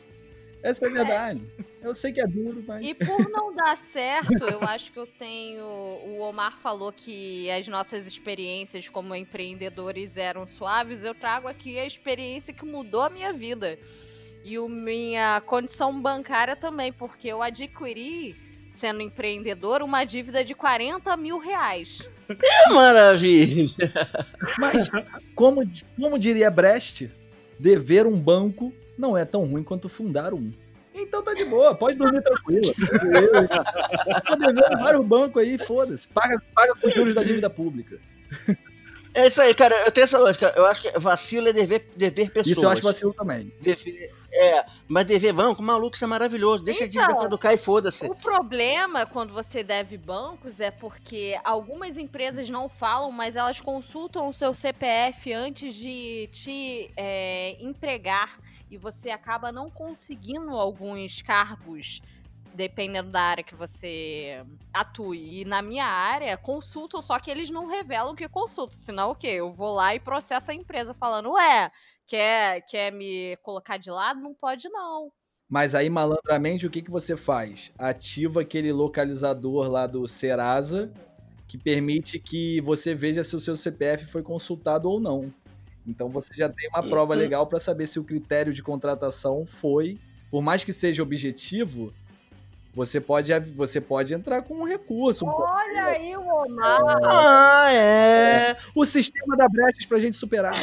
Essa 0.63 0.85
é 0.85 0.89
a 0.89 0.93
verdade. 0.93 1.43
É. 1.59 1.87
Eu 1.87 1.95
sei 1.95 2.13
que 2.13 2.21
é 2.21 2.27
duro, 2.27 2.63
mas. 2.67 2.85
E 2.85 2.93
por 2.95 3.29
não 3.31 3.55
dar 3.55 3.77
certo, 3.77 4.45
eu 4.45 4.61
acho 4.63 4.91
que 4.93 4.99
eu 4.99 5.07
tenho. 5.07 5.65
O 5.65 6.21
Omar 6.21 6.59
falou 6.59 6.93
que 6.93 7.51
as 7.51 7.69
nossas 7.69 8.07
experiências 8.07 8.89
como 8.89 9.15
empreendedores 9.15 10.17
eram 10.17 10.47
suaves. 10.47 11.05
Eu 11.05 11.15
trago 11.15 11.47
aqui 11.47 11.79
a 11.79 11.87
experiência 11.87 12.53
que 12.53 12.65
mudou 12.65 13.03
a 13.03 13.11
minha 13.11 13.33
vida. 13.33 13.79
E 14.45 14.57
a 14.57 14.69
minha 14.69 15.41
condição 15.43 16.01
bancária 16.01 16.57
também, 16.57 16.93
porque 16.93 17.29
eu 17.29 17.43
adquiri, 17.43 18.37
sendo 18.69 19.03
empreendedor, 19.03 19.83
uma 19.83 20.05
dívida 20.05 20.45
de 20.45 20.55
40 20.55 21.17
mil 21.17 21.39
reais. 21.39 22.09
Que 22.27 22.73
maravilha! 22.73 23.71
Mas, 24.59 24.89
como, 25.35 25.63
como 25.99 26.19
diria 26.19 26.51
Brecht, 26.51 27.11
dever 27.59 28.07
um 28.07 28.19
banco 28.19 28.73
não 28.99 29.17
é 29.17 29.25
tão 29.25 29.45
ruim 29.45 29.63
quanto 29.63 29.89
fundar 29.89 30.35
um. 30.35 30.53
Então 30.95 31.23
tá 31.23 31.33
de 31.33 31.45
boa, 31.45 31.75
pode 31.75 31.97
dormir 31.97 32.21
tranquilo. 32.23 32.75
Tô 34.27 34.37
devendo 34.37 34.79
vários 34.83 35.07
bancos 35.07 35.43
aí, 35.43 35.57
foda-se. 35.57 36.09
Paga, 36.09 36.43
paga 36.53 36.75
com 36.75 36.91
juros 36.91 37.15
da 37.15 37.23
dívida 37.23 37.49
pública. 37.49 38.01
É 39.15 39.27
isso 39.27 39.41
aí, 39.41 39.55
cara. 39.55 39.75
Eu 39.87 39.93
tenho 39.93 40.05
essa 40.05 40.19
lógica. 40.19 40.53
Eu 40.57 40.67
acho 40.67 40.83
que 40.83 40.99
vacilo 40.99 41.49
é 41.49 41.53
dever, 41.53 41.89
dever 41.97 42.31
pessoas. 42.31 42.47
Isso 42.57 42.65
eu 42.65 42.71
acho 42.71 42.83
vacilo 42.83 43.15
também. 43.15 43.53
Dever, 43.61 44.11
é, 44.31 44.65
mas 44.87 45.07
dever 45.07 45.33
banco, 45.33 45.63
maluco, 45.63 45.97
isso 45.97 46.05
é 46.05 46.07
maravilhoso. 46.07 46.63
Deixa 46.63 46.85
então, 46.85 47.03
a 47.03 47.07
dívida 47.07 47.23
caducar 47.23 47.55
e 47.55 47.59
foda-se. 47.59 48.07
O 48.07 48.15
problema 48.15 49.07
quando 49.07 49.33
você 49.33 49.65
deve 49.65 49.97
bancos 49.97 50.61
é 50.61 50.71
porque 50.71 51.39
algumas 51.43 51.97
empresas 51.97 52.49
não 52.49 52.69
falam, 52.69 53.11
mas 53.11 53.35
elas 53.35 53.61
consultam 53.61 54.29
o 54.29 54.33
seu 54.33 54.53
CPF 54.53 55.33
antes 55.33 55.75
de 55.75 56.29
te 56.31 56.91
é, 56.97 57.57
empregar 57.61 58.39
e 58.71 58.77
você 58.77 59.11
acaba 59.11 59.51
não 59.53 59.71
conseguindo 59.71 60.51
alguns 60.51 61.23
cargos 61.23 62.01
dependendo 62.55 63.11
da 63.11 63.21
área 63.21 63.45
que 63.45 63.55
você 63.55 64.45
atue. 64.73 65.41
E 65.41 65.45
na 65.45 65.63
minha 65.63 65.85
área, 65.85 66.37
consultam, 66.37 67.01
só 67.01 67.19
que 67.21 67.31
eles 67.31 67.51
não 67.51 67.67
revelam 67.67 68.17
que 68.17 68.29
consultam. 68.29 68.77
Senão 68.77 69.11
o 69.11 69.15
quê? 69.15 69.29
Eu 69.29 69.53
vou 69.53 69.75
lá 69.75 69.95
e 69.95 70.01
processo 70.01 70.51
a 70.51 70.55
empresa 70.55 70.93
falando, 70.93 71.33
ué, 71.33 71.71
quer, 72.07 72.63
quer 72.63 72.93
me 72.93 73.37
colocar 73.43 73.77
de 73.77 73.91
lado? 73.91 74.21
Não 74.21 74.35
pode, 74.35 74.69
não. 74.69 75.13
Mas 75.49 75.75
aí, 75.75 75.89
malandramente, 75.89 76.67
o 76.67 76.71
que, 76.71 76.83
que 76.83 76.91
você 76.91 77.17
faz? 77.17 77.73
Ativa 77.79 78.43
aquele 78.43 78.73
localizador 78.73 79.71
lá 79.71 79.87
do 79.87 80.07
Serasa 80.09 80.93
que 81.47 81.57
permite 81.57 82.19
que 82.19 82.61
você 82.61 82.95
veja 82.95 83.25
se 83.25 83.35
o 83.35 83.41
seu 83.41 83.57
CPF 83.57 84.05
foi 84.05 84.23
consultado 84.23 84.91
ou 84.91 85.01
não. 85.01 85.33
Então 85.89 86.09
você 86.11 86.35
já 86.35 86.49
tem 86.49 86.69
uma 86.69 86.83
prova 86.83 87.15
Uhum. 87.15 87.19
legal 87.19 87.47
para 87.47 87.59
saber 87.59 87.87
se 87.87 87.99
o 87.99 88.05
critério 88.05 88.53
de 88.53 88.63
contratação 88.63 89.47
foi, 89.47 89.99
por 90.31 90.43
mais 90.43 90.63
que 90.63 90.73
seja 90.73 91.03
objetivo, 91.03 91.93
você 92.75 93.01
pode, 93.01 93.33
você 93.57 93.81
pode 93.81 94.13
entrar 94.13 94.43
com 94.43 94.55
um 94.57 94.65
recurso. 94.65 95.25
Olha 95.27 95.85
aí 95.85 96.15
o 96.17 96.21
Omar. 96.21 96.79
Ah, 97.05 97.73
é. 97.73 98.57
O 98.75 98.85
sistema 98.85 99.37
da 99.37 99.49
brechas 99.49 99.87
pra 99.87 99.99
gente 99.99 100.17
superar. 100.17 100.55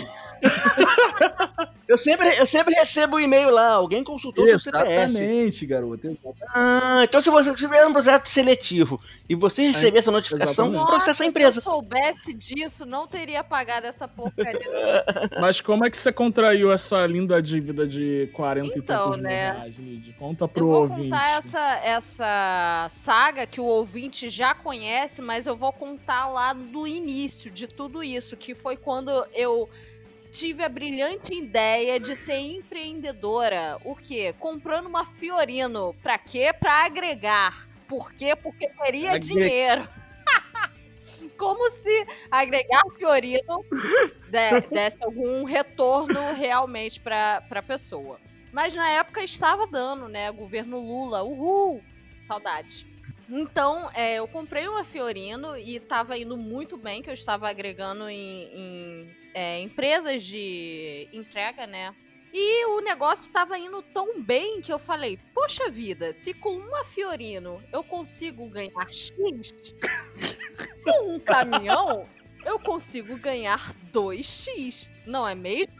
Eu 1.87 1.99
sempre, 1.99 2.35
eu 2.39 2.47
sempre 2.47 2.73
recebo 2.73 3.15
o 3.17 3.19
e-mail 3.19 3.51
lá, 3.51 3.73
alguém 3.73 4.03
consultou 4.03 4.43
seu 4.47 4.59
CPF. 4.59 4.91
Exatamente, 4.91 5.65
garoto. 5.67 6.17
Ah, 6.49 7.01
então 7.03 7.21
se 7.21 7.29
você 7.29 7.53
tiver 7.53 7.85
um 7.85 7.93
projeto 7.93 8.27
seletivo 8.27 8.99
e 9.29 9.35
você 9.35 9.67
receber 9.67 9.99
essa 9.99 10.09
notificação, 10.09 10.69
exatamente. 10.69 10.91
Nossa, 10.91 11.11
a 11.11 11.13
se 11.13 11.23
eu 11.23 11.27
empresa. 11.27 11.61
soubesse 11.61 12.33
disso, 12.33 12.87
não 12.87 13.05
teria 13.05 13.43
pagado 13.43 13.85
essa 13.85 14.07
porcaria. 14.07 15.05
Mas 15.39 15.61
como 15.61 15.85
é 15.85 15.89
que 15.91 15.97
você 15.97 16.11
contraiu 16.11 16.71
essa 16.71 17.05
linda 17.05 17.39
dívida 17.39 17.87
de 17.87 18.31
40 18.33 18.67
Então, 18.67 18.79
e 18.79 18.81
tantos 18.81 19.21
né? 19.21 19.51
mil 19.51 19.59
reais, 19.59 19.77
Lid? 19.77 20.13
Conta 20.13 20.45
Eu 20.45 20.49
pro 20.49 20.65
vou 20.65 20.81
ouvinte. 20.81 21.03
contar 21.03 21.37
essa, 21.37 21.75
essa 21.83 22.87
saga 22.89 23.45
que 23.45 23.61
o 23.61 23.65
ouvinte 23.65 24.27
já 24.27 24.55
conhece, 24.55 25.21
mas 25.21 25.45
eu 25.45 25.55
vou 25.55 25.71
contar 25.71 26.27
lá 26.29 26.51
do 26.51 26.87
início 26.87 27.51
de 27.51 27.67
tudo 27.67 28.03
isso, 28.03 28.35
que 28.35 28.55
foi 28.55 28.75
quando 28.75 29.11
eu 29.35 29.69
tive 30.35 30.63
a 30.63 30.69
brilhante 30.69 31.33
ideia 31.33 31.99
de 31.99 32.15
ser 32.15 32.37
empreendedora. 32.37 33.79
O 33.85 33.95
quê? 33.95 34.33
Comprando 34.37 34.87
uma 34.87 35.05
Fiorino. 35.05 35.95
Pra 36.03 36.17
quê? 36.17 36.51
Pra 36.59 36.85
agregar. 36.85 37.67
Por 37.87 38.11
quê? 38.13 38.35
Porque 38.35 38.67
queria 38.67 39.11
Agre- 39.11 39.19
dinheiro. 39.19 39.87
Como 41.37 41.69
se 41.71 42.05
agregar 42.31 42.81
Fiorino 42.97 43.63
de- 44.29 44.67
desse 44.69 44.97
algum 45.03 45.43
retorno 45.43 46.33
realmente 46.33 46.99
pra, 46.99 47.41
pra 47.47 47.61
pessoa. 47.63 48.19
Mas 48.51 48.73
na 48.73 48.89
época 48.89 49.23
estava 49.23 49.67
dando, 49.67 50.07
né? 50.07 50.31
Governo 50.31 50.79
Lula, 50.79 51.23
uhul! 51.23 51.81
Saudade. 52.19 52.85
Então, 53.29 53.89
é, 53.93 54.15
eu 54.15 54.27
comprei 54.27 54.67
uma 54.67 54.83
Fiorino 54.83 55.57
e 55.57 55.77
estava 55.77 56.17
indo 56.17 56.37
muito 56.37 56.77
bem, 56.77 57.01
que 57.01 57.09
eu 57.09 57.13
estava 57.13 57.49
agregando 57.49 58.07
em, 58.07 58.43
em, 58.53 59.15
é, 59.33 59.59
empresas 59.61 60.23
de 60.23 61.09
entrega, 61.11 61.65
né? 61.65 61.95
E 62.31 62.65
o 62.65 62.81
negócio 62.81 63.27
estava 63.27 63.57
indo 63.57 63.81
tão 63.81 64.21
bem 64.21 64.61
que 64.61 64.71
eu 64.71 64.77
falei, 64.77 65.17
poxa 65.33 65.69
vida, 65.69 66.13
se 66.13 66.33
com 66.33 66.57
uma 66.57 66.83
Fiorino 66.83 67.63
eu 67.71 67.83
consigo 67.83 68.47
ganhar 68.49 68.91
X, 68.91 69.73
com 70.83 71.15
um 71.15 71.19
caminhão 71.19 72.07
eu 72.45 72.59
consigo 72.59 73.17
ganhar 73.17 73.73
2X. 73.91 74.89
Não 75.05 75.27
é 75.27 75.33
mesmo? 75.33 75.73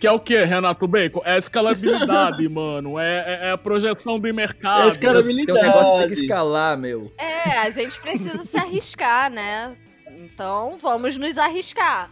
Que 0.00 0.06
é 0.06 0.10
o 0.12 0.18
quê, 0.18 0.44
Renato 0.44 0.88
Bacon? 0.88 1.20
É 1.26 1.32
a 1.34 1.38
escalabilidade, 1.38 2.48
mano. 2.48 2.98
É, 2.98 3.18
é- 3.18 3.48
é 3.48 3.50
a 3.52 3.58
projeção 3.58 4.18
do 4.18 4.32
mercado. 4.34 4.88
É 4.88 4.92
escala- 4.94 5.18
Esse 5.20 5.44
teu 5.46 5.54
negócio 5.56 5.98
tem 5.98 6.06
que 6.08 6.14
escalar, 6.14 6.78
meu. 6.78 7.12
É, 7.18 7.58
a 7.58 7.70
gente 7.70 8.00
precisa 8.00 8.42
se 8.44 8.56
arriscar, 8.56 9.30
né? 9.30 9.76
Então 10.08 10.78
vamos 10.78 11.16
nos 11.18 11.36
arriscar. 11.36 12.10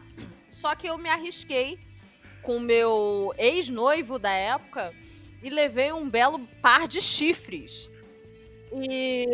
Só 0.51 0.75
que 0.75 0.87
eu 0.87 0.99
me 0.99 1.09
arrisquei 1.09 1.79
com 2.43 2.61
meu 2.61 3.33
ex-noivo 3.39 4.19
da 4.19 4.33
época 4.33 4.93
e 5.43 5.49
levei 5.49 5.91
um 5.93 6.09
belo 6.11 6.41
par 6.61 6.87
de 6.87 7.01
chifres. 7.01 7.91
E 8.73 9.25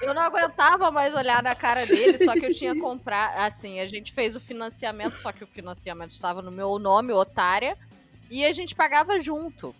eu 0.00 0.14
não 0.14 0.22
aguentava 0.22 0.90
mais 0.90 1.14
olhar 1.14 1.42
na 1.42 1.54
cara 1.54 1.84
dele, 1.84 2.18
só 2.18 2.32
que 2.32 2.46
eu 2.46 2.54
tinha 2.54 2.78
comprado. 2.78 3.38
Assim, 3.38 3.80
a 3.80 3.86
gente 3.86 4.12
fez 4.12 4.36
o 4.36 4.40
financiamento, 4.40 5.14
só 5.14 5.32
que 5.32 5.42
o 5.42 5.46
financiamento 5.46 6.12
estava 6.12 6.40
no 6.40 6.50
meu 6.50 6.78
nome, 6.78 7.12
otária, 7.12 7.76
e 8.30 8.44
a 8.44 8.52
gente 8.52 8.74
pagava 8.74 9.18
junto. 9.18 9.74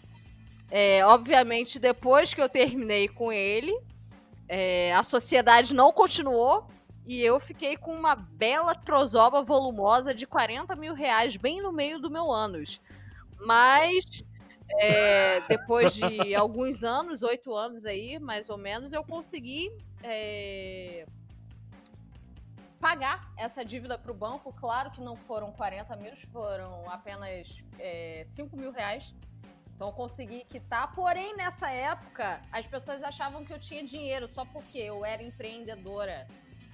É, 0.71 1.05
obviamente, 1.07 1.79
depois 1.79 2.35
que 2.35 2.43
eu 2.43 2.49
terminei 2.49 3.09
com 3.09 3.33
ele, 3.33 3.75
é, 4.49 4.93
a 4.95 5.03
sociedade 5.03 5.75
não 5.75 5.93
continuou 5.93 6.66
e 7.07 7.21
eu 7.23 7.41
fiquei 7.41 7.77
com 7.77 7.93
uma 7.93 8.14
bela 8.14 8.75
trozoba 8.75 9.43
volumosa 9.43 10.12
de 10.12 10.27
40 10.27 10.77
mil 10.77 10.93
reais 10.93 11.37
bem 11.37 11.62
no 11.62 11.73
meio 11.73 11.99
do 11.99 12.11
meu 12.11 12.31
ânus. 12.31 12.81
Mas 13.41 14.23
é, 14.79 15.41
depois 15.49 15.95
de 15.95 16.35
alguns 16.37 16.85
anos, 16.85 17.23
oito 17.23 17.55
anos 17.55 17.87
aí, 17.87 18.19
mais 18.19 18.51
ou 18.51 18.59
menos, 18.59 18.93
eu 18.93 19.03
consegui 19.03 19.71
é, 20.03 21.07
pagar 22.80 23.32
essa 23.36 23.64
dívida 23.64 23.99
para 23.99 24.11
o 24.11 24.14
banco. 24.14 24.53
Claro 24.53 24.90
que 24.90 25.01
não 25.01 25.16
foram 25.16 25.53
40 25.53 25.96
mil, 25.96 26.16
foram 26.32 26.88
apenas 26.90 27.59
é, 27.78 28.22
5 28.26 28.57
mil 28.57 28.72
reais. 28.72 29.14
Então 29.74 29.88
eu 29.88 29.92
consegui 29.92 30.44
quitar. 30.44 30.92
Porém, 30.94 31.36
nessa 31.36 31.70
época, 31.70 32.40
as 32.51 32.66
pessoas 32.66 33.03
achavam 33.03 33.44
que 33.44 33.53
eu 33.53 33.59
tinha 33.59 33.84
dinheiro 33.84 34.26
só 34.26 34.44
porque 34.44 34.78
eu 34.78 35.05
era 35.05 35.22
empreendedora. 35.22 36.26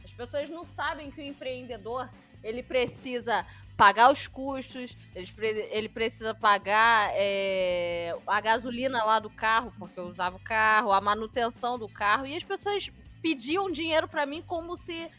As 0.02 0.12
pessoas 0.12 0.48
não 0.48 0.64
sabem 0.64 1.10
que 1.10 1.20
o 1.20 1.24
empreendedor 1.24 2.10
ele 2.42 2.62
precisa 2.62 3.46
pagar 3.76 4.12
os 4.12 4.28
custos, 4.28 4.96
ele, 5.14 5.60
ele 5.70 5.88
precisa 5.88 6.34
pagar 6.34 7.10
é, 7.14 8.16
a 8.26 8.40
gasolina 8.40 9.02
lá 9.02 9.18
do 9.18 9.30
carro, 9.30 9.72
porque 9.78 9.98
eu 9.98 10.06
usava 10.06 10.36
o 10.36 10.40
carro, 10.40 10.92
a 10.92 11.00
manutenção 11.00 11.78
do 11.78 11.88
carro, 11.88 12.26
e 12.26 12.36
as 12.36 12.44
pessoas 12.44 12.90
pediam 13.24 13.70
dinheiro 13.70 14.06
para 14.06 14.26
mim 14.26 14.44
como 14.46 14.76
se 14.76 15.10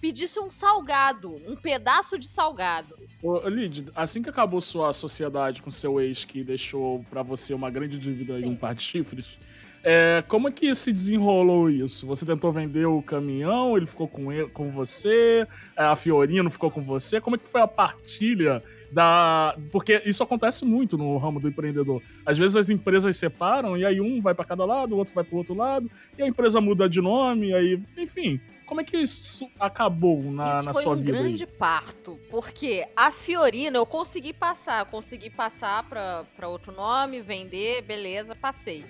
pedisse 0.00 0.40
um 0.40 0.50
salgado, 0.50 1.36
um 1.46 1.54
pedaço 1.54 2.18
de 2.18 2.26
salgado. 2.26 2.96
Ô, 3.22 3.46
Lid, 3.46 3.84
assim 3.94 4.22
que 4.22 4.30
acabou 4.30 4.62
sua 4.62 4.94
sociedade 4.94 5.60
com 5.60 5.70
seu 5.70 6.00
ex, 6.00 6.24
que 6.24 6.42
deixou 6.42 7.04
pra 7.10 7.22
você 7.22 7.52
uma 7.52 7.70
grande 7.70 7.98
dívida 7.98 8.38
e 8.38 8.44
Sim. 8.44 8.50
um 8.52 8.56
par 8.56 8.74
de 8.74 8.82
chifres, 8.82 9.38
é, 9.82 10.22
como 10.28 10.48
é 10.48 10.52
que 10.52 10.74
se 10.74 10.92
desenrolou 10.92 11.70
isso? 11.70 12.06
Você 12.06 12.26
tentou 12.26 12.52
vender 12.52 12.86
o 12.86 13.02
caminhão, 13.02 13.76
ele 13.76 13.86
ficou 13.86 14.06
com, 14.06 14.30
ele, 14.30 14.48
com 14.48 14.70
você, 14.70 15.46
é, 15.76 15.84
a 15.84 15.96
Fiorino 15.96 16.50
ficou 16.50 16.70
com 16.70 16.82
você? 16.82 17.20
Como 17.20 17.36
é 17.36 17.38
que 17.38 17.48
foi 17.48 17.60
a 17.60 17.68
partilha 17.68 18.62
da... 18.92 19.56
Porque 19.72 20.02
isso 20.04 20.22
acontece 20.22 20.64
muito 20.64 20.98
no 20.98 21.16
ramo 21.16 21.40
do 21.40 21.48
empreendedor. 21.48 22.02
Às 22.26 22.36
vezes 22.36 22.56
as 22.56 22.68
empresas 22.68 23.16
separam 23.16 23.76
e 23.76 23.84
aí 23.84 24.00
um 24.00 24.20
vai 24.20 24.34
pra 24.34 24.44
cada 24.44 24.64
lado, 24.64 24.94
o 24.94 24.98
outro 24.98 25.14
vai 25.14 25.24
pro 25.24 25.38
outro 25.38 25.54
lado, 25.54 25.90
e 26.18 26.22
a 26.22 26.26
empresa 26.26 26.60
muda 26.60 26.88
de 26.88 27.00
nome, 27.00 27.54
aí... 27.54 27.80
Enfim, 27.96 28.40
como 28.66 28.80
é 28.80 28.84
que 28.84 28.96
isso 28.96 29.50
acabou 29.58 30.22
na, 30.30 30.58
Isso 30.58 30.62
na 30.62 30.72
foi 30.72 30.82
sua 30.84 30.92
um 30.92 30.96
vida 30.96 31.16
aí? 31.16 31.22
grande 31.24 31.44
parto, 31.44 32.20
porque 32.30 32.86
a 32.94 33.10
Fiorina 33.10 33.78
eu 33.78 33.84
consegui 33.84 34.32
passar, 34.32 34.84
consegui 34.84 35.28
passar 35.28 35.82
para 35.88 36.48
outro 36.48 36.70
nome, 36.72 37.20
vender, 37.20 37.82
beleza, 37.82 38.36
passei. 38.36 38.84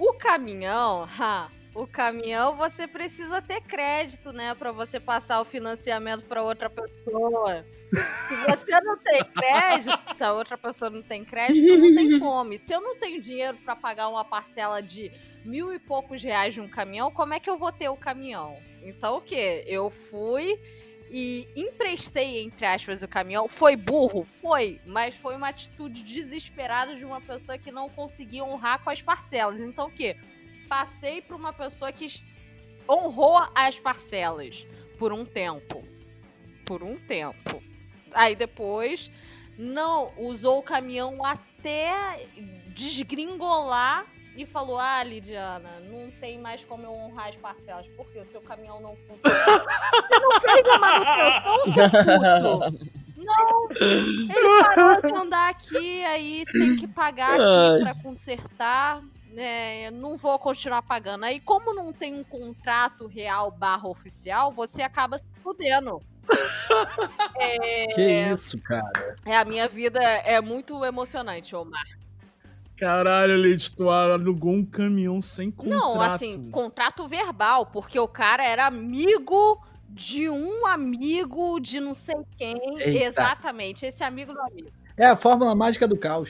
O 0.00 0.14
caminhão, 0.14 1.06
ha, 1.20 1.50
o 1.74 1.86
caminhão 1.86 2.56
você 2.56 2.88
precisa 2.88 3.42
ter 3.42 3.60
crédito, 3.60 4.32
né, 4.32 4.54
para 4.54 4.72
você 4.72 4.98
passar 4.98 5.38
o 5.42 5.44
financiamento 5.44 6.24
para 6.24 6.42
outra 6.42 6.70
pessoa. 6.70 7.66
Se 8.26 8.34
você 8.36 8.80
não 8.80 8.96
tem 8.96 9.22
crédito, 9.22 10.14
se 10.14 10.24
a 10.24 10.32
outra 10.32 10.56
pessoa 10.56 10.90
não 10.90 11.02
tem 11.02 11.22
crédito, 11.22 11.76
não 11.76 11.94
tem 11.94 12.16
como. 12.18 12.54
E 12.54 12.58
se 12.58 12.72
eu 12.72 12.80
não 12.80 12.96
tenho 12.96 13.20
dinheiro 13.20 13.58
para 13.58 13.76
pagar 13.76 14.08
uma 14.08 14.24
parcela 14.24 14.80
de 14.80 15.12
mil 15.44 15.70
e 15.70 15.78
poucos 15.78 16.22
reais 16.22 16.54
de 16.54 16.62
um 16.62 16.68
caminhão, 16.68 17.12
como 17.12 17.34
é 17.34 17.40
que 17.40 17.50
eu 17.50 17.58
vou 17.58 17.70
ter 17.70 17.90
o 17.90 17.96
caminhão? 17.96 18.56
Então 18.82 19.18
o 19.18 19.20
quê? 19.20 19.64
Eu 19.66 19.90
fui 19.90 20.58
e 21.10 21.48
emprestei, 21.56 22.42
entre 22.44 22.64
aspas, 22.64 23.02
o 23.02 23.08
caminhão. 23.08 23.48
Foi 23.48 23.74
burro? 23.74 24.22
Foi, 24.22 24.80
mas 24.86 25.16
foi 25.16 25.34
uma 25.34 25.48
atitude 25.48 26.04
desesperada 26.04 26.94
de 26.94 27.04
uma 27.04 27.20
pessoa 27.20 27.58
que 27.58 27.72
não 27.72 27.88
conseguia 27.88 28.44
honrar 28.44 28.82
com 28.84 28.90
as 28.90 29.02
parcelas. 29.02 29.58
Então 29.58 29.88
o 29.88 29.90
quê? 29.90 30.16
Passei 30.68 31.20
para 31.20 31.34
uma 31.34 31.52
pessoa 31.52 31.90
que 31.90 32.06
honrou 32.88 33.36
as 33.54 33.80
parcelas 33.80 34.66
por 34.98 35.12
um 35.12 35.24
tempo. 35.24 35.82
Por 36.64 36.82
um 36.84 36.94
tempo. 36.94 37.60
Aí 38.14 38.36
depois 38.36 39.10
não 39.58 40.12
usou 40.16 40.58
o 40.58 40.62
caminhão 40.62 41.24
até 41.24 42.24
desgringolar 42.68 44.06
e 44.42 44.46
falou: 44.46 44.78
Ah, 44.78 45.02
Lidiana, 45.02 45.80
não 45.80 46.10
tem 46.20 46.38
mais 46.38 46.64
como 46.64 46.84
eu 46.84 46.92
honrar 46.92 47.28
as 47.28 47.36
parcelas, 47.36 47.88
porque 47.90 48.18
o 48.18 48.26
seu 48.26 48.40
caminhão 48.40 48.80
não 48.80 48.96
funciona. 48.96 49.36
Você 49.38 50.18
não 50.18 50.40
fez 50.40 50.64
a 50.66 50.78
manutenção, 50.78 51.66
seu 51.66 51.90
puto? 51.90 53.00
Não, 53.16 53.68
ele 53.70 54.64
parou 54.64 55.02
de 55.02 55.12
andar 55.14 55.50
aqui, 55.50 56.04
aí 56.04 56.44
tem 56.50 56.76
que 56.76 56.88
pagar 56.88 57.34
aqui 57.34 57.82
pra 57.82 57.94
consertar. 58.02 59.02
é, 59.36 59.90
não 59.90 60.16
vou 60.16 60.38
continuar 60.38 60.82
pagando. 60.82 61.24
Aí, 61.24 61.38
como 61.38 61.74
não 61.74 61.92
tem 61.92 62.14
um 62.14 62.24
contrato 62.24 63.06
real 63.06 63.50
barra 63.50 63.88
oficial, 63.88 64.52
você 64.52 64.82
acaba 64.82 65.18
se 65.18 65.30
fudendo. 65.42 66.02
é, 67.38 67.86
Que 67.88 68.32
isso, 68.32 68.58
cara. 68.62 69.14
é, 69.26 69.36
a 69.36 69.44
minha 69.44 69.68
vida 69.68 70.00
é 70.02 70.40
muito 70.40 70.82
emocionante, 70.84 71.54
Omar. 71.54 71.84
Caralho, 72.80 73.36
Leite, 73.36 73.76
tu 73.76 73.90
alugou 73.90 74.54
um 74.54 74.64
caminhão 74.64 75.20
sem 75.20 75.50
contrato. 75.50 75.78
Não, 75.78 76.00
assim, 76.00 76.50
contrato 76.50 77.06
verbal, 77.06 77.66
porque 77.66 78.00
o 78.00 78.08
cara 78.08 78.42
era 78.42 78.66
amigo 78.66 79.60
de 79.86 80.30
um 80.30 80.66
amigo 80.66 81.60
de 81.60 81.78
não 81.78 81.94
sei 81.94 82.16
quem. 82.38 82.56
Eita. 82.78 83.04
Exatamente, 83.04 83.84
esse 83.84 84.02
amigo 84.02 84.32
do 84.32 84.40
amigo. 84.40 84.68
É 84.96 85.06
a 85.06 85.16
fórmula 85.16 85.54
mágica 85.54 85.86
do 85.88 85.96
caos. 85.96 86.28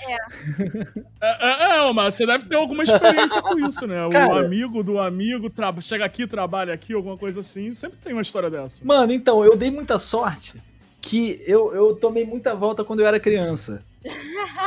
É, 1.20 1.26
é, 1.26 1.88
é, 1.88 1.92
mas 1.92 2.14
você 2.14 2.26
deve 2.26 2.44
ter 2.46 2.54
alguma 2.56 2.82
experiência 2.84 3.42
com 3.42 3.58
isso, 3.66 3.86
né? 3.86 4.06
O 4.06 4.10
Cara. 4.10 4.44
amigo 4.44 4.82
do 4.82 4.98
amigo 4.98 5.50
tra- 5.50 5.74
chega 5.80 6.04
aqui, 6.04 6.26
trabalha 6.26 6.72
aqui, 6.72 6.92
alguma 6.92 7.16
coisa 7.18 7.40
assim. 7.40 7.70
Sempre 7.72 7.98
tem 7.98 8.12
uma 8.12 8.22
história 8.22 8.48
dessa. 8.50 8.84
Mano, 8.84 9.12
então, 9.12 9.44
eu 9.44 9.56
dei 9.56 9.70
muita 9.70 9.98
sorte 9.98 10.62
que 11.00 11.42
eu, 11.46 11.74
eu 11.74 11.96
tomei 11.96 12.24
muita 12.24 12.54
volta 12.54 12.84
quando 12.84 13.00
eu 13.00 13.06
era 13.06 13.18
criança. 13.18 13.84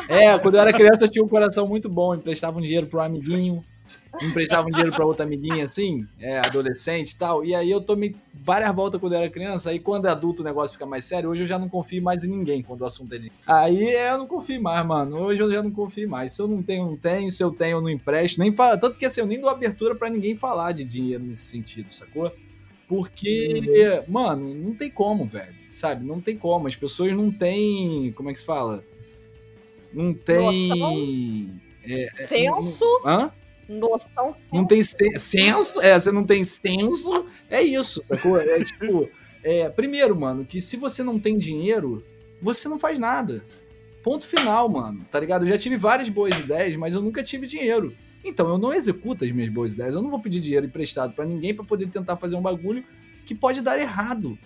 É, 0.08 0.38
quando 0.39 0.56
eu 0.56 0.62
era 0.62 0.74
criança 0.74 1.06
eu 1.06 1.10
tinha 1.10 1.24
um 1.24 1.28
coração 1.28 1.68
muito 1.68 1.89
bom, 1.89 2.16
emprestava 2.16 2.58
um 2.58 2.62
dinheiro 2.62 2.88
pro 2.88 3.01
amiguinho, 3.01 3.64
emprestava 4.22 4.68
um 4.68 4.72
dinheiro 4.72 4.91
pra 4.91 5.06
outra 5.06 5.26
amiguinha 5.26 5.66
assim, 5.66 6.06
é, 6.20 6.39
adolescente 6.39 7.12
e 7.12 7.18
tal. 7.18 7.43
E 7.43 7.56
aí 7.56 7.70
eu 7.70 7.82
tomei 7.82 8.16
várias 8.34 8.74
voltas 8.76 8.99
quando 8.99 9.14
eu 9.14 9.20
era 9.20 9.30
criança, 9.30 9.70
aí 9.70 9.80
quando 9.80 10.08
é 10.08 10.12
adulto 10.12 10.41
o 10.41 10.45
negócio 10.45 10.74
fica 10.74 10.86
mais 10.86 11.06
sério, 11.06 11.30
hoje 11.30 11.43
eu 11.43 11.47
já 11.47 11.58
não 11.58 11.70
confio 11.70 12.01
mais 12.04 12.24
em 12.24 12.30
ninguém 12.30 12.62
quando 12.62 12.82
o 12.82 12.86
assunto 12.86 13.14
é 13.16 13.18
de. 13.18 13.32
Aí 13.47 13.84
é, 13.84 14.12
eu 14.12 14.18
não 14.18 14.28
confio 14.28 14.62
mais, 14.62 14.86
mano. 14.86 15.18
Hoje 15.18 15.41
eu 15.41 15.51
já 15.51 15.64
não 15.64 15.72
confio 15.72 16.10
mais. 16.10 16.34
Se 16.34 16.41
eu 16.41 16.47
não 16.47 16.62
tenho, 16.62 16.86
não 16.86 16.97
tenho. 16.97 17.32
Se 17.32 17.43
eu 17.43 17.51
tenho, 17.51 17.78
eu 17.78 17.82
não 17.82 17.89
empresto. 17.89 18.39
Nem 18.39 18.54
fala. 18.54 18.78
Tanto 18.78 18.97
que 18.97 19.06
assim, 19.06 19.22
eu 19.22 19.28
nem 19.28 19.39
dou 19.39 19.49
abertura 19.49 19.95
pra 19.95 20.10
ninguém 20.10 20.36
falar 20.36 20.74
de 20.74 20.84
dinheiro 20.84 21.24
nesse 21.24 21.43
sentido, 21.43 21.93
sacou? 21.93 22.32
Porque, 22.88 24.04
mano, 24.08 24.54
não 24.54 24.76
tem 24.76 24.89
como, 24.89 25.26
velho. 25.26 25.56
Sabe? 25.72 26.06
Não 26.06 26.22
tem 26.22 26.38
como. 26.38 26.68
As 26.68 26.76
pessoas 26.76 27.14
não 27.14 27.32
têm. 27.32 28.12
Como 28.12 28.30
é 28.30 28.34
que 28.34 28.39
se 28.39 28.45
fala? 28.45 28.84
Não 29.94 30.14
tem. 30.14 31.62
É, 31.86 32.08
Senso, 32.14 32.86
Hã? 33.06 33.32
noção. 33.68 34.36
Não 34.52 34.66
tem 34.66 34.84
sen- 34.84 35.18
senso? 35.18 35.82
É, 35.82 36.00
você 36.00 36.12
não 36.12 36.24
tem 36.26 36.44
senso. 36.44 37.26
É 37.50 37.62
isso, 37.62 38.02
sacou? 38.04 38.39
É 38.39 38.64
tipo. 38.64 39.10
É, 39.46 39.68
primeiro, 39.68 40.16
mano, 40.16 40.46
que 40.46 40.62
se 40.62 40.78
você 40.78 41.04
não 41.04 41.20
tem 41.20 41.38
dinheiro, 41.38 42.02
você 42.41 42.70
não 42.70 42.80
faz 42.80 42.98
nada. 42.98 43.44
Ponto 44.02 44.26
final, 44.26 44.70
mano. 44.70 45.06
Tá 45.12 45.20
ligado? 45.20 45.44
Eu 45.44 45.50
já 45.50 45.58
tive 45.58 45.76
várias 45.76 46.08
boas 46.08 46.34
ideias, 46.39 46.74
mas 46.78 46.96
eu 46.96 47.02
nunca 47.02 47.22
tive 47.22 47.46
dinheiro. 47.46 47.94
Então 48.24 48.48
eu 48.48 48.58
não 48.58 48.74
executo 48.74 49.26
as 49.26 49.32
minhas 49.32 49.52
boas 49.52 49.74
ideias. 49.74 49.96
Eu 49.96 50.02
não 50.02 50.10
vou 50.10 50.22
pedir 50.22 50.39
dinheiro 50.39 50.66
emprestado 50.66 51.14
pra 51.14 51.26
ninguém 51.26 51.54
pra 51.54 51.66
poder 51.66 51.88
tentar 51.88 52.16
fazer 52.16 52.38
um 52.38 52.41
bagulho 52.41 52.86
que 53.26 53.36
pode 53.36 53.60
dar 53.60 53.78
errado. 53.78 54.39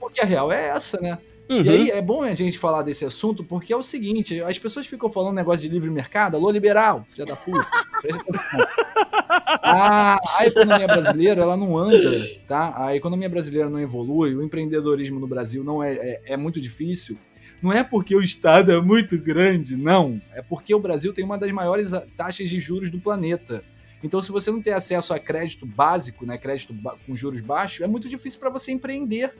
Porque 0.00 0.22
a 0.22 0.24
real 0.24 0.50
é 0.50 0.68
essa, 0.68 0.98
né? 0.98 1.18
Uhum. 1.48 1.62
E 1.62 1.68
aí 1.68 1.90
é 1.90 2.02
bom 2.02 2.22
a 2.22 2.34
gente 2.34 2.58
falar 2.58 2.82
desse 2.82 3.04
assunto 3.04 3.44
porque 3.44 3.72
é 3.72 3.76
o 3.76 3.82
seguinte, 3.82 4.40
as 4.42 4.58
pessoas 4.58 4.86
ficam 4.86 5.08
falando 5.10 5.36
negócio 5.36 5.60
de 5.60 5.68
livre 5.68 5.88
mercado, 5.88 6.36
alô 6.36 6.50
liberal, 6.50 7.04
filha 7.04 7.24
da 7.24 7.36
puta, 7.36 7.66
presta 8.00 8.22
atenção. 8.28 8.66
A, 9.62 10.18
a 10.38 10.46
economia 10.46 10.86
brasileira, 10.86 11.42
ela 11.42 11.56
não 11.56 11.78
anda, 11.78 12.28
tá? 12.48 12.72
A 12.86 12.96
economia 12.96 13.28
brasileira 13.28 13.70
não 13.70 13.80
evolui, 13.80 14.34
o 14.34 14.42
empreendedorismo 14.42 15.20
no 15.20 15.26
Brasil 15.26 15.62
não 15.62 15.82
é, 15.82 15.94
é, 15.94 16.22
é 16.26 16.36
muito 16.36 16.60
difícil. 16.60 17.16
Não 17.62 17.72
é 17.72 17.82
porque 17.82 18.14
o 18.14 18.22
Estado 18.22 18.70
é 18.70 18.80
muito 18.80 19.16
grande, 19.18 19.76
não. 19.76 20.20
É 20.34 20.42
porque 20.42 20.74
o 20.74 20.78
Brasil 20.78 21.12
tem 21.12 21.24
uma 21.24 21.38
das 21.38 21.50
maiores 21.50 21.92
ah, 21.92 22.06
taxas 22.16 22.50
de 22.50 22.60
juros 22.60 22.90
do 22.90 23.00
planeta. 23.00 23.62
Então, 24.02 24.20
se 24.20 24.30
você 24.30 24.50
não 24.50 24.60
tem 24.60 24.72
acesso 24.72 25.14
a 25.14 25.18
crédito 25.18 25.64
básico, 25.64 26.26
né, 26.26 26.36
crédito 26.36 26.74
com 27.06 27.16
juros 27.16 27.40
baixos, 27.40 27.80
é 27.80 27.86
muito 27.86 28.08
difícil 28.08 28.38
para 28.38 28.50
você 28.50 28.72
empreender. 28.72 29.34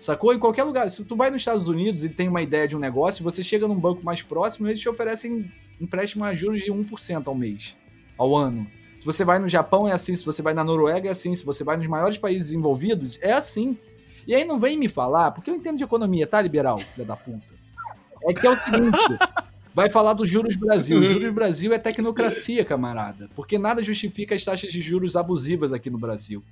Sacou? 0.00 0.32
Em 0.32 0.38
qualquer 0.38 0.64
lugar. 0.64 0.90
Se 0.90 1.04
tu 1.04 1.14
vai 1.14 1.30
nos 1.30 1.42
Estados 1.42 1.68
Unidos 1.68 2.04
e 2.04 2.08
tem 2.08 2.26
uma 2.26 2.40
ideia 2.40 2.66
de 2.66 2.74
um 2.74 2.78
negócio, 2.78 3.22
você 3.22 3.42
chega 3.42 3.68
num 3.68 3.78
banco 3.78 4.02
mais 4.02 4.22
próximo 4.22 4.66
e 4.66 4.70
eles 4.70 4.80
te 4.80 4.88
oferecem 4.88 5.52
empréstimo 5.78 6.24
a 6.24 6.34
juros 6.34 6.62
de 6.62 6.72
1% 6.72 7.26
ao 7.26 7.34
mês, 7.34 7.76
ao 8.16 8.34
ano. 8.34 8.66
Se 8.98 9.04
você 9.04 9.24
vai 9.24 9.38
no 9.38 9.48
Japão 9.48 9.86
é 9.86 9.92
assim, 9.92 10.16
se 10.16 10.24
você 10.24 10.42
vai 10.42 10.54
na 10.54 10.64
Noruega 10.64 11.08
é 11.08 11.12
assim, 11.12 11.34
se 11.36 11.44
você 11.44 11.62
vai 11.62 11.76
nos 11.76 11.86
maiores 11.86 12.16
países 12.16 12.52
envolvidos 12.52 13.18
é 13.20 13.32
assim. 13.32 13.76
E 14.26 14.34
aí 14.34 14.44
não 14.44 14.58
vem 14.58 14.78
me 14.78 14.88
falar, 14.88 15.32
porque 15.32 15.50
eu 15.50 15.54
entendo 15.54 15.76
de 15.76 15.84
economia, 15.84 16.26
tá, 16.26 16.40
liberal, 16.40 16.78
filha 16.78 17.06
da 17.06 17.16
puta? 17.16 17.54
É 18.24 18.32
que 18.32 18.46
é 18.46 18.50
o 18.50 18.58
seguinte, 18.58 19.18
vai 19.74 19.90
falar 19.90 20.14
dos 20.14 20.28
juros 20.28 20.56
Brasil. 20.56 20.98
Os 20.98 21.08
juros 21.08 21.32
Brasil 21.34 21.72
é 21.72 21.78
tecnocracia, 21.78 22.64
camarada. 22.64 23.28
Porque 23.34 23.58
nada 23.58 23.82
justifica 23.82 24.34
as 24.34 24.44
taxas 24.44 24.72
de 24.72 24.80
juros 24.80 25.16
abusivas 25.16 25.72
aqui 25.72 25.90
no 25.90 25.98
Brasil. 25.98 26.42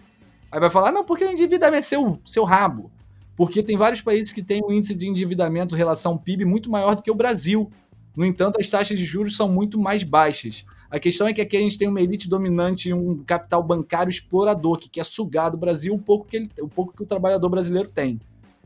Aí 0.51 0.61
vai 0.61 0.71
falar, 0.71 0.93
não, 0.93 1.05
porque 1.05 1.25
o 1.25 1.31
endividamento 1.31 1.79
é 1.79 1.83
seu, 1.83 2.21
seu 2.25 2.45
rabo. 2.45 2.91
Porque 3.39 3.63
tem 3.63 3.77
vários 3.77 4.01
países 4.01 4.33
que 4.33 4.43
têm 4.43 4.61
um 4.65 4.73
índice 4.73 4.97
de 4.97 5.07
endividamento 5.07 5.77
em 5.77 5.79
relação 5.79 6.15
ao 6.15 6.19
PIB 6.19 6.45
muito 6.45 6.69
maior 6.69 6.97
do 6.97 7.03
que 7.03 7.11
o 7.11 7.15
Brasil. 7.15 7.71
No 8.17 8.25
entanto, 8.27 8.61
as 8.61 8.69
taxas 8.69 8.99
de 8.99 9.05
juros 9.05 9.37
são 9.37 9.49
muito 9.49 9.79
mais 9.79 10.03
baixas. 10.03 10.65
A 10.91 10.99
questão 10.99 11.25
é 11.25 11.33
que 11.33 11.41
aqui 11.41 11.57
a 11.57 11.61
gente 11.61 11.79
tem 11.79 11.87
uma 11.87 12.01
elite 12.01 12.29
dominante 12.29 12.89
e 12.89 12.93
um 12.93 13.23
capital 13.23 13.63
bancário 13.63 14.11
explorador 14.11 14.77
que 14.81 14.89
quer 14.89 15.05
sugar 15.05 15.51
do 15.51 15.57
Brasil 15.57 15.95
o 15.95 15.99
pouco 16.01 16.27
que, 16.27 16.39
ele, 16.39 16.51
o, 16.61 16.67
pouco 16.67 16.93
que 16.93 17.05
o 17.05 17.07
trabalhador 17.07 17.49
brasileiro 17.49 17.89
tem. 17.89 18.19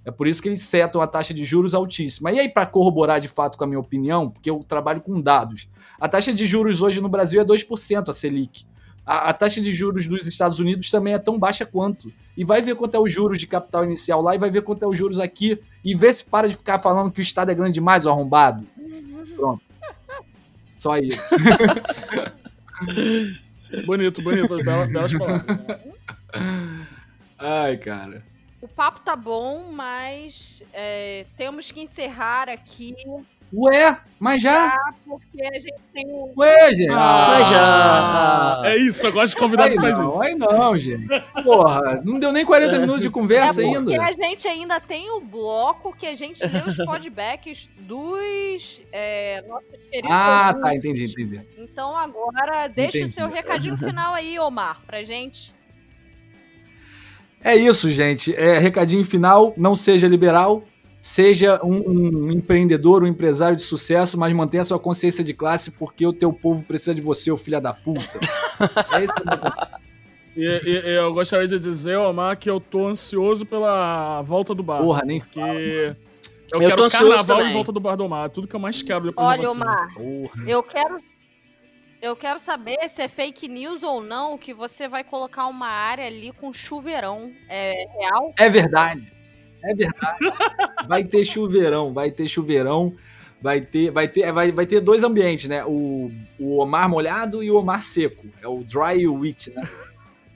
É 0.06 0.10
por 0.10 0.26
isso 0.26 0.40
que 0.40 0.48
eles 0.48 0.62
setam 0.62 1.02
a 1.02 1.06
taxa 1.06 1.34
de 1.34 1.44
juros 1.44 1.74
altíssima. 1.74 2.32
E 2.32 2.40
aí, 2.40 2.48
para 2.48 2.64
corroborar 2.64 3.20
de 3.20 3.28
fato 3.28 3.58
com 3.58 3.64
a 3.64 3.66
minha 3.66 3.78
opinião, 3.78 4.30
porque 4.30 4.48
eu 4.48 4.64
trabalho 4.66 5.02
com 5.02 5.20
dados, 5.20 5.68
a 6.00 6.08
taxa 6.08 6.32
de 6.32 6.46
juros 6.46 6.80
hoje 6.80 6.98
no 6.98 7.10
Brasil 7.10 7.42
é 7.42 7.44
2%, 7.44 8.08
a 8.08 8.12
Selic. 8.14 8.64
A, 9.04 9.30
a 9.30 9.32
taxa 9.32 9.60
de 9.60 9.72
juros 9.72 10.06
dos 10.06 10.26
Estados 10.26 10.58
Unidos 10.58 10.90
também 10.90 11.14
é 11.14 11.18
tão 11.18 11.38
baixa 11.38 11.66
quanto. 11.66 12.12
E 12.36 12.44
vai 12.44 12.62
ver 12.62 12.76
quanto 12.76 12.94
é 12.94 13.00
os 13.00 13.12
juros 13.12 13.38
de 13.38 13.46
capital 13.46 13.84
inicial 13.84 14.22
lá 14.22 14.34
e 14.34 14.38
vai 14.38 14.50
ver 14.50 14.62
quanto 14.62 14.84
é 14.84 14.88
os 14.88 14.96
juros 14.96 15.18
aqui. 15.18 15.60
E 15.84 15.94
vê 15.94 16.12
se 16.12 16.24
para 16.24 16.48
de 16.48 16.56
ficar 16.56 16.78
falando 16.78 17.10
que 17.10 17.20
o 17.20 17.22
Estado 17.22 17.50
é 17.50 17.54
grande 17.54 17.74
demais, 17.74 18.06
o 18.06 18.10
arrombado. 18.10 18.66
Só 20.74 20.92
aí. 20.92 21.10
Bonito, 23.86 24.22
bonito. 24.22 24.62
Bela, 24.62 24.86
belas 24.86 25.12
palavras. 25.14 25.58
Ai, 27.38 27.76
cara. 27.78 28.22
O 28.60 28.68
papo 28.68 29.00
tá 29.00 29.16
bom, 29.16 29.72
mas 29.72 30.62
é, 30.72 31.26
temos 31.36 31.70
que 31.70 31.80
encerrar 31.80 32.48
aqui, 32.48 32.94
Ué, 33.54 33.98
mas 34.18 34.40
já? 34.42 34.74
porque 35.04 35.44
a 35.44 35.58
gente 35.58 35.74
tem 35.92 36.06
um. 36.06 36.32
Ué, 36.38 36.74
gente. 36.74 36.90
Ah, 36.90 38.62
já. 38.62 38.70
É 38.70 38.76
isso, 38.78 39.06
eu 39.06 39.12
gosto 39.12 39.34
de 39.34 39.40
convidado 39.40 39.74
que 39.74 39.80
faz 39.80 39.98
não, 39.98 40.08
isso. 40.08 40.22
aí 40.22 40.34
não, 40.34 40.78
gente. 40.78 41.06
Porra, 41.44 42.00
não 42.02 42.18
deu 42.18 42.32
nem 42.32 42.46
40 42.46 42.78
minutos 42.78 43.02
de 43.02 43.08
É 43.08 43.10
conversa 43.10 43.60
porque 43.62 43.76
ainda. 43.92 44.02
a 44.04 44.12
gente 44.12 44.48
ainda 44.48 44.80
tem 44.80 45.10
o 45.10 45.20
bloco 45.20 45.94
que 45.94 46.06
a 46.06 46.14
gente 46.14 46.42
lê 46.46 46.62
os 46.66 46.76
feedbacks 46.90 47.68
dos 47.80 48.80
é, 48.90 49.42
nossos 49.46 49.68
queridos 49.90 50.10
Ah, 50.10 50.46
ouvintes. 50.54 50.62
tá, 50.62 50.74
entendi, 50.74 51.04
entendi. 51.04 51.40
Então 51.58 51.94
agora 51.96 52.68
deixa 52.68 52.98
Entendi. 52.98 53.10
o 53.10 53.14
seu 53.14 53.28
recadinho 53.28 53.76
final 53.76 54.14
aí, 54.14 54.38
Omar, 54.38 54.80
pra 54.86 55.02
gente. 55.02 55.54
É 57.44 57.56
isso, 57.56 57.90
gente. 57.90 58.34
É, 58.34 58.56
recadinho 58.58 59.04
final, 59.04 59.52
não 59.56 59.74
seja 59.74 60.06
liberal, 60.06 60.62
seja 61.02 61.60
um, 61.64 61.82
um 62.28 62.30
empreendedor, 62.30 63.02
um 63.02 63.06
empresário 63.08 63.56
de 63.56 63.62
sucesso, 63.62 64.16
mas 64.16 64.32
mantenha 64.32 64.62
sua 64.64 64.78
consciência 64.78 65.24
de 65.24 65.34
classe, 65.34 65.72
porque 65.72 66.06
o 66.06 66.12
teu 66.12 66.32
povo 66.32 66.64
precisa 66.64 66.94
de 66.94 67.00
você, 67.00 67.30
ô 67.32 67.36
filha 67.36 67.60
da 67.60 67.74
puta. 67.74 68.20
É 68.92 69.02
isso 69.04 69.12
que 69.12 69.22
eu. 69.22 69.82
E, 70.34 70.44
e- 70.46 70.86
e 70.92 70.96
eu 70.96 71.12
gostaria 71.12 71.48
de 71.48 71.58
dizer, 71.58 71.96
Omar, 71.98 72.38
que 72.38 72.48
eu 72.48 72.60
tô 72.60 72.86
ansioso 72.86 73.44
pela 73.44 74.22
volta 74.22 74.54
do 74.54 74.62
bar. 74.62 74.80
Porra, 74.80 75.02
nem 75.04 75.18
Porque 75.18 75.40
fala, 75.40 75.54
eu, 75.54 75.96
Eu 76.52 76.60
quero 76.60 76.88
carnaval 76.88 77.36
também. 77.38 77.50
em 77.50 77.54
volta 77.54 77.72
do 77.72 77.80
bar 77.80 77.96
do 77.96 78.04
Omar. 78.04 78.30
Tudo 78.30 78.46
que 78.46 78.54
eu 78.54 78.60
mais 78.60 78.80
quero 78.80 79.06
depois 79.06 79.26
da 79.26 79.32
Olha, 79.34 79.42
vacina. 79.42 79.64
Omar, 79.66 79.94
Porra. 79.94 80.44
eu 80.50 80.62
quero. 80.62 80.96
Eu 82.00 82.16
quero 82.16 82.38
saber 82.38 82.78
se 82.88 83.02
é 83.02 83.08
fake 83.08 83.46
news 83.48 83.82
ou 83.82 84.00
não 84.00 84.38
que 84.38 84.54
você 84.54 84.86
vai 84.88 85.02
colocar 85.04 85.46
uma 85.46 85.68
área 85.68 86.06
ali 86.06 86.32
com 86.32 86.52
chuveirão. 86.52 87.32
É 87.48 87.84
real? 87.98 88.32
É 88.38 88.48
verdade. 88.48 89.12
É 89.64 89.74
verdade. 89.74 90.18
Vai 90.88 91.04
ter 91.04 91.24
chuveirão, 91.24 91.92
vai 91.92 92.10
ter 92.10 92.26
chuveirão. 92.28 92.94
Vai 93.40 93.60
ter, 93.60 93.90
vai 93.90 94.06
ter, 94.06 94.32
vai, 94.32 94.52
vai 94.52 94.66
ter 94.66 94.80
dois 94.80 95.02
ambientes, 95.02 95.48
né? 95.48 95.64
O, 95.64 96.12
o 96.38 96.62
Omar 96.62 96.88
molhado 96.88 97.42
e 97.42 97.50
o 97.50 97.56
Omar 97.56 97.82
seco. 97.82 98.24
É 98.40 98.46
o 98.46 98.62
dry 98.62 99.06
wet, 99.08 99.50
né? 99.50 99.62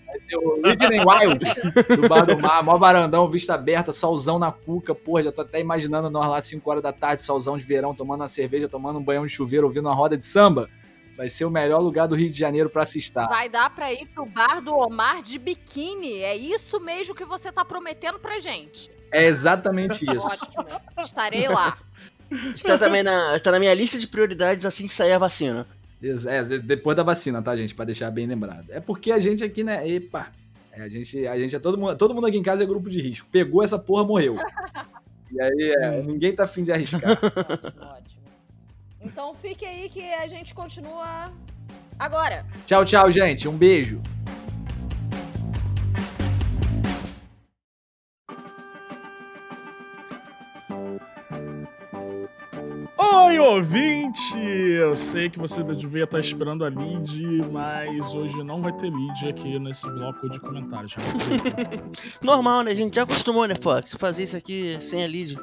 Vai 0.07 0.19
ter 0.21 0.37
o 0.37 0.57
and 0.57 1.05
wild 1.05 1.97
do 1.97 2.09
bar 2.09 2.27
do 2.27 2.39
mar, 2.39 2.63
mó 2.63 2.77
varandão, 2.79 3.31
vista 3.31 3.55
aberta, 3.55 3.93
solzão 3.93 4.39
na 4.39 4.51
cuca, 4.51 4.95
porra, 4.95 5.25
já 5.25 5.33
tô 5.33 5.43
até 5.43 5.61
imaginando 5.61 6.11
nós 6.11 6.29
lá 6.29 6.41
5 6.41 6.69
horas 6.69 6.83
da 6.83 6.93
tarde, 6.93 7.23
solzão 7.23 7.57
de 7.57 7.65
verão, 7.65 7.95
tomando 7.95 8.23
uma 8.23 8.29
cerveja, 8.29 8.69
tomando 8.69 8.99
um 8.99 9.03
banhão 9.05 9.27
de 9.27 9.33
chuveiro, 9.33 9.67
ouvindo 9.67 9.87
uma 9.87 9.95
roda 9.95 10.17
de 10.17 10.25
samba. 10.25 10.69
Vai 11.17 11.29
ser 11.29 11.45
o 11.45 11.51
melhor 11.51 11.81
lugar 11.81 12.07
do 12.07 12.15
Rio 12.15 12.31
de 12.31 12.39
Janeiro 12.39 12.69
pra 12.69 12.85
se 12.85 12.99
estar. 12.99 13.27
Vai 13.27 13.49
dar 13.49 13.75
pra 13.75 13.93
ir 13.93 14.07
pro 14.07 14.27
bar 14.27 14.61
do 14.61 14.75
Omar 14.75 15.23
de 15.23 15.39
biquíni. 15.39 16.19
É 16.19 16.37
isso 16.37 16.79
mesmo 16.79 17.15
que 17.15 17.25
você 17.25 17.51
tá 17.51 17.65
prometendo 17.65 18.19
pra 18.19 18.39
gente. 18.39 18.91
É 19.13 19.25
exatamente 19.25 20.05
isso. 20.05 20.27
Ótimo. 20.27 20.67
Estarei 21.01 21.49
lá. 21.49 21.79
Está 22.55 22.77
também 22.77 23.03
na, 23.03 23.37
está 23.37 23.51
na 23.51 23.59
minha 23.61 23.73
lista 23.75 23.99
de 23.99 24.07
prioridades 24.07 24.65
assim 24.65 24.89
que 24.89 24.95
sair 24.95 25.13
a 25.13 25.19
vacina. 25.19 25.67
É, 26.03 26.43
de- 26.43 26.59
depois 26.59 26.97
da 26.97 27.03
vacina, 27.03 27.41
tá, 27.41 27.57
gente? 27.57 27.75
Pra 27.75 27.85
deixar 27.85 28.11
bem 28.11 28.27
lembrado. 28.27 28.67
É 28.71 28.81
porque 28.81 29.11
a 29.13 29.19
gente 29.19 29.43
aqui, 29.45 29.63
né? 29.65 29.89
Epa! 29.89 30.33
é, 30.73 30.83
a, 30.83 30.89
gente, 30.89 31.27
a 31.27 31.39
gente 31.39 31.57
é 31.57 31.59
todo 31.59 31.79
mundo. 31.79 31.97
Todo 31.97 32.15
mundo 32.15 32.27
aqui 32.27 32.37
em 32.37 32.43
casa 32.43 32.63
é 32.63 32.67
grupo 32.67 32.91
de 32.91 33.01
risco. 33.01 33.27
Pegou 33.33 33.63
essa 33.63 33.79
porra, 33.79 34.05
morreu. 34.05 34.37
E 35.33 35.41
aí, 35.41 35.75
é, 35.81 36.03
ninguém 36.03 36.35
tá 36.35 36.45
afim 36.45 36.63
de 36.63 36.71
arriscar. 36.73 37.03
Ótimo, 37.13 37.83
ótimo. 37.83 38.23
Então 39.01 39.35
fique 39.35 39.65
aí 39.65 39.89
que 39.89 40.03
a 40.15 40.27
gente 40.27 40.55
continua 40.55 41.33
agora. 41.99 42.45
tchau, 42.67 42.85
tchau, 42.85 43.11
gente. 43.11 43.49
Um 43.49 43.57
beijo. 43.57 44.03
Oi, 53.37 53.41
ouvinte! 53.41 54.39
Eu 54.39 54.97
sei 54.97 55.29
que 55.29 55.39
você 55.39 55.63
devia 55.63 56.05
estar 56.05 56.19
esperando 56.19 56.65
a 56.65 56.71
lead, 56.71 57.21
mas 57.53 58.15
hoje 58.15 58.43
não 58.43 58.63
vai 58.63 58.73
ter 58.73 58.91
lead 58.91 59.29
aqui 59.29 59.59
nesse 59.59 59.87
bloco 59.91 60.31
de 60.31 60.41
comentários. 60.41 60.95
Bacon. 60.95 61.93
Normal, 62.25 62.63
né? 62.63 62.71
A 62.71 62.75
gente 62.75 62.95
já 62.95 63.03
acostumou, 63.03 63.47
né, 63.47 63.55
Fox? 63.61 63.93
Fazer 63.99 64.23
isso 64.23 64.39
aqui 64.39 64.79
sem 64.81 65.05
a 65.05 65.07
lead. 65.07 65.39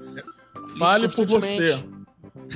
Fale 0.79 1.07
por 1.07 1.27
você. 1.27 1.83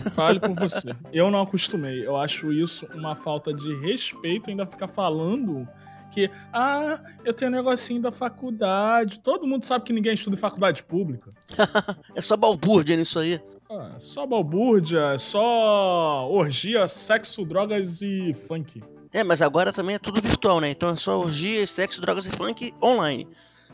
Fale 0.10 0.40
por 0.40 0.56
você. 0.58 0.96
Eu 1.14 1.30
não 1.30 1.44
acostumei. 1.44 2.04
Eu 2.04 2.18
acho 2.18 2.52
isso 2.52 2.88
uma 2.96 3.14
falta 3.14 3.54
de 3.54 3.76
respeito 3.76 4.50
ainda 4.50 4.66
ficar 4.66 4.88
falando 4.88 5.68
que, 6.10 6.32
ah, 6.52 7.00
eu 7.24 7.32
tenho 7.32 7.52
um 7.52 7.54
negocinho 7.54 8.02
da 8.02 8.12
faculdade. 8.12 9.20
Todo 9.20 9.46
mundo 9.46 9.66
sabe 9.66 9.86
que 9.86 9.94
ninguém 9.94 10.16
estuda 10.16 10.36
em 10.36 10.40
faculdade 10.40 10.82
pública. 10.82 11.30
É 12.16 12.22
só 12.22 12.36
balbúrdia 12.36 12.98
nisso 12.98 13.20
aí. 13.20 13.40
Ah, 13.70 13.96
só 14.00 14.26
balbúrdia, 14.26 15.18
só 15.18 16.28
orgia, 16.30 16.88
sexo, 16.88 17.46
drogas 17.46 18.02
e 18.02 18.34
funk. 18.34 18.82
É, 19.12 19.24
mas 19.24 19.42
agora 19.42 19.74
também 19.74 19.96
é 19.96 20.00
tudo 20.00 20.22
virtual, 20.22 20.60
né? 20.60 20.70
Então 20.70 20.90
é 20.90 20.96
só 20.96 21.20
orgia, 21.20 21.66
sexo, 21.68 22.02
drogas 22.02 22.26
e 22.26 22.32
funk 22.32 22.74
online. 22.82 23.28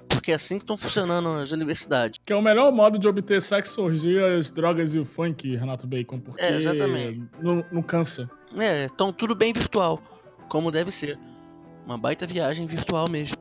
Porque 0.09 0.31
é 0.31 0.35
assim 0.35 0.57
que 0.57 0.63
estão 0.63 0.77
funcionando 0.77 1.27
as 1.39 1.51
universidades. 1.51 2.19
Que 2.25 2.33
é 2.33 2.35
o 2.35 2.41
melhor 2.41 2.71
modo 2.71 2.99
de 2.99 3.07
obter 3.07 3.41
sexo, 3.41 3.83
orgias, 3.83 4.51
drogas 4.51 4.95
e 4.95 4.99
o 4.99 5.05
funk, 5.05 5.55
Renato 5.55 5.87
Bacon, 5.87 6.19
porque 6.19 6.43
É, 6.43 6.57
exatamente. 6.57 7.23
não, 7.41 7.63
não 7.71 7.81
cansa. 7.81 8.29
É, 8.57 8.85
então 8.85 9.13
tudo 9.13 9.33
bem 9.33 9.53
virtual, 9.53 10.01
como 10.49 10.71
deve 10.71 10.91
ser. 10.91 11.17
Uma 11.85 11.97
baita 11.97 12.27
viagem 12.27 12.65
virtual 12.67 13.09
mesmo. 13.09 13.37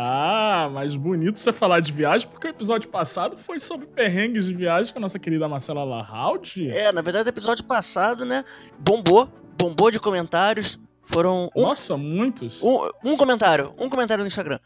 Ah, 0.00 0.70
mas 0.72 0.94
bonito 0.94 1.40
você 1.40 1.52
falar 1.52 1.80
de 1.80 1.90
viagem, 1.90 2.28
porque 2.28 2.46
o 2.46 2.50
episódio 2.50 2.88
passado 2.88 3.36
foi 3.36 3.58
sobre 3.58 3.84
perrengues 3.84 4.44
de 4.44 4.54
viagem 4.54 4.92
com 4.92 5.00
a 5.00 5.02
nossa 5.02 5.18
querida 5.18 5.48
Marcela 5.48 5.82
Lahaud. 5.82 6.70
É, 6.70 6.92
na 6.92 7.00
verdade, 7.00 7.28
o 7.28 7.30
episódio 7.30 7.64
passado, 7.64 8.24
né? 8.24 8.44
Bombou, 8.78 9.28
bombou 9.58 9.90
de 9.90 9.98
comentários. 9.98 10.78
Foram 11.06 11.50
um, 11.56 11.62
Nossa, 11.62 11.96
muitos. 11.96 12.62
um, 12.62 12.88
um 13.02 13.16
comentário, 13.16 13.74
um 13.76 13.88
comentário 13.88 14.22
no 14.22 14.28
Instagram. 14.28 14.60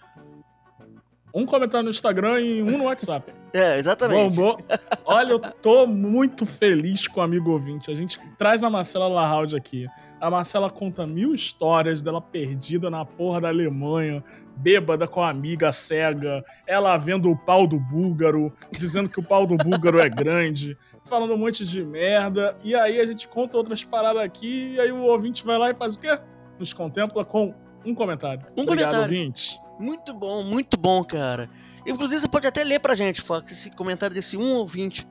Um 1.34 1.46
comentário 1.46 1.84
no 1.84 1.90
Instagram 1.90 2.40
e 2.40 2.62
um 2.62 2.78
no 2.78 2.84
WhatsApp. 2.84 3.32
É, 3.54 3.78
exatamente. 3.78 4.34
Bombou. 4.34 4.58
Olha, 5.04 5.32
eu 5.32 5.38
tô 5.38 5.86
muito 5.86 6.46
feliz 6.46 7.06
com 7.06 7.20
o 7.20 7.22
amigo 7.22 7.50
ouvinte. 7.50 7.90
A 7.90 7.94
gente 7.94 8.18
traz 8.38 8.64
a 8.64 8.70
Marcela 8.70 9.06
Lahaud 9.06 9.54
aqui. 9.54 9.86
A 10.18 10.30
Marcela 10.30 10.70
conta 10.70 11.06
mil 11.06 11.34
histórias 11.34 12.00
dela 12.00 12.18
perdida 12.18 12.88
na 12.88 13.04
porra 13.04 13.42
da 13.42 13.48
Alemanha, 13.48 14.24
bêbada 14.56 15.06
com 15.06 15.20
a 15.20 15.28
amiga 15.28 15.70
cega, 15.70 16.42
ela 16.66 16.96
vendo 16.96 17.30
o 17.30 17.36
pau 17.36 17.66
do 17.66 17.78
búlgaro, 17.78 18.50
dizendo 18.70 19.10
que 19.10 19.20
o 19.20 19.22
pau 19.22 19.46
do 19.46 19.56
búlgaro 19.56 19.98
é 19.98 20.08
grande, 20.08 20.74
falando 21.04 21.34
um 21.34 21.36
monte 21.36 21.66
de 21.66 21.84
merda. 21.84 22.56
E 22.64 22.74
aí 22.74 23.00
a 23.00 23.06
gente 23.06 23.28
conta 23.28 23.58
outras 23.58 23.84
paradas 23.84 24.22
aqui, 24.22 24.74
e 24.76 24.80
aí 24.80 24.92
o 24.92 25.02
ouvinte 25.02 25.44
vai 25.44 25.58
lá 25.58 25.70
e 25.70 25.74
faz 25.74 25.96
o 25.96 26.00
quê? 26.00 26.18
Nos 26.58 26.72
contempla 26.72 27.22
com 27.22 27.52
um 27.84 27.94
comentário. 27.94 28.46
Um 28.56 28.62
Obrigado, 28.62 28.92
comentário. 28.92 29.02
ouvinte. 29.02 29.58
Muito 29.82 30.14
bom, 30.14 30.44
muito 30.44 30.76
bom, 30.76 31.04
cara. 31.04 31.50
Inclusive, 31.84 32.20
você 32.20 32.28
pode 32.28 32.46
até 32.46 32.62
ler 32.62 32.78
pra 32.78 32.94
gente, 32.94 33.20
Fox, 33.20 33.50
esse 33.50 33.68
comentário 33.72 34.14
desse 34.14 34.36
um 34.36 34.52
ouvinte 34.52 35.04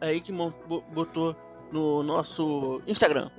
aí 0.00 0.20
que 0.20 0.32
botou 0.32 1.34
no 1.72 2.00
nosso 2.04 2.80
Instagram. 2.86 3.30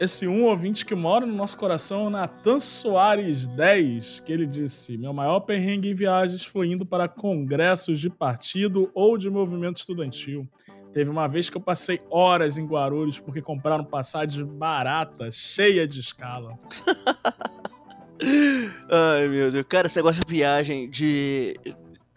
esse 0.00 0.26
um 0.26 0.46
ouvinte 0.46 0.86
que 0.86 0.94
mora 0.94 1.26
no 1.26 1.34
nosso 1.34 1.58
coração, 1.58 2.08
Natan 2.08 2.58
Soares 2.58 3.46
10, 3.46 4.20
que 4.20 4.32
ele 4.32 4.46
disse: 4.46 4.96
Meu 4.96 5.12
maior 5.12 5.40
perrengue 5.40 5.90
em 5.90 5.94
viagens 5.94 6.46
foi 6.46 6.68
indo 6.72 6.86
para 6.86 7.06
congressos 7.06 8.00
de 8.00 8.08
partido 8.08 8.90
ou 8.94 9.18
de 9.18 9.28
movimento 9.28 9.76
estudantil. 9.76 10.48
Teve 10.94 11.10
uma 11.10 11.28
vez 11.28 11.50
que 11.50 11.58
eu 11.58 11.60
passei 11.60 12.00
horas 12.10 12.56
em 12.56 12.66
Guarulhos 12.66 13.20
porque 13.20 13.42
compraram 13.42 13.84
passagem 13.84 14.46
barata, 14.46 15.30
cheia 15.30 15.86
de 15.86 16.00
escala. 16.00 16.58
Ai, 18.90 19.28
meu 19.28 19.50
Deus. 19.50 19.66
Cara, 19.68 19.86
esse 19.86 19.96
negócio 19.96 20.22
de 20.24 20.32
viagem, 20.32 20.88
de, 20.88 21.58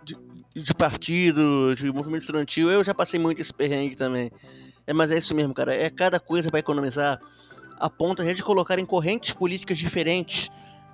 de, 0.04 0.18
de 0.56 0.74
partido, 0.74 1.76
de 1.76 1.92
movimento 1.92 2.22
estudantil, 2.22 2.70
eu 2.70 2.84
já 2.84 2.94
passei 2.94 3.20
muito 3.20 3.42
esse 3.42 3.54
perrengue 3.54 3.96
também. 3.96 4.32
É, 4.86 4.94
mas 4.94 5.12
é 5.12 5.18
isso 5.18 5.34
mesmo, 5.34 5.54
cara. 5.54 5.74
É 5.74 5.90
cada 5.90 6.20
coisa 6.20 6.50
pra 6.50 6.60
economizar. 6.60 7.20
A 7.80 7.90
ponto 7.90 8.24
de 8.24 8.44
colocar 8.44 8.80
em 8.80 8.86
correntes 8.86 9.34
políticas 9.34 9.78
diferentes 9.78 10.50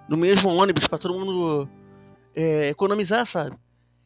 no 0.08 0.18
mesmo 0.18 0.50
ônibus 0.50 0.88
pra 0.88 0.98
todo 0.98 1.14
mundo 1.14 1.70
é, 2.36 2.70
economizar, 2.70 3.26
sabe? 3.26 3.56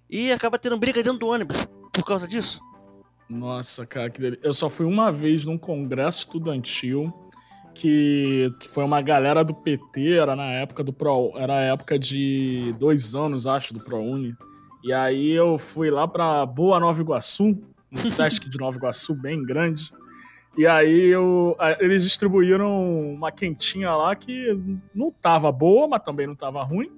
E 0.10 0.32
acaba 0.32 0.60
tendo 0.60 0.78
briga 0.78 1.02
dentro 1.02 1.20
do 1.20 1.28
ônibus 1.28 1.58
por 1.94 2.04
causa 2.04 2.28
disso. 2.28 2.60
Nossa, 3.30 3.86
cara, 3.86 4.10
que 4.10 4.20
delícia. 4.20 4.46
Eu 4.46 4.54
só 4.54 4.70
fui 4.70 4.86
uma 4.86 5.12
vez 5.12 5.46
num 5.46 5.58
congresso 5.58 6.20
estudantil 6.20 7.14
que 7.74 8.54
foi 8.70 8.84
uma 8.84 9.02
galera 9.02 9.44
do 9.44 9.54
PT, 9.54 10.14
era 10.14 10.36
na 10.36 10.52
época 10.52 10.84
do 10.84 10.94
Pro, 10.94 11.34
era 11.36 11.58
a 11.58 11.62
época 11.62 11.98
de 11.98 12.74
dois 12.80 13.16
anos, 13.16 13.48
acho, 13.48 13.74
do 13.74 13.84
ProUni. 13.84 14.36
E 14.84 14.92
aí 14.94 15.32
eu 15.32 15.58
fui 15.58 15.90
lá 15.90 16.08
pra 16.08 16.46
Boa 16.46 16.80
Nova 16.80 17.02
Iguaçu, 17.02 17.58
no 17.92 18.04
Sesc 18.06 18.50
de 18.50 18.58
Nova 18.58 18.78
Iguaçu, 18.78 19.16
bem 19.16 19.44
grande. 19.44 19.92
E 20.58 20.68
aí 20.68 21.08
eu, 21.08 21.58
eles 21.80 22.04
distribuíram 22.04 23.14
uma 23.14 23.32
quentinha 23.32 23.96
lá 23.96 24.16
que 24.16 24.58
não 24.94 25.12
tava 25.12 25.52
boa, 25.52 25.88
mas 25.88 26.04
também 26.04 26.28
não 26.28 26.36
tava 26.36 26.62
ruim. 26.64 26.92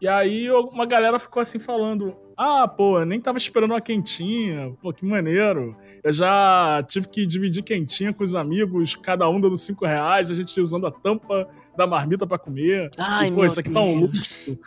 E 0.00 0.06
aí 0.06 0.50
uma 0.50 0.86
galera 0.86 1.18
ficou 1.18 1.40
assim 1.40 1.58
falando: 1.58 2.16
Ah, 2.36 2.66
pô, 2.68 3.00
eu 3.00 3.06
nem 3.06 3.20
tava 3.20 3.38
esperando 3.38 3.72
uma 3.72 3.80
quentinha, 3.80 4.72
pô, 4.80 4.92
que 4.92 5.04
maneiro. 5.04 5.76
Eu 6.02 6.12
já 6.12 6.84
tive 6.88 7.08
que 7.08 7.26
dividir 7.26 7.62
quentinha 7.62 8.12
com 8.12 8.22
os 8.22 8.34
amigos, 8.34 8.94
cada 8.94 9.28
um 9.28 9.40
dando 9.40 9.56
cinco 9.56 9.84
reais, 9.84 10.30
a 10.30 10.34
gente 10.34 10.60
usando 10.60 10.86
a 10.86 10.90
tampa 10.90 11.48
da 11.76 11.86
marmita 11.86 12.26
pra 12.26 12.38
comer. 12.38 12.90
Ai, 12.96 13.28
e, 13.28 13.32
pô, 13.32 13.44
isso 13.44 13.58
aqui 13.58 13.70
tá 13.70 13.80
um 13.80 14.00
Deus. 14.06 14.10
luxo. 14.12 14.58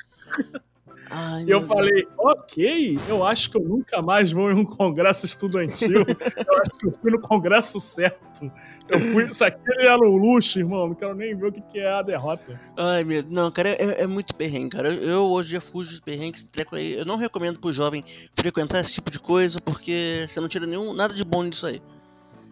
Ai, 1.13 1.43
E 1.43 1.49
eu 1.49 1.61
falei, 1.63 2.07
ok, 2.17 2.97
eu 3.09 3.25
acho 3.25 3.49
que 3.49 3.57
eu 3.57 3.61
nunca 3.61 4.01
mais 4.01 4.31
vou 4.31 4.49
em 4.49 4.55
um 4.55 4.63
congresso 4.63 5.25
estudantil. 5.25 6.05
eu 6.07 6.57
acho 6.57 6.79
que 6.79 6.87
eu 6.87 6.91
fui 7.01 7.11
no 7.11 7.19
congresso 7.19 7.79
certo. 7.81 8.49
Eu 8.87 8.99
fui. 9.11 9.29
Isso 9.29 9.43
aqui 9.43 9.61
era 9.79 9.97
um 9.97 10.15
luxo, 10.15 10.59
irmão. 10.59 10.87
Não 10.87 10.95
quero 10.95 11.13
nem 11.13 11.35
ver 11.35 11.47
o 11.47 11.51
que 11.51 11.61
que 11.61 11.79
é 11.79 11.91
a 11.91 12.01
derrota. 12.01 12.59
Ai, 12.77 13.03
meu, 13.03 13.23
não, 13.29 13.51
cara, 13.51 13.69
é, 13.69 14.03
é 14.03 14.07
muito 14.07 14.33
perrengue, 14.33 14.69
cara. 14.69 14.93
Eu, 14.93 15.23
hoje 15.25 15.51
já 15.51 15.61
fujo 15.61 16.01
perrengues, 16.01 16.47
treco 16.49 16.77
aí. 16.77 16.93
Eu 16.93 17.05
não 17.05 17.17
recomendo 17.17 17.59
pro 17.59 17.73
jovem 17.73 18.05
frequentar 18.33 18.79
esse 18.79 18.93
tipo 18.93 19.11
de 19.11 19.19
coisa, 19.19 19.59
porque 19.59 20.27
você 20.29 20.39
não 20.39 20.47
tira 20.47 20.65
nenhum, 20.65 20.93
nada 20.93 21.13
de 21.13 21.25
bom 21.25 21.47
disso 21.47 21.67
aí. 21.67 21.81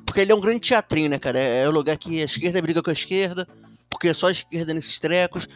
Porque 0.06 0.20
ele 0.20 0.32
é 0.34 0.36
um 0.36 0.42
grande 0.42 0.60
teatrinho, 0.60 1.10
né, 1.10 1.18
cara? 1.18 1.40
É, 1.40 1.64
é 1.64 1.70
o 1.70 1.72
lugar 1.72 1.96
que 1.96 2.22
a 2.22 2.26
esquerda 2.26 2.62
briga 2.62 2.84
com 2.84 2.90
a 2.90 2.94
esquerda, 2.94 3.48
porque 3.90 4.10
é 4.10 4.14
só 4.14 4.28
a 4.28 4.32
esquerda 4.32 4.74
nesses 4.74 5.00
trecos, 5.00 5.48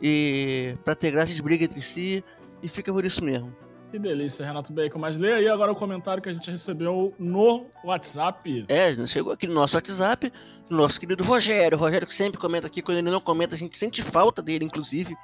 e 0.00 0.74
pra 0.84 0.94
ter 0.94 1.10
graça 1.10 1.34
de 1.34 1.42
briga 1.42 1.64
entre 1.64 1.82
si, 1.82 2.22
e 2.66 2.68
fica 2.68 2.92
por 2.92 3.04
isso 3.04 3.22
mesmo. 3.22 3.54
Que 3.92 3.98
delícia, 3.98 4.44
Renato 4.44 4.72
Bacon. 4.72 4.98
Mas 4.98 5.16
lê 5.16 5.32
aí 5.32 5.48
agora 5.48 5.70
o 5.70 5.76
comentário 5.76 6.20
que 6.20 6.28
a 6.28 6.32
gente 6.32 6.50
recebeu 6.50 7.14
no 7.16 7.66
WhatsApp. 7.84 8.64
É, 8.68 9.06
chegou 9.06 9.32
aqui 9.32 9.46
no 9.46 9.54
nosso 9.54 9.76
WhatsApp, 9.76 10.32
no 10.68 10.76
nosso 10.76 10.98
querido 10.98 11.22
Rogério. 11.22 11.78
O 11.78 11.80
Rogério 11.80 12.06
que 12.06 12.14
sempre 12.14 12.40
comenta 12.40 12.66
aqui, 12.66 12.82
quando 12.82 12.98
ele 12.98 13.10
não 13.10 13.20
comenta, 13.20 13.54
a 13.54 13.58
gente 13.58 13.78
sente 13.78 14.02
falta 14.02 14.42
dele, 14.42 14.64
inclusive, 14.64 15.16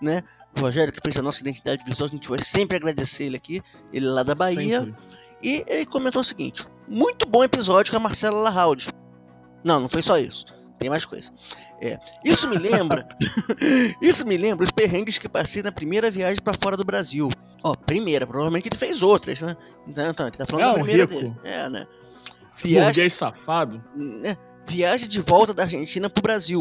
né? 0.00 0.22
O 0.54 0.60
Rogério 0.60 0.92
que 0.92 1.00
fez 1.02 1.16
a 1.16 1.22
nossa 1.22 1.40
identidade 1.40 1.82
visual, 1.84 2.06
a 2.06 2.12
gente 2.12 2.28
vai 2.28 2.44
sempre 2.44 2.76
agradecer 2.76 3.24
ele 3.24 3.36
aqui, 3.36 3.62
ele 3.90 4.06
lá 4.06 4.22
da 4.22 4.34
Bahia. 4.34 4.80
Sempre. 4.80 4.94
E 5.42 5.64
ele 5.66 5.86
comentou 5.86 6.20
o 6.20 6.24
seguinte: 6.24 6.66
muito 6.86 7.26
bom 7.26 7.42
episódio 7.42 7.90
com 7.90 7.96
a 7.96 8.00
Marcela 8.00 8.36
Lahaud. 8.36 8.90
Não, 9.64 9.80
não 9.80 9.88
foi 9.88 10.02
só 10.02 10.18
isso. 10.18 10.44
Tem 10.78 10.90
mais 10.90 11.06
coisa. 11.06 11.32
É, 11.86 11.98
isso 12.24 12.48
me 12.48 12.56
lembra. 12.56 13.06
isso 14.00 14.26
me 14.26 14.36
lembra 14.36 14.64
os 14.64 14.70
perrengues 14.72 15.18
que 15.18 15.28
passei 15.28 15.62
na 15.62 15.70
primeira 15.70 16.10
viagem 16.10 16.42
pra 16.42 16.54
fora 16.54 16.76
do 16.76 16.84
Brasil. 16.84 17.28
Ó, 17.62 17.74
primeira, 17.74 18.26
provavelmente 18.26 18.68
ele 18.68 18.76
fez 18.78 19.02
outras, 19.02 19.40
né? 19.40 19.56
Então, 19.86 20.08
então 20.08 20.26
ele 20.28 20.36
tá 20.36 20.46
falando 20.46 20.62
É 20.62 20.66
da 20.66 20.72
um 20.72 20.82
primeira 20.84 21.02
rico. 21.04 21.14
dele. 21.20 21.34
É, 21.44 21.68
né? 21.68 21.86
Viagem, 22.62 22.84
Burguês 22.86 23.12
safado. 23.12 23.82
né? 23.94 24.36
viagem 24.66 25.06
de 25.06 25.20
volta 25.20 25.52
da 25.52 25.64
Argentina 25.64 26.08
pro 26.08 26.22
Brasil. 26.22 26.60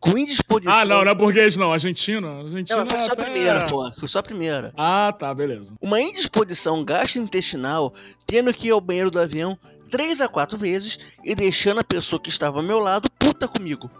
Com 0.00 0.16
indisposição. 0.16 0.72
Ah, 0.72 0.84
não, 0.84 1.04
não 1.04 1.10
é 1.10 1.14
burguês, 1.14 1.56
não. 1.58 1.72
Argentina. 1.72 2.26
Argentina 2.40 2.84
Não, 2.84 2.90
foi 2.90 3.00
só 3.00 3.04
a 3.08 3.12
até- 3.12 3.22
primeira, 3.24 3.66
pô. 3.68 3.92
Foi 3.98 4.08
só 4.08 4.18
a 4.18 4.22
primeira. 4.22 4.72
Ah, 4.76 5.12
tá, 5.18 5.34
beleza. 5.34 5.74
Uma 5.80 6.00
indisposição 6.00 6.82
gastrointestinal, 6.84 7.92
tendo 8.26 8.52
que 8.52 8.68
ir 8.68 8.70
ao 8.70 8.80
banheiro 8.80 9.10
do 9.10 9.18
avião 9.20 9.58
três 9.90 10.20
a 10.20 10.28
quatro 10.28 10.56
vezes 10.58 10.98
e 11.22 11.34
deixando 11.34 11.80
a 11.80 11.84
pessoa 11.84 12.20
que 12.20 12.28
estava 12.30 12.58
ao 12.58 12.62
meu 12.62 12.78
lado 12.78 13.10
puta 13.18 13.46
comigo. 13.48 13.90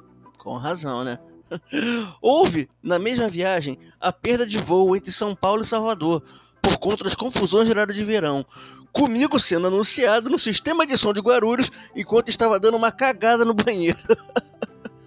Com 0.45 0.59
razão, 0.59 1.03
né? 1.03 1.19
Houve, 2.21 2.69
na 2.83 2.99
mesma 2.99 3.29
viagem, 3.29 3.79
a 3.99 4.13
perda 4.13 4.47
de 4.47 4.59
voo 4.59 4.95
entre 4.95 5.11
São 5.11 5.35
Paulo 5.35 5.63
e 5.63 5.67
Salvador, 5.67 6.23
por 6.61 6.77
conta 6.77 7.03
das 7.03 7.15
confusões 7.15 7.65
de 7.65 7.71
horário 7.71 7.95
de 7.95 8.05
verão. 8.05 8.45
Comigo 8.93 9.41
sendo 9.41 9.67
anunciado 9.67 10.29
no 10.31 10.39
sistema 10.39 10.87
de 10.87 10.97
som 10.99 11.13
de 11.13 11.21
Guarulhos 11.21 11.71
enquanto 11.97 12.29
estava 12.29 12.61
dando 12.61 12.77
uma 12.77 12.93
cagada 12.93 13.45
no 13.45 13.55
banheiro. 13.55 13.99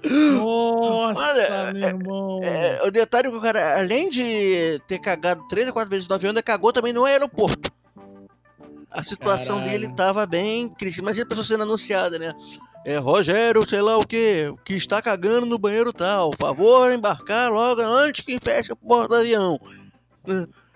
Nossa, 0.04 1.52
Olha, 1.52 1.74
meu 1.74 1.88
irmão. 1.88 2.40
É, 2.44 2.82
o 2.84 2.92
detalhe 2.92 3.28
é 3.28 3.32
que 3.32 3.38
o 3.38 3.42
cara, 3.42 3.80
além 3.80 4.10
de 4.10 4.82
ter 4.88 5.00
cagado 5.00 5.48
três 5.48 5.68
ou 5.68 5.74
quatro 5.74 5.90
vezes 5.90 6.08
no 6.08 6.16
avião, 6.16 6.30
ainda 6.30 6.44
cagou 6.44 6.74
também 6.74 6.94
no 6.94 7.06
aeroporto. 7.06 7.72
A 8.90 9.04
situação 9.04 9.60
Caralho. 9.60 9.80
dele 9.80 9.94
tava 9.96 10.26
bem 10.26 10.70
crítica. 10.70 11.02
Imagina 11.02 11.26
a 11.26 11.30
pessoa 11.30 11.46
sendo 11.46 11.64
anunciada, 11.64 12.18
né? 12.18 12.34
É, 12.88 13.00
Rogério, 13.00 13.68
sei 13.68 13.82
lá 13.82 13.98
o 13.98 14.08
que, 14.08 14.50
que 14.64 14.74
está 14.74 15.02
cagando 15.02 15.46
no 15.46 15.58
banheiro 15.58 15.92
tal. 15.92 16.32
Favor 16.38 16.90
embarcar 16.90 17.52
logo 17.52 17.82
antes 17.82 18.24
que 18.24 18.40
feche 18.40 18.72
a 18.72 18.78
porta 18.78 19.10
do 19.10 19.16
avião. 19.16 19.60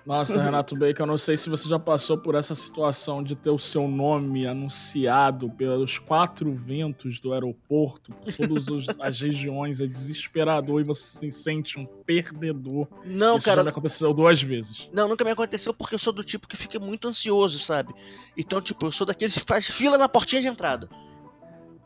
Nossa, 0.05 0.43
Renato 0.43 0.75
Bacon, 0.75 1.03
eu 1.03 1.07
não 1.07 1.17
sei 1.17 1.37
se 1.37 1.49
você 1.49 1.69
já 1.69 1.79
passou 1.79 2.17
por 2.17 2.35
essa 2.35 2.53
situação 2.53 3.23
de 3.23 3.33
ter 3.33 3.49
o 3.49 3.57
seu 3.57 3.87
nome 3.87 4.45
anunciado 4.45 5.49
pelos 5.51 5.99
quatro 5.99 6.53
ventos 6.53 7.17
do 7.21 7.31
aeroporto, 7.31 8.11
por 8.11 8.33
todas 8.33 8.89
as 8.99 9.21
regiões, 9.21 9.79
é 9.79 9.87
desesperador 9.87 10.81
e 10.81 10.83
você 10.83 11.01
se 11.01 11.31
sente 11.31 11.79
um 11.79 11.85
perdedor. 11.85 12.89
Não, 13.05 13.37
Isso 13.37 13.45
já 13.45 13.53
cara, 13.53 13.63
me 13.63 13.69
aconteceu 13.69 14.13
duas 14.13 14.41
vezes. 14.41 14.89
Não, 14.91 15.07
nunca 15.07 15.23
me 15.23 15.31
aconteceu 15.31 15.73
porque 15.73 15.95
eu 15.95 15.99
sou 15.99 16.11
do 16.11 16.25
tipo 16.25 16.45
que 16.45 16.57
fica 16.57 16.77
muito 16.77 17.07
ansioso, 17.07 17.57
sabe? 17.57 17.93
Então, 18.35 18.61
tipo, 18.61 18.87
eu 18.87 18.91
sou 18.91 19.07
daqueles 19.07 19.33
que 19.33 19.45
faz 19.47 19.65
fila 19.65 19.97
na 19.97 20.09
portinha 20.09 20.41
de 20.41 20.49
entrada 20.49 20.89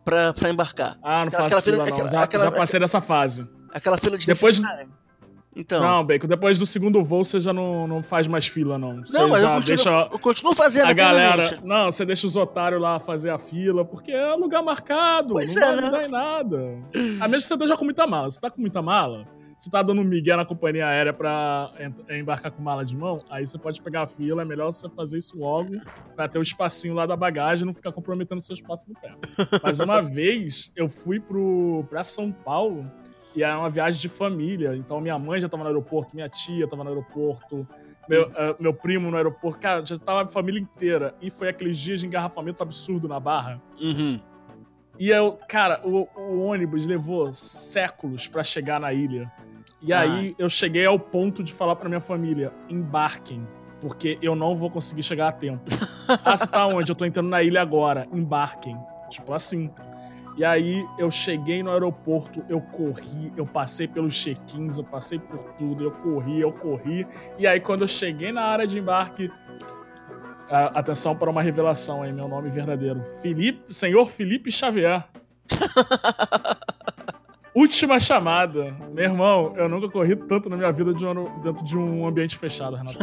pra, 0.05 0.33
pra 0.33 0.49
embarcar. 0.49 0.97
Ah, 1.03 1.21
não 1.21 1.27
Aquela- 1.27 1.43
faço 1.49 1.57
aquela 1.59 1.61
fila 1.61 1.77
não, 1.77 1.83
aquela- 1.93 2.11
já, 2.11 2.23
aquela- 2.23 2.43
já 2.45 2.51
passei 2.51 2.79
dessa 2.79 3.01
fase. 3.01 3.45
Aquela 3.73 3.97
fila 3.97 4.17
de 4.17 4.25
Depois- 4.25 4.61
necessidade. 4.61 4.89
Então. 5.57 5.79
Não, 5.81 6.03
Bacon, 6.03 6.27
depois 6.27 6.59
do 6.59 6.65
segundo 6.65 7.01
voo 7.01 7.23
você 7.23 7.39
já 7.39 7.53
não, 7.53 7.87
não 7.87 8.03
faz 8.03 8.27
mais 8.27 8.45
fila, 8.45 8.77
não. 8.77 9.01
Você 9.05 9.17
Não, 9.17 9.29
mas 9.29 9.41
eu 9.41 9.47
já 9.47 9.53
continuo, 9.55 9.65
deixa 9.67 9.89
eu 10.11 10.19
continuo 10.19 10.53
fazendo 10.53 10.89
a 10.89 10.91
galera. 10.93 11.59
Não, 11.63 11.85
você 11.89 12.05
deixa 12.05 12.27
os 12.27 12.35
otários 12.35 12.81
lá 12.81 12.99
fazer 12.99 13.29
a 13.29 13.37
fila, 13.37 13.85
porque 13.85 14.11
é 14.11 14.33
lugar 14.35 14.61
marcado. 14.61 15.29
Pois 15.35 15.55
não 15.55 15.61
é, 15.63 15.65
vai 15.65 15.75
né? 15.77 15.81
mudar 15.83 16.03
em 16.05 16.11
nada. 16.11 16.57
A 17.21 17.27
menos 17.29 17.43
que 17.43 17.47
você 17.47 17.53
esteja 17.53 17.77
com 17.77 17.85
muita 17.85 18.05
mala. 18.05 18.29
Se 18.29 18.41
tá 18.41 18.49
com 18.49 18.59
muita 18.59 18.81
mala, 18.81 19.25
você 19.57 19.69
tá 19.69 19.81
dando 19.81 20.01
um 20.01 20.03
migué 20.03 20.35
na 20.35 20.45
companhia 20.45 20.85
aérea 20.87 21.13
pra 21.13 21.71
ent- 21.79 22.09
embarcar 22.11 22.51
com 22.51 22.61
mala 22.61 22.83
de 22.85 22.95
mão, 22.95 23.23
aí 23.29 23.45
você 23.47 23.57
pode 23.57 23.81
pegar 23.81 24.03
a 24.03 24.07
fila. 24.07 24.41
É 24.41 24.45
melhor 24.45 24.71
você 24.71 24.89
fazer 24.89 25.17
isso 25.17 25.37
logo 25.39 25.71
pra 26.15 26.27
ter 26.27 26.37
o 26.39 26.41
espacinho 26.41 26.93
lá 26.93 27.05
da 27.05 27.15
bagagem 27.15 27.63
e 27.63 27.65
não 27.65 27.73
ficar 27.73 27.91
comprometendo 27.91 28.39
o 28.39 28.41
seu 28.41 28.53
espaço 28.53 28.89
no 28.91 28.99
pé. 28.99 29.13
Mas 29.63 29.79
uma 29.79 30.01
vez 30.01 30.71
eu 30.75 30.89
fui 30.89 31.19
pro, 31.19 31.85
pra 31.89 32.03
São 32.03 32.31
Paulo 32.31 32.89
e 33.35 33.43
era 33.43 33.57
uma 33.57 33.69
viagem 33.69 33.99
de 33.99 34.09
família. 34.09 34.75
Então 34.75 34.99
minha 35.01 35.17
mãe 35.17 35.39
já 35.39 35.47
tava 35.49 35.63
no 35.63 35.69
aeroporto, 35.69 36.15
minha 36.15 36.27
tia 36.29 36.67
tava 36.67 36.83
no 36.83 36.89
aeroporto, 36.89 37.67
meu, 38.07 38.31
ah, 38.35 38.55
meu 38.59 38.73
primo 38.73 39.09
no 39.09 39.17
aeroporto. 39.17 39.59
Cara, 39.59 39.85
já 39.85 39.97
tava 39.97 40.23
a 40.23 40.27
família 40.27 40.59
inteira. 40.59 41.15
E 41.21 41.31
foi 41.31 41.47
aqueles 41.49 41.77
dias 41.79 41.99
de 42.01 42.05
engarrafamento 42.05 42.61
absurdo 42.61 43.07
na 43.07 43.19
barra. 43.19 43.61
Uhum. 43.81 44.19
E 44.99 45.09
eu, 45.09 45.37
cara, 45.47 45.81
o, 45.83 46.07
o 46.15 46.45
ônibus 46.45 46.85
levou 46.85 47.33
séculos 47.33 48.27
pra 48.27 48.43
chegar 48.43 48.79
na 48.79 48.93
ilha. 48.93 49.31
E 49.81 49.91
Ah. 49.93 50.01
aí 50.01 50.35
eu 50.39 50.49
cheguei 50.49 50.85
ao 50.85 50.97
ponto 50.99 51.43
de 51.43 51.51
falar 51.53 51.75
pra 51.75 51.89
minha 51.89 51.99
família: 52.01 52.51
embarquem, 52.69 53.45
porque 53.81 54.17
eu 54.21 54.35
não 54.35 54.55
vou 54.55 54.69
conseguir 54.69 55.03
chegar 55.03 55.27
a 55.27 55.31
tempo. 55.31 55.63
ah, 56.23 56.35
você 56.35 56.47
tá 56.47 56.65
onde? 56.65 56.91
Eu 56.91 56.95
tô 56.95 57.05
entrando 57.05 57.29
na 57.29 57.43
ilha 57.43 57.61
agora. 57.61 58.07
Embarquem. 58.11 58.77
Tipo 59.09 59.33
assim. 59.33 59.69
E 60.37 60.43
aí 60.43 60.85
eu 60.97 61.09
cheguei 61.09 61.63
no 61.63 61.71
aeroporto, 61.71 62.43
eu 62.49 62.59
corri, 62.59 63.31
eu 63.37 63.45
passei 63.45 63.87
pelos 63.87 64.13
check-ins, 64.13 64.77
eu 64.77 64.83
passei 64.83 65.17
por 65.17 65.41
tudo, 65.53 65.81
eu 65.81 65.91
corri, 65.91 66.41
eu 66.41 66.51
corri. 66.51 67.07
E 67.39 67.47
aí 67.47 67.61
quando 67.61 67.83
eu 67.83 67.87
cheguei 67.87 68.33
na 68.33 68.41
área 68.41 68.67
de 68.67 68.77
embarque, 68.77 69.31
a- 70.49 70.79
atenção 70.79 71.15
para 71.15 71.29
uma 71.29 71.41
revelação 71.41 72.03
aí, 72.03 72.11
meu 72.13 72.27
nome 72.27 72.49
verdadeiro. 72.49 73.01
Felipe, 73.21 73.73
senhor 73.73 74.07
Felipe 74.09 74.51
Xavier. 74.51 75.03
Última 77.53 77.99
chamada. 78.01 78.75
Meu 78.93 79.05
irmão, 79.05 79.53
eu 79.55 79.69
nunca 79.69 79.87
corri 79.87 80.13
tanto 80.15 80.49
na 80.49 80.57
minha 80.57 80.71
vida 80.73 80.93
de 80.93 81.05
um 81.05 81.39
dentro 81.39 81.63
de 81.63 81.77
um 81.77 82.05
ambiente 82.05 82.37
fechado, 82.37 82.75
Renato. 82.75 82.97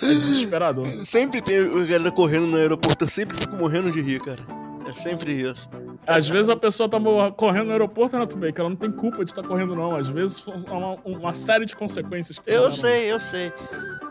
É 0.00 0.06
desesperador. 0.06 0.86
Sempre 1.04 1.42
tem 1.42 1.60
o 1.60 1.86
galera 1.86 2.10
correndo 2.10 2.46
no 2.46 2.56
aeroporto, 2.56 3.04
eu 3.04 3.08
sempre 3.08 3.36
fico 3.36 3.54
morrendo 3.54 3.90
de 3.92 4.00
rir, 4.00 4.20
cara. 4.20 4.40
É 4.86 4.92
sempre 4.92 5.32
isso. 5.50 5.68
Às 6.06 6.28
vezes 6.28 6.48
a 6.50 6.56
pessoa 6.56 6.88
tá 6.88 6.98
correndo 7.36 7.66
no 7.66 7.72
aeroporto, 7.72 8.12
Renato 8.14 8.36
Bacon, 8.36 8.60
ela 8.62 8.70
não 8.70 8.76
tem 8.76 8.90
culpa 8.92 9.24
de 9.24 9.30
estar 9.30 9.42
correndo, 9.42 9.74
não. 9.74 9.96
Às 9.96 10.08
vezes 10.08 10.38
foi 10.40 10.54
uma, 10.70 10.96
uma 11.04 11.34
série 11.34 11.64
de 11.64 11.74
consequências 11.74 12.38
que 12.38 12.50
Eu 12.50 12.70
fizeram. 12.70 12.74
sei, 12.76 13.12
eu 13.12 13.20
sei. 13.20 13.52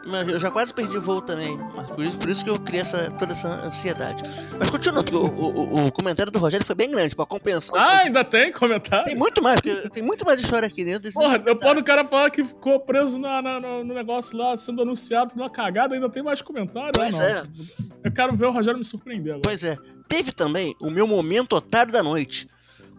Mas 0.05 0.27
eu 0.27 0.37
já 0.39 0.51
quase 0.51 0.73
perdi 0.73 0.97
voo 0.97 1.21
também. 1.21 1.57
Por 1.95 2.03
isso, 2.03 2.17
por 2.17 2.29
isso 2.29 2.43
que 2.43 2.49
eu 2.49 2.59
criei 2.59 2.81
essa, 2.81 3.09
toda 3.11 3.31
essa 3.33 3.47
ansiedade. 3.47 4.21
Mas 4.59 4.69
continuando, 4.69 5.17
o, 5.17 5.25
o- 5.25 5.85
o 5.87 5.91
comentário 5.93 6.29
do 6.31 6.39
Rogério 6.39 6.65
foi 6.65 6.75
bem 6.75 6.91
grande, 6.91 7.15
pra 7.15 7.25
compensar. 7.25 7.73
Ah, 7.77 7.99
ainda 7.99 8.21
tem 8.23 8.51
comentário? 8.51 9.05
Tem 9.05 9.15
muito 9.15 9.41
mais, 9.41 9.61
tem 9.61 10.03
muito 10.03 10.25
mais 10.25 10.41
história 10.41 10.67
aqui 10.67 10.83
dentro. 10.83 11.09
Porra, 11.13 11.39
comentário. 11.39 11.53
depois 11.59 11.75
do 11.77 11.83
cara 11.85 12.03
falar 12.03 12.29
que 12.31 12.43
ficou 12.43 12.79
preso 12.81 13.17
na- 13.17 13.41
na- 13.41 13.59
no, 13.61 13.83
no 13.85 13.93
negócio 13.93 14.37
lá, 14.37 14.57
sendo 14.57 14.81
anunciado 14.81 15.33
numa 15.37 15.49
cagada, 15.49 15.95
ainda 15.95 16.09
tem 16.09 16.21
mais 16.21 16.41
comentário? 16.41 16.91
Pois 16.93 17.13
ah, 17.15 17.17
não. 17.17 17.23
é. 17.25 17.43
Eu 18.03 18.11
quero 18.11 18.33
ver 18.35 18.47
o 18.47 18.51
Rogério 18.51 18.77
me 18.77 18.83
surpreender 18.85 19.33
agora. 19.35 19.43
Pois 19.47 19.63
é. 19.63 19.77
Teve 20.13 20.31
também 20.31 20.75
o 20.79 20.91
meu 20.91 21.07
momento 21.07 21.55
otário 21.55 21.91
da 21.91 22.03
noite. 22.03 22.47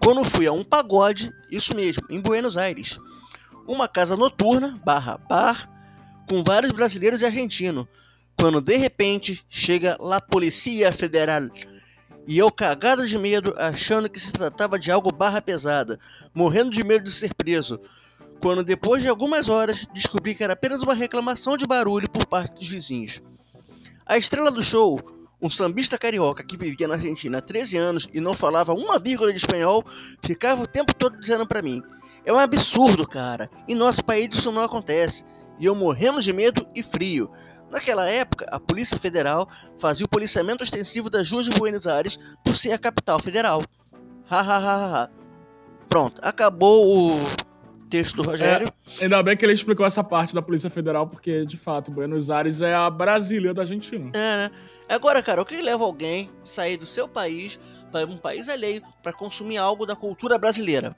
Quando 0.03 0.29
fui 0.29 0.49
a 0.49 0.53
um 0.53 0.65
pagode, 0.65 1.33
isso 1.49 1.73
mesmo, 1.73 2.03
em 2.11 2.21
Buenos 2.21 2.57
Aires. 2.57 2.99
Uma 3.69 3.87
casa 3.87 4.17
noturna, 4.17 4.81
barra 4.85 5.17
bar, 5.17 5.71
com 6.29 6.43
vários 6.43 6.73
brasileiros 6.73 7.21
e 7.21 7.25
argentinos. 7.25 7.87
Quando 8.37 8.61
de 8.61 8.77
repente 8.77 9.47
chega 9.49 9.97
La 10.01 10.21
Policia 10.21 10.91
Federal. 10.91 11.43
E 12.27 12.37
eu 12.37 12.51
cagado 12.51 13.07
de 13.07 13.17
medo, 13.17 13.55
achando 13.57 14.11
que 14.11 14.19
se 14.19 14.33
tratava 14.33 14.77
de 14.77 14.91
algo 14.91 15.13
barra 15.13 15.41
pesada, 15.41 16.01
morrendo 16.35 16.71
de 16.71 16.83
medo 16.83 17.05
de 17.05 17.13
ser 17.13 17.33
preso. 17.33 17.79
Quando 18.41 18.65
depois 18.65 19.05
de 19.05 19.09
algumas 19.09 19.49
horas 19.49 19.87
descobri 19.95 20.35
que 20.35 20.43
era 20.43 20.55
apenas 20.55 20.83
uma 20.83 20.95
reclamação 20.95 21.57
de 21.57 21.65
barulho 21.65 22.11
por 22.11 22.27
parte 22.27 22.59
dos 22.59 22.69
vizinhos. 22.69 23.23
A 24.05 24.19
estrela 24.19 24.51
do 24.51 24.65
show, 24.65 25.24
um 25.41 25.51
sambista 25.51 25.99
carioca 25.99 26.45
que 26.45 26.57
vivia 26.57 26.89
na 26.89 26.95
Argentina 26.95 27.39
há 27.39 27.43
13 27.43 27.77
anos 27.77 28.09
e 28.13 28.21
não 28.21 28.35
falava 28.35 28.73
uma 28.73 28.99
vírgula 28.99 29.33
de 29.33 29.39
espanhol, 29.39 29.85
ficava 30.25 30.63
o 30.63 30.67
tempo 30.67 30.95
todo 30.95 31.19
dizendo 31.19 31.47
pra 31.47 31.63
mim: 31.63 31.83
É 32.25 32.33
um 32.33 32.39
absurdo, 32.39 33.07
cara. 33.07 33.51
Em 33.69 33.75
nosso 33.75 34.05
país 34.05 34.35
isso 34.35 34.51
não 34.51 34.63
acontece. 34.63 35.25
E 35.59 35.67
eu 35.67 35.75
morrendo 35.75 36.21
de 36.21 36.33
medo 36.33 36.67
e 36.75 36.83
frio. 36.83 37.31
Naquela 37.71 38.09
época, 38.09 38.47
a 38.51 38.61
Polícia 38.61 38.99
Federal 38.99 39.49
fazia 39.81 40.07
o 40.07 40.09
policiamento 40.09 40.63
extensivo 40.63 41.11
das 41.11 41.31
ruas 41.31 41.47
de 41.47 41.51
Buenos 41.51 41.87
Aires 41.87 42.19
por 42.45 42.57
ser 42.57 42.73
a 42.73 42.79
capital 42.79 43.21
federal. 43.21 43.65
Ha 44.31 44.41
ha 44.41 44.57
ha 44.57 44.59
ha, 44.59 45.03
ha. 45.03 45.11
Pronto, 45.89 46.21
acabou 46.23 47.19
o 47.19 47.27
texto 47.91 48.17
do 48.17 48.23
Rogério. 48.23 48.73
Ainda 49.01 49.23
bem 49.23 49.37
que 49.37 49.45
ele 49.45 49.53
explicou 49.53 49.87
essa 49.87 50.03
parte 50.03 50.35
da 50.35 50.43
Polícia 50.43 50.71
Federal, 50.71 51.07
porque, 51.07 51.45
de 51.47 51.57
fato, 51.57 51.91
Buenos 51.91 52.31
Aires 52.31 52.61
é 52.61 52.75
a 52.75 52.89
Brasília 52.91 53.55
da 53.55 53.63
Argentina. 53.63 54.11
É, 54.13 54.37
né? 54.37 54.51
Agora, 54.89 55.23
cara, 55.23 55.41
o 55.41 55.45
que 55.45 55.61
leva 55.61 55.85
alguém 55.85 56.31
a 56.43 56.47
sair 56.47 56.77
do 56.77 56.87
seu 56.87 57.09
país 57.09 57.59
para 57.91 58.07
um 58.07 58.19
país 58.19 58.49
alheio 58.49 58.83
para 59.03 59.13
consumir 59.13 59.57
algo 59.57 59.87
da 59.87 59.97
cultura 59.97 60.39
brasileira? 60.39 60.97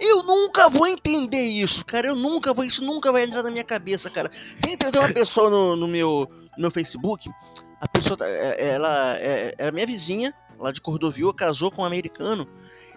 Eu 0.00 0.22
nunca 0.24 0.68
vou 0.68 0.86
entender 0.86 1.44
isso, 1.44 1.84
cara. 1.84 2.08
Eu 2.08 2.16
nunca 2.16 2.52
vou. 2.52 2.64
Isso 2.64 2.84
nunca 2.84 3.12
vai 3.12 3.22
entrar 3.24 3.42
na 3.42 3.50
minha 3.50 3.62
cabeça, 3.64 4.10
cara. 4.10 4.30
Tem, 4.60 4.76
tem 4.76 4.90
uma 5.00 5.12
pessoa 5.12 5.48
no, 5.48 5.76
no 5.76 5.86
meu, 5.86 6.28
no 6.56 6.62
meu 6.62 6.70
Facebook. 6.70 7.30
A 7.80 7.86
pessoa, 7.86 8.16
tá- 8.16 8.26
é- 8.26 8.70
ela 8.72 9.16
é, 9.18 9.54
era 9.56 9.70
minha 9.70 9.86
vizinha, 9.86 10.34
lá 10.58 10.72
de 10.72 10.80
Cordovil, 10.80 11.32
casou 11.32 11.70
com 11.70 11.82
um 11.82 11.84
americano. 11.84 12.48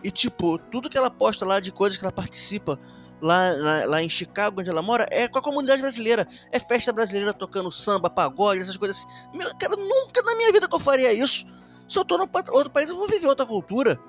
E, 0.03 0.09
tipo, 0.09 0.57
tudo 0.57 0.89
que 0.89 0.97
ela 0.97 1.11
posta 1.11 1.45
lá 1.45 1.59
de 1.59 1.71
coisas 1.71 1.97
que 1.99 2.03
ela 2.05 2.11
participa 2.11 2.79
lá, 3.21 3.51
lá, 3.51 3.85
lá 3.85 4.03
em 4.03 4.09
Chicago, 4.09 4.61
onde 4.61 4.69
ela 4.69 4.81
mora, 4.81 5.07
é 5.11 5.27
com 5.27 5.39
a 5.39 5.41
comunidade 5.41 5.81
brasileira. 5.81 6.27
É 6.51 6.59
festa 6.59 6.91
brasileira 6.93 7.33
tocando 7.33 7.71
samba, 7.71 8.09
pagode, 8.09 8.61
essas 8.61 8.77
coisas 8.77 8.97
assim. 8.97 9.37
Meu, 9.37 9.55
cara, 9.57 9.75
nunca 9.75 10.21
na 10.21 10.35
minha 10.35 10.51
vida 10.51 10.67
que 10.67 10.75
eu 10.75 10.79
faria 10.79 11.13
isso. 11.13 11.45
Se 11.87 11.97
eu 11.97 12.05
tô 12.05 12.27
pa- 12.27 12.43
outro 12.51 12.69
país, 12.69 12.89
eu 12.89 12.95
vou 12.97 13.07
viver 13.07 13.27
outra 13.27 13.45
cultura. 13.45 13.99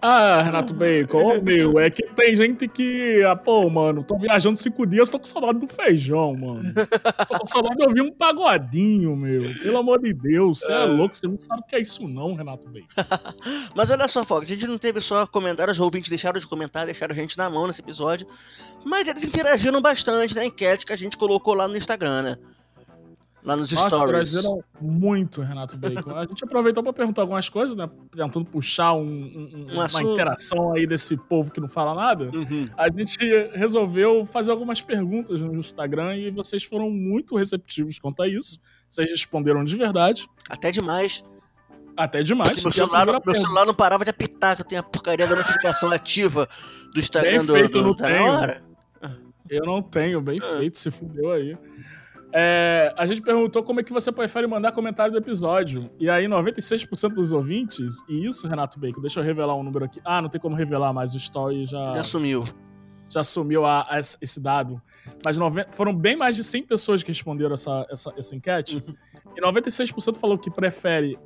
Ah, 0.00 0.42
Renato 0.42 0.74
Bacon, 0.74 1.38
ô 1.38 1.42
meu, 1.42 1.78
é 1.78 1.90
que 1.90 2.02
tem 2.02 2.34
gente 2.34 2.68
que, 2.68 3.22
ah, 3.24 3.36
pô, 3.36 3.68
mano, 3.68 4.02
tô 4.02 4.16
viajando 4.16 4.58
cinco 4.58 4.86
dias, 4.86 5.10
tô 5.10 5.18
com 5.18 5.24
saudade 5.24 5.58
do 5.58 5.66
feijão, 5.66 6.34
mano. 6.36 6.72
Tô 7.28 7.38
com 7.38 7.46
saudade 7.46 7.76
de 7.76 7.84
ouvir 7.84 8.02
um 8.02 8.12
pagodinho, 8.12 9.16
meu. 9.16 9.54
Pelo 9.62 9.78
amor 9.78 10.00
de 10.00 10.12
Deus, 10.12 10.60
você 10.60 10.72
é. 10.72 10.82
É. 10.82 10.84
louco, 10.84 11.14
você 11.14 11.26
não 11.26 11.38
sabe 11.38 11.62
o 11.62 11.64
que 11.64 11.76
é 11.76 11.80
isso 11.80 12.06
não, 12.06 12.34
Renato 12.34 12.68
Bacon. 12.68 12.86
Mas 13.74 13.90
olha 13.90 14.08
só, 14.08 14.24
Fox, 14.24 14.46
a 14.46 14.54
gente 14.54 14.66
não 14.66 14.78
teve 14.78 15.00
só 15.00 15.26
comentários, 15.26 15.76
os 15.76 15.80
ouvintes 15.80 16.08
deixaram 16.08 16.40
de 16.40 16.46
comentar, 16.46 16.86
deixaram 16.86 17.12
a 17.12 17.16
gente 17.16 17.36
na 17.36 17.50
mão 17.50 17.66
nesse 17.66 17.80
episódio. 17.80 18.26
Mas 18.84 19.06
eles 19.06 19.22
interagiram 19.24 19.80
bastante 19.80 20.34
na 20.34 20.44
enquete 20.44 20.86
que 20.86 20.92
a 20.92 20.96
gente 20.96 21.16
colocou 21.16 21.54
lá 21.54 21.66
no 21.66 21.76
Instagram, 21.76 22.22
né? 22.22 22.38
Lá 23.48 23.56
nos 23.56 23.72
Nossa, 23.72 23.96
stories. 23.96 24.30
trazeram 24.30 24.62
muito, 24.78 25.40
Renato 25.40 25.74
Bacon. 25.78 26.14
A 26.14 26.24
gente 26.26 26.44
aproveitou 26.44 26.82
para 26.82 26.92
perguntar 26.92 27.22
algumas 27.22 27.48
coisas, 27.48 27.74
né? 27.74 27.88
Tentando 28.10 28.44
puxar 28.44 28.92
um- 28.92 29.00
um- 29.00 29.48
um- 29.54 29.66
Um 29.70 29.72
uma 29.72 29.86
assunto. 29.86 30.12
interação 30.12 30.72
aí 30.74 30.86
desse 30.86 31.16
povo 31.16 31.50
que 31.50 31.58
não 31.58 31.66
fala 31.68 31.94
nada. 31.94 32.24
Uhum. 32.24 32.68
A 32.76 32.90
gente 32.90 33.16
resolveu 33.54 34.26
fazer 34.26 34.50
algumas 34.50 34.82
perguntas 34.82 35.40
no 35.40 35.54
Instagram 35.54 36.14
e 36.16 36.30
vocês 36.30 36.62
foram 36.62 36.90
muito 36.90 37.36
receptivos 37.36 37.98
quanto 37.98 38.22
a 38.22 38.28
isso. 38.28 38.60
Vocês 38.86 39.10
responderam 39.10 39.64
de 39.64 39.76
verdade, 39.78 40.28
Até 40.50 40.70
demais. 40.70 41.24
até 41.96 42.22
demais. 42.22 42.62
Porque 42.62 42.78
meu, 42.78 42.84
a 42.84 42.88
celular, 42.90 43.06
meu 43.06 43.20
pergunta- 43.22 43.40
celular 43.46 43.64
não 43.64 43.74
parava 43.74 44.04
de 44.04 44.10
apitar, 44.10 44.56
que 44.56 44.60
eu 44.62 44.66
tenho 44.66 44.80
a 44.82 44.84
porcaria 44.84 45.26
da 45.26 45.36
notificação 45.36 45.90
ativa 45.90 46.46
do 46.92 47.00
Instagram 47.00 47.30
Bem 47.38 47.46
do, 47.46 47.54
feito, 47.54 47.78
do, 47.78 47.82
não 47.82 47.94
tenho. 47.94 48.26
hora. 48.30 48.62
Eu 49.48 49.64
não 49.64 49.80
tenho, 49.80 50.20
bem 50.20 50.38
Ah. 50.42 50.58
feito, 50.58 50.76
se 50.76 50.90
fudeu 50.90 51.32
aí. 51.32 51.56
É, 52.32 52.92
a 52.96 53.06
gente 53.06 53.22
perguntou 53.22 53.62
como 53.62 53.80
é 53.80 53.82
que 53.82 53.92
você 53.92 54.12
prefere 54.12 54.46
mandar 54.46 54.72
comentário 54.72 55.12
do 55.12 55.18
episódio. 55.18 55.90
E 55.98 56.10
aí, 56.10 56.26
96% 56.26 57.14
dos 57.14 57.32
ouvintes, 57.32 58.02
e 58.08 58.26
isso, 58.26 58.46
Renato 58.46 58.78
Bacon, 58.78 59.00
deixa 59.00 59.20
eu 59.20 59.24
revelar 59.24 59.54
um 59.56 59.62
número 59.62 59.84
aqui. 59.86 60.00
Ah, 60.04 60.20
não 60.20 60.28
tem 60.28 60.40
como 60.40 60.54
revelar, 60.54 60.92
mas 60.92 61.14
o 61.14 61.16
Story 61.16 61.64
já, 61.64 61.94
Já 61.96 62.04
sumiu. 62.04 62.42
já 63.08 63.20
assumiu 63.20 63.64
a- 63.64 63.86
a 63.88 63.98
esse 63.98 64.40
dado. 64.40 64.80
Mas 65.24 65.38
nove- 65.38 65.66
foram 65.70 65.94
bem 65.94 66.16
mais 66.16 66.36
de 66.36 66.44
100 66.44 66.62
pessoas 66.64 67.02
que 67.02 67.08
responderam 67.10 67.54
essa, 67.54 67.86
essa, 67.90 68.12
essa 68.16 68.36
enquete. 68.36 68.84
E 69.34 69.40
96% 69.40 70.18
falou 70.18 70.36
que 70.36 70.50
prefere 70.50 71.18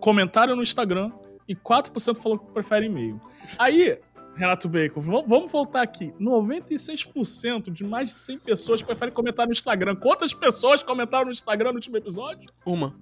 comentário 0.00 0.56
no 0.56 0.62
Instagram 0.62 1.12
e 1.46 1.54
4% 1.54 2.14
falou 2.16 2.38
que 2.38 2.50
prefere 2.52 2.86
e-mail. 2.86 3.20
Aí, 3.58 3.98
Renato 4.40 4.68
Bacon, 4.68 5.00
vamos 5.02 5.52
voltar 5.52 5.82
aqui. 5.82 6.12
96% 6.18 7.70
de 7.70 7.84
mais 7.84 8.08
de 8.08 8.14
100 8.14 8.38
pessoas 8.38 8.82
preferem 8.82 9.12
comentar 9.12 9.46
no 9.46 9.52
Instagram. 9.52 9.94
Quantas 9.96 10.32
pessoas 10.32 10.82
comentaram 10.82 11.26
no 11.26 11.30
Instagram 11.30 11.70
no 11.70 11.74
último 11.76 11.96
episódio? 11.98 12.50
Uma. 12.64 12.94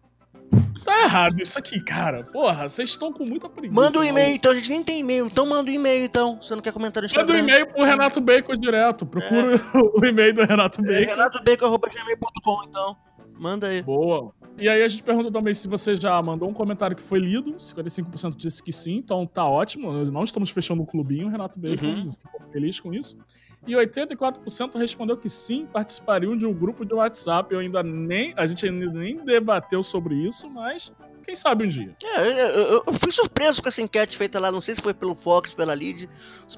Tá 0.85 1.03
errado 1.03 1.41
isso 1.41 1.59
aqui, 1.59 1.81
cara. 1.81 2.25
Porra, 2.25 2.69
vocês 2.69 2.89
estão 2.91 3.13
com 3.13 3.25
muita 3.25 3.49
preguiça. 3.49 3.75
Manda 3.75 4.01
um 4.01 4.05
e-mail, 4.05 4.35
então. 4.37 4.51
A 4.51 4.55
gente 4.55 4.69
nem 4.71 4.83
tem 4.83 5.01
e-mail. 5.01 5.27
Então 5.27 5.47
manda 5.47 5.71
um 5.71 5.75
e-mail, 5.75 6.05
então. 6.07 6.41
Você 6.43 6.55
não 6.55 6.63
quer 6.63 6.73
comentar 6.73 7.03
no 7.03 7.09
Manda 7.09 7.21
Instagram? 7.21 7.37
um 7.37 7.39
e-mail 7.49 7.67
pro 7.73 7.85
Renato 7.85 8.21
Bacon 8.21 8.57
direto. 8.57 9.07
Procura 9.07 9.61
o 9.95 10.05
e-mail 10.07 10.35
do 10.35 10.43
Renato 10.45 10.81
É, 10.81 10.85
Bacon. 10.85 11.11
renatobacon.gmail.com, 11.13 12.65
então. 12.69 12.97
Manda 13.39 13.69
aí. 13.69 13.83
Boa. 13.83 14.33
E 14.59 14.69
aí 14.69 14.83
a 14.83 14.89
gente 14.89 15.03
perguntou 15.03 15.31
também 15.31 15.55
se 15.55 15.69
você 15.69 15.95
já 15.95 16.21
mandou 16.21 16.49
um 16.49 16.53
comentário 16.53 16.97
que 16.97 17.03
foi 17.03 17.21
lido. 17.21 17.55
55% 17.55 18.35
disse 18.37 18.63
que 18.63 18.73
sim, 18.73 18.97
então 18.97 19.25
tá 19.25 19.47
ótimo. 19.47 19.93
Não 20.05 20.25
estamos 20.25 20.51
fechando 20.51 20.83
o 20.83 20.87
clubinho, 20.87 21.29
Renato 21.29 21.59
Bacon. 21.59 21.87
Uhum. 21.87 22.13
Ficou 22.13 22.41
feliz 22.53 22.81
com 22.81 22.93
isso. 22.93 23.17
E 23.67 23.73
84% 23.73 24.77
respondeu 24.77 25.17
que 25.17 25.29
sim, 25.29 25.67
participariam 25.67 26.37
de 26.37 26.47
um 26.47 26.53
grupo 26.53 26.85
de 26.85 26.95
WhatsApp. 26.95 27.53
Eu 27.53 27.61
ainda 27.61 27.83
nem. 27.83 28.33
A 28.37 28.47
gente 28.47 28.67
ainda 28.67 28.87
nem 28.93 29.25
debateu 29.25 29.83
sobre 29.83 30.15
isso, 30.15 30.49
mas 30.51 30.93
quem 31.29 31.37
sabe 31.37 31.67
um 31.67 31.69
dia. 31.69 31.95
É, 32.03 32.21
eu, 32.23 32.27
eu- 32.49 32.85
eu 32.87 32.95
fui 32.95 33.13
surpreso 33.13 33.61
com 33.63 33.69
essa 33.69 33.83
enquete 33.83 34.17
feita 34.17 34.41
lá, 34.41 34.51
não 34.51 34.63
sei 34.63 34.75
se 34.75 34.81
foi 34.81 34.95
pelo 34.95 35.15
Fox, 35.15 35.53
pela 35.53 35.75
Lid, 35.75 36.09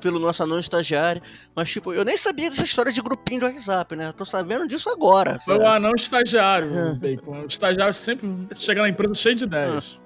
pelo 0.00 0.20
nosso 0.20 0.44
anão 0.44 0.60
estagiário, 0.60 1.20
mas 1.56 1.68
tipo, 1.68 1.92
eu 1.92 2.04
nem 2.04 2.16
sabia 2.16 2.48
dessa 2.50 2.62
história 2.62 2.92
de 2.92 3.02
grupinho 3.02 3.40
de 3.40 3.46
WhatsApp, 3.46 3.96
né? 3.96 4.08
Eu 4.08 4.12
tô 4.12 4.24
sabendo 4.24 4.68
disso 4.68 4.88
agora. 4.88 5.40
Foi 5.44 5.58
o 5.58 5.66
anão 5.66 5.92
estagiário, 5.96 6.72
É. 6.72 6.94
Bacon. 6.94 7.40
O 7.42 7.46
estagiário 7.46 7.92
sempre 7.92 8.28
chega 8.56 8.80
na 8.82 8.88
empresa 8.88 9.14
cheio 9.14 9.34
de 9.34 9.42
ideias. 9.44 9.98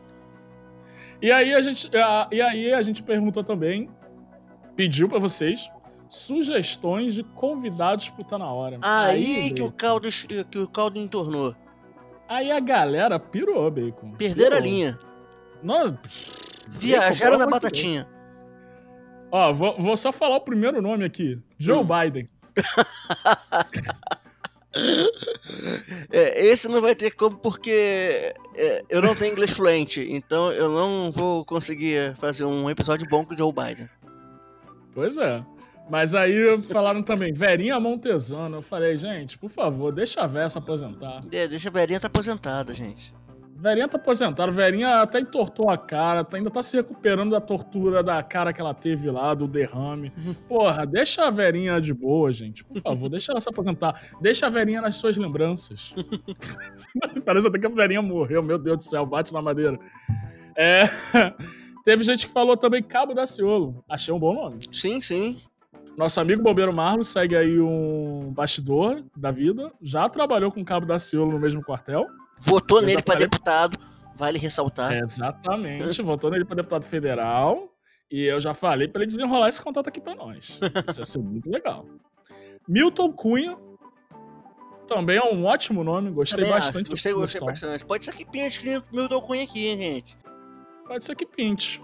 E 1.21 1.31
aí 1.31 1.53
a 1.55 1.61
gente, 1.61 1.95
a- 1.95 2.29
e 2.33 2.41
aí 2.41 2.73
a 2.73 2.81
gente 2.81 3.03
perguntou 3.03 3.45
também, 3.45 3.91
pediu 4.75 5.11
pra 5.11 5.19
vocês 5.19 5.69
sugestões 6.09 7.15
de 7.15 7.23
convidados 7.23 8.09
pro 8.09 8.25
Tá 8.25 8.39
Na 8.39 8.51
Hora. 8.51 8.79
Aí 8.81 9.53
que 9.53 9.63
o 9.63 9.71
caldo, 9.71 10.09
que 10.51 10.59
o 10.59 10.69
caldo 10.69 10.99
entornou. 10.99 11.55
Aí 12.29 12.51
a 12.51 12.61
galera 12.61 13.19
pirou, 13.19 13.71
Bacon. 13.71 14.13
Perderam 14.13 14.57
a 14.59 14.61
Pirou. 14.61 14.73
linha. 14.73 14.99
Nossa, 15.63 16.69
Viajaram 16.79 17.39
na 17.39 17.47
batatinha. 17.47 18.07
Ó, 19.31 19.53
vou, 19.53 19.77
vou 19.79 19.97
só 19.97 20.13
falar 20.13 20.37
o 20.37 20.41
primeiro 20.41 20.81
nome 20.83 21.05
aqui. 21.05 21.39
Joe 21.59 21.79
Hum. 21.79 21.87
Biden. 21.87 22.29
É, 26.11 26.47
esse 26.47 26.67
não 26.67 26.81
vai 26.81 26.97
ter 26.97 27.13
como 27.13 27.37
porque 27.39 28.35
é, 28.57 28.83
eu 28.89 29.01
não 29.01 29.15
tenho 29.15 29.31
inglês 29.33 29.53
fluente, 29.53 30.05
então 30.11 30.51
eu 30.53 30.69
não 30.69 31.13
vou 31.13 31.45
conseguir 31.45 32.17
fazer 32.17 32.45
um 32.45 32.69
episódio 32.69 33.09
bom 33.09 33.25
com 33.25 33.35
o 33.35 33.37
Joe 33.37 33.53
Biden. 33.53 33.89
Pois 34.93 35.17
é. 35.17 35.45
Mas 35.91 36.15
aí 36.15 36.61
falaram 36.63 37.03
também, 37.03 37.33
Verinha 37.33 37.79
Montesano. 37.79 38.57
Eu 38.57 38.63
falei, 38.63 38.97
gente, 38.97 39.39
por 39.39 39.51
favor, 39.51 39.93
deixa 39.93 40.23
a 40.23 40.27
Véia 40.27 40.49
se 40.49 40.57
aposentar. 40.59 41.21
É, 41.31 41.47
deixa 41.47 41.69
a 41.69 41.73
velhinha 41.73 42.01
tá 42.01 42.07
aposentada, 42.07 42.73
gente. 42.73 43.13
Verinha 43.57 43.87
tá 43.89 43.97
aposentada, 43.97 44.51
Verinha 44.51 45.01
até 45.01 45.21
entortou 45.21 45.71
a 45.71 45.79
cara, 45.79 46.25
tá- 46.25 46.37
ainda 46.37 46.51
tá 46.51 46.63
se 46.63 46.77
recuperando 46.77 47.31
da 47.31 47.41
tortura 47.41 48.03
da 48.03 48.23
cara 48.23 48.53
que 48.53 48.61
ela 48.61 48.75
teve 48.75 49.11
lá, 49.11 49.33
do 49.35 49.47
derrame. 49.47 50.11
Porra, 50.49 50.85
deixa 50.87 51.27
a 51.27 51.31
Verinha 51.31 51.81
de 51.81 51.93
boa, 51.95 52.33
gente. 52.33 52.65
Por 52.65 52.81
favor, 52.83 53.09
deixa 53.09 53.33
ela 53.33 53.41
se 53.41 53.49
aposentar. 53.49 53.95
Deixa 54.21 54.47
a 54.47 54.51
Verinha 54.51 54.81
nas 54.83 54.97
suas 54.97 55.17
lembranças. 55.17 55.95
Parece 57.25 57.47
até 57.49 57.59
que 57.59 57.67
a 57.67 57.71
Verinha 57.71 58.03
morreu, 58.03 58.43
meu 58.43 58.59
Deus 58.59 58.79
do 58.79 58.85
céu, 58.85 59.07
bate 59.07 59.33
na 59.33 59.41
madeira. 59.43 59.79
É. 60.57 60.83
Teve 61.85 62.03
gente 62.05 62.27
que 62.27 62.33
falou 62.33 62.57
também 62.57 62.83
Cabo 62.83 63.13
da 63.15 63.27
Ciolo. 63.27 63.85
Achei 63.89 64.13
um 64.13 64.19
bom 64.19 64.35
nome. 64.35 64.67
Sim, 64.73 65.01
sim. 65.03 65.39
Nosso 65.97 66.21
amigo 66.21 66.43
Bombeiro 66.43 66.73
Marlos 66.73 67.09
segue 67.09 67.37
aí 67.37 67.61
um 67.61 68.33
bastidor 68.33 69.05
da 69.17 69.31
vida. 69.31 69.71
Já 69.81 70.09
trabalhou 70.09 70.51
com 70.51 70.65
Cabo 70.65 70.85
da 70.87 70.99
Ciolo 70.99 71.31
no 71.33 71.39
mesmo 71.39 71.63
quartel. 71.63 72.07
Votou 72.41 72.83
nele 72.83 73.01
falei- 73.03 73.29
deputado, 73.29 73.79
vale 74.17 74.39
ressaltar. 74.39 74.93
É, 74.93 74.99
exatamente. 75.01 76.03
Votou 76.03 76.31
nele 76.31 76.45
para 76.45 76.57
deputado 76.57 76.83
federal. 76.85 77.71
E 78.11 78.25
eu 78.25 78.41
já 78.41 78.53
falei 78.55 78.87
para 78.89 79.03
ele 79.03 79.07
desenrolar 79.11 79.49
esse 79.49 79.63
contato 79.63 79.89
aqui 79.89 80.01
para 80.01 80.15
nós. 80.15 80.59
Isso 80.89 81.01
ia 81.01 81.05
ser 81.05 81.19
muito 81.21 81.49
legal. 81.51 81.87
Milton 82.69 83.13
Cunha. 83.13 83.57
Também 84.87 85.17
é 85.17 85.25
um 85.25 85.45
ótimo 85.47 85.83
nome. 85.83 86.11
Gostei 86.11 86.41
Também 86.41 86.53
acho, 86.53 86.67
bastante 86.67 86.91
Gostei, 86.91 87.13
da 87.13 87.19
gostei 87.19 87.41
sugestão. 87.41 87.69
bastante. 87.71 87.87
Pode 87.87 88.05
ser 88.05 88.13
que 88.13 88.25
pinte 88.27 88.61
o 88.93 88.95
meu 88.95 89.23
Cunha 89.23 89.45
aqui, 89.45 89.67
hein, 89.69 89.79
gente. 89.79 90.17
Pode 90.87 91.05
ser 91.05 91.15
que 91.15 91.25
pinte. 91.25 91.81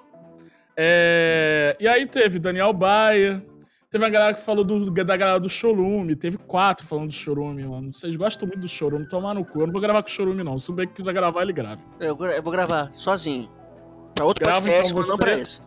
É, 0.77 1.77
E 1.81 1.89
aí 1.89 2.07
teve 2.07 2.39
Daniel 2.39 2.73
Baia. 2.73 3.43
Teve 3.91 4.05
a 4.05 4.09
galera 4.09 4.35
que 4.35 4.41
falou 4.41 4.63
do- 4.65 4.89
da 4.91 5.17
galera 5.17 5.41
do 5.41 5.49
Chorume. 5.49 6.15
Teve 6.15 6.39
quatro 6.39 6.87
falando 6.87 7.09
do 7.09 7.13
Chorume, 7.15 7.65
mano. 7.65 7.93
Vocês 7.93 8.15
gostam 8.15 8.47
muito 8.47 8.61
do 8.61 8.69
Chorume. 8.69 9.07
Tomar 9.09 9.35
no 9.35 9.45
cu. 9.45 9.61
Eu 9.61 9.67
não 9.67 9.73
vou 9.73 9.83
gravar 9.83 10.01
com 10.03 10.09
o 10.09 10.13
Chorume, 10.13 10.45
não. 10.45 10.59
Se 10.61 10.71
o 10.71 10.75
Beck 10.75 10.93
quiser 10.95 11.13
gravar, 11.13 11.43
ele 11.43 11.53
grave. 11.53 11.83
Eu, 11.99 12.17
eu 12.17 12.43
vou 12.43 12.53
gravar 12.53 12.91
sozinho. 12.95 13.51
Pra 14.15 14.25
outro 14.25 14.45
Grava, 14.45 14.61
podcast, 14.61 14.85
então, 14.87 14.97
mas 14.97 15.09
não 15.09 15.17
você- 15.17 15.23
pra 15.25 15.39
esse. 15.39 15.61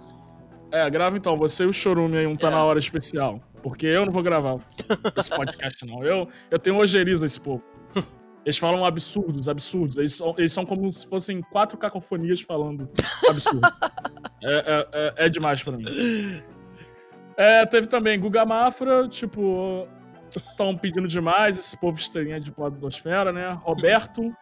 É, 0.72 0.90
grava 0.90 1.18
então, 1.18 1.38
você 1.38 1.64
e 1.66 1.68
o 1.68 1.74
Chorume 1.74 2.18
aí, 2.18 2.26
um 2.26 2.36
tá 2.36 2.48
É. 2.48 2.52
na 2.52 2.64
hora 2.64 2.80
especial. 2.80 3.42
Porque 3.62 3.86
eu 3.86 4.06
não 4.06 4.12
vou 4.12 4.24
gravar 4.24 4.58
esse 5.18 5.30
podcast, 5.36 5.86
não. 5.86 6.04
Eu, 6.04 6.28
eu 6.50 6.58
tenho 6.60 6.78
ojeriza 6.78 7.26
esse 7.26 7.40
povo. 7.40 7.64
Eles 8.46 8.58
falam 8.58 8.84
absurdos, 8.86 9.48
absurdos. 9.48 9.98
Eles 9.98 10.14
são, 10.16 10.34
eles 10.38 10.52
são 10.52 10.66
como 10.66 10.92
se 10.92 11.08
fossem 11.08 11.42
quatro 11.42 11.78
cacofonias 11.78 12.42
falando 12.42 12.90
absurdo. 13.30 13.62
é, 14.44 14.54
é, 14.54 14.88
é, 14.94 15.14
é 15.26 15.30
demais 15.30 15.62
pra 15.64 15.74
mim. 15.78 15.86
É, 17.38 17.66
teve 17.66 17.88
também 17.88 18.20
Guga 18.20 18.46
Mafra, 18.46 19.08
tipo, 19.08 19.88
estão 20.30 20.76
pedindo 20.78 21.08
demais 21.08 21.58
esse 21.58 21.78
povo 21.78 21.98
estrelinha 21.98 22.40
de 22.40 22.52
podosfera, 22.52 23.32
né? 23.32 23.58
Roberto. 23.64 24.34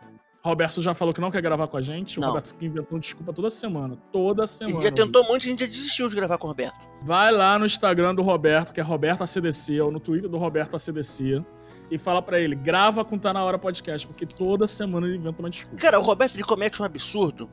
Roberto 0.44 0.82
já 0.82 0.96
falou 0.96 1.14
que 1.14 1.22
não 1.22 1.30
quer 1.30 1.42
gravar 1.42 1.68
com 1.68 1.78
a 1.78 1.82
gente. 1.82 2.18
O 2.18 2.22
Não. 2.22 2.30
Roberto 2.30 2.48
fica 2.48 2.66
inventando 2.66 3.00
desculpa 3.00 3.32
toda 3.32 3.50
semana. 3.52 3.96
Toda 4.12 4.44
A 4.44 4.48
semana. 4.48 4.82
gente 4.82 4.98
já 4.98 5.06
tentou 5.06 5.24
muito, 5.26 5.46
a 5.46 5.50
gente 5.50 5.60
já 5.60 5.68
desistiu 5.68 6.10
de 6.10 6.16
gravar 6.16 6.40
com 6.40 6.48
o 6.48 6.50
Roberto. 6.50 6.76
Vai 7.04 7.32
lá 7.32 7.60
no 7.60 7.66
Instagram 7.66 8.16
do 8.16 8.24
Roberto, 8.24 8.74
que 8.74 8.80
é 8.80 8.84
Roberto 8.84 9.22
ACDC, 9.22 9.80
ou 9.82 9.92
no 9.92 10.00
Twitter 10.00 10.28
do 10.28 10.40
Roberto 10.40 10.76
ACDC, 10.76 11.46
e 11.92 11.98
fala 12.00 12.24
pra 12.24 12.40
ele, 12.40 12.56
grava 12.56 13.06
com 13.06 13.20
Tá 13.20 13.32
Na 13.32 13.44
Hora 13.44 13.60
Podcast, 13.60 14.08
porque 14.08 14.26
toda 14.26 14.66
semana 14.66 15.06
ele 15.06 15.18
inventa 15.18 15.40
uma 15.42 15.50
desculpa. 15.50 15.80
Cara, 15.80 16.00
o 16.00 16.04
Roberto 16.04 16.34
ele 16.36 16.44
comete 16.44 16.82
um 16.82 16.86
absurdo 16.86 17.48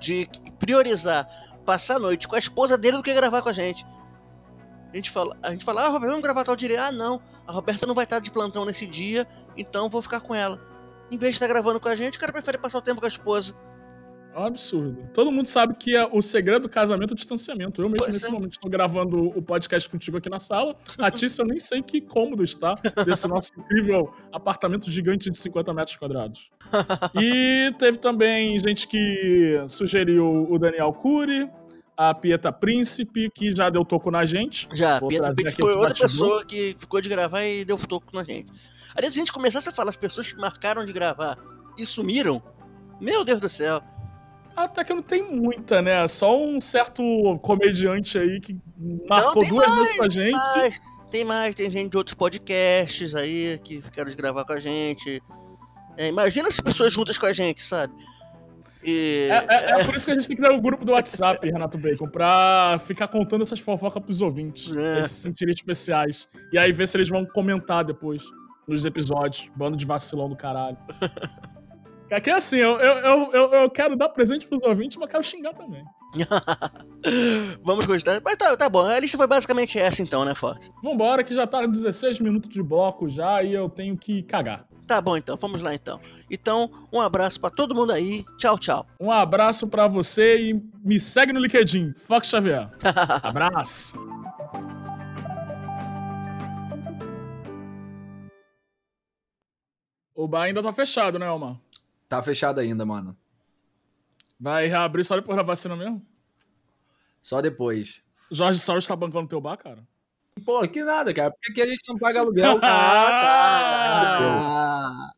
de 0.00 0.28
priorizar 0.58 1.28
passar 1.64 1.96
a 1.96 1.98
noite 2.00 2.26
com 2.26 2.34
a 2.34 2.38
esposa 2.38 2.76
dele 2.76 2.96
do 2.96 3.02
que 3.02 3.12
gravar 3.14 3.42
com 3.42 3.48
a 3.48 3.52
gente. 3.52 3.84
A 4.96 4.98
gente 4.98 5.10
fala, 5.10 5.36
a 5.42 5.50
gente 5.50 5.62
fala 5.62 5.82
ah, 5.82 5.88
Roberto, 5.88 6.08
vamos 6.08 6.22
gravar 6.22 6.42
tal 6.42 6.56
dia. 6.56 6.84
Ah, 6.84 6.90
não, 6.90 7.20
a 7.46 7.52
Roberta 7.52 7.86
não 7.86 7.94
vai 7.94 8.04
estar 8.04 8.18
de 8.18 8.30
plantão 8.30 8.64
nesse 8.64 8.86
dia, 8.86 9.28
então 9.54 9.90
vou 9.90 10.00
ficar 10.00 10.20
com 10.20 10.34
ela. 10.34 10.58
Em 11.10 11.18
vez 11.18 11.32
de 11.32 11.36
estar 11.36 11.46
gravando 11.46 11.78
com 11.78 11.88
a 11.88 11.94
gente, 11.94 12.16
o 12.16 12.20
cara 12.20 12.32
prefere 12.32 12.56
passar 12.56 12.78
o 12.78 12.82
tempo 12.82 13.00
com 13.00 13.04
a 13.04 13.08
esposa. 13.08 13.54
É 14.34 14.38
um 14.38 14.44
absurdo. 14.44 15.06
Todo 15.12 15.30
mundo 15.30 15.46
sabe 15.48 15.74
que 15.74 15.94
é 15.94 16.06
o 16.06 16.22
segredo 16.22 16.62
do 16.62 16.68
casamento 16.70 17.10
é 17.10 17.12
o 17.12 17.14
distanciamento. 17.14 17.82
Eu 17.82 17.90
mesmo, 17.90 18.04
Pois 18.04 18.12
nesse 18.14 18.28
é. 18.28 18.30
momento, 18.30 18.52
estou 18.52 18.70
gravando 18.70 19.28
o 19.28 19.42
podcast 19.42 19.86
contigo 19.86 20.16
aqui 20.16 20.30
na 20.30 20.40
sala. 20.40 20.74
A 20.98 21.10
Tícia, 21.10 21.42
eu 21.42 21.46
nem 21.46 21.58
sei 21.58 21.82
que 21.82 22.00
cômodo 22.00 22.42
está 22.42 22.74
desse 23.04 23.28
nosso 23.28 23.50
incrível 23.58 24.14
apartamento 24.32 24.90
gigante 24.90 25.30
de 25.30 25.36
50 25.36 25.74
metros 25.74 25.96
quadrados. 25.96 26.50
E 27.20 27.70
teve 27.78 27.98
também 27.98 28.58
gente 28.58 28.88
que 28.88 29.62
sugeriu 29.68 30.46
o 30.50 30.58
Daniel 30.58 30.92
Cury, 30.94 31.50
a 31.96 32.12
Pieta 32.12 32.52
Príncipe, 32.52 33.30
que 33.30 33.54
já 33.54 33.70
deu 33.70 33.84
toco 33.84 34.10
na 34.10 34.26
gente. 34.26 34.68
Já, 34.72 35.00
Vou 35.00 35.08
Pitt 35.08 35.48
aqui 35.48 35.62
foi 35.62 35.74
outra 35.76 35.94
pessoa 35.94 36.44
que 36.44 36.76
ficou 36.78 37.00
de 37.00 37.08
gravar 37.08 37.44
e 37.44 37.64
deu 37.64 37.78
toco 37.78 38.14
na 38.14 38.22
gente. 38.22 38.52
Aliás, 38.94 39.14
se 39.14 39.20
a 39.20 39.24
gente 39.24 39.32
começasse 39.32 39.68
a 39.68 39.72
falar 39.72 39.90
as 39.90 39.96
pessoas 39.96 40.30
que 40.30 40.38
marcaram 40.38 40.84
de 40.84 40.92
gravar 40.92 41.38
e 41.76 41.86
sumiram. 41.86 42.42
Meu 43.00 43.24
Deus 43.24 43.40
do 43.40 43.48
céu. 43.48 43.82
Até 44.54 44.84
que 44.84 44.94
não 44.94 45.02
tem 45.02 45.22
muita, 45.22 45.82
né? 45.82 46.06
Só 46.08 46.38
um 46.38 46.60
certo 46.60 47.02
comediante 47.42 48.18
aí 48.18 48.40
que 48.40 48.58
marcou 49.06 49.42
tem 49.42 49.50
duas 49.50 49.68
mais, 49.68 49.80
vezes 49.80 49.96
com 49.96 50.02
a 50.02 50.08
gente. 50.08 50.32
Mas 50.56 50.80
tem 51.10 51.24
mais, 51.24 51.54
tem 51.54 51.70
gente 51.70 51.90
de 51.90 51.96
outros 51.96 52.14
podcasts 52.14 53.14
aí 53.14 53.60
que 53.62 53.82
ficaram 53.82 54.10
de 54.10 54.16
gravar 54.16 54.44
com 54.44 54.54
a 54.54 54.58
gente. 54.58 55.22
É, 55.98 56.08
imagina 56.08 56.48
as 56.48 56.58
pessoas 56.58 56.92
juntas 56.92 57.18
com 57.18 57.26
a 57.26 57.32
gente, 57.32 57.62
sabe? 57.62 57.92
E, 58.86 59.28
É, 59.30 59.44
é- 59.48 59.80
é 59.80 59.84
por 59.84 59.94
isso 59.96 60.06
que 60.06 60.12
a 60.12 60.14
gente 60.14 60.28
tem 60.28 60.36
que 60.36 60.42
dar 60.42 60.52
o 60.52 60.60
grupo 60.60 60.84
do 60.84 60.92
WhatsApp, 60.92 61.44
Renato 61.50 61.76
Bacon, 61.76 62.08
pra 62.08 62.78
ficar 62.80 63.08
contando 63.08 63.42
essas 63.42 63.58
fofocas 63.58 64.00
pros 64.02 64.22
ouvintes. 64.22 64.72
É. 64.76 64.98
Esses 64.98 65.12
sentirem 65.12 65.52
especiais. 65.52 66.28
E 66.52 66.58
aí 66.58 66.70
ver 66.70 66.86
se 66.86 66.96
eles 66.96 67.08
vão 67.08 67.26
comentar 67.26 67.84
depois 67.84 68.22
nos 68.68 68.84
episódios. 68.84 69.50
Bando 69.56 69.76
de 69.76 69.84
vacilão 69.84 70.28
do 70.28 70.36
caralho. 70.36 70.76
Aqui 72.08 72.30
é 72.30 72.34
assim, 72.34 72.58
eu, 72.58 72.78
eu, 72.78 72.94
eu, 72.98 73.30
eu- 73.32 73.54
eu 73.62 73.70
quero 73.70 73.96
dar 73.96 74.08
presente 74.10 74.46
pros 74.46 74.62
ouvintes, 74.62 74.96
mas 74.96 75.10
quero 75.10 75.24
xingar 75.24 75.52
também. 75.54 75.82
Vamos 77.64 77.84
gostar. 77.86 78.20
Mas 78.24 78.36
tá, 78.36 78.56
tá 78.56 78.68
bom, 78.68 78.84
a 78.86 78.98
lista 79.00 79.18
foi 79.18 79.26
basicamente 79.26 79.76
essa 79.78 80.02
então, 80.02 80.24
né, 80.24 80.32
Fox? 80.34 80.70
Vambora, 80.82 81.24
que 81.24 81.34
já 81.34 81.46
tá 81.48 81.66
16 81.66 82.20
minutos 82.20 82.48
de 82.48 82.62
bloco 82.62 83.08
já 83.08 83.42
e 83.42 83.52
eu 83.52 83.68
tenho 83.68 83.96
que 83.96 84.22
cagar. 84.22 84.64
Tá 84.86 85.00
bom 85.00 85.16
então, 85.16 85.36
vamos 85.36 85.60
lá 85.60 85.74
então. 85.74 86.00
Então, 86.30 86.70
um 86.92 87.00
abraço 87.00 87.40
pra 87.40 87.50
todo 87.50 87.74
mundo 87.74 87.92
aí. 87.92 88.24
Tchau, 88.38 88.56
tchau. 88.58 88.86
Um 89.00 89.10
abraço 89.10 89.66
pra 89.66 89.88
você 89.88 90.50
e 90.50 90.62
me 90.84 91.00
segue 91.00 91.32
no 91.32 91.40
LinkedIn, 91.40 91.92
Fox 91.94 92.28
Xavier. 92.28 92.70
Abraço. 93.22 93.98
O 100.14 100.28
bar 100.28 100.42
ainda 100.44 100.62
tá 100.62 100.72
fechado, 100.72 101.18
né, 101.18 101.28
Omar? 101.30 101.56
Tá 102.08 102.22
fechado 102.22 102.60
ainda, 102.60 102.86
mano. 102.86 103.16
Vai 104.38 104.66
reabrir 104.66 105.04
só 105.04 105.16
depois 105.16 105.36
da 105.36 105.42
vacina 105.42 105.74
mesmo? 105.74 106.00
Só 107.20 107.40
depois. 107.42 108.02
Jorge 108.30 108.60
Soros 108.60 108.86
tá 108.86 108.94
bancando 108.94 109.28
teu 109.28 109.40
bar, 109.40 109.56
cara? 109.56 109.86
Pô, 110.46 110.66
que 110.68 110.82
nada, 110.84 111.12
cara. 111.12 111.30
Por 111.32 111.54
que 111.54 111.60
a 111.60 111.66
gente 111.66 111.82
não 111.88 111.98
paga 111.98 112.20
aluguel? 112.20 112.58
Ah, 114.16 115.10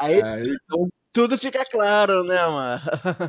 Aí 0.00 0.20
É, 0.20 0.40
então, 0.46 0.88
tudo 1.12 1.36
fica 1.38 1.64
claro, 1.70 2.24
né, 2.24 2.46
mano? 2.46 2.82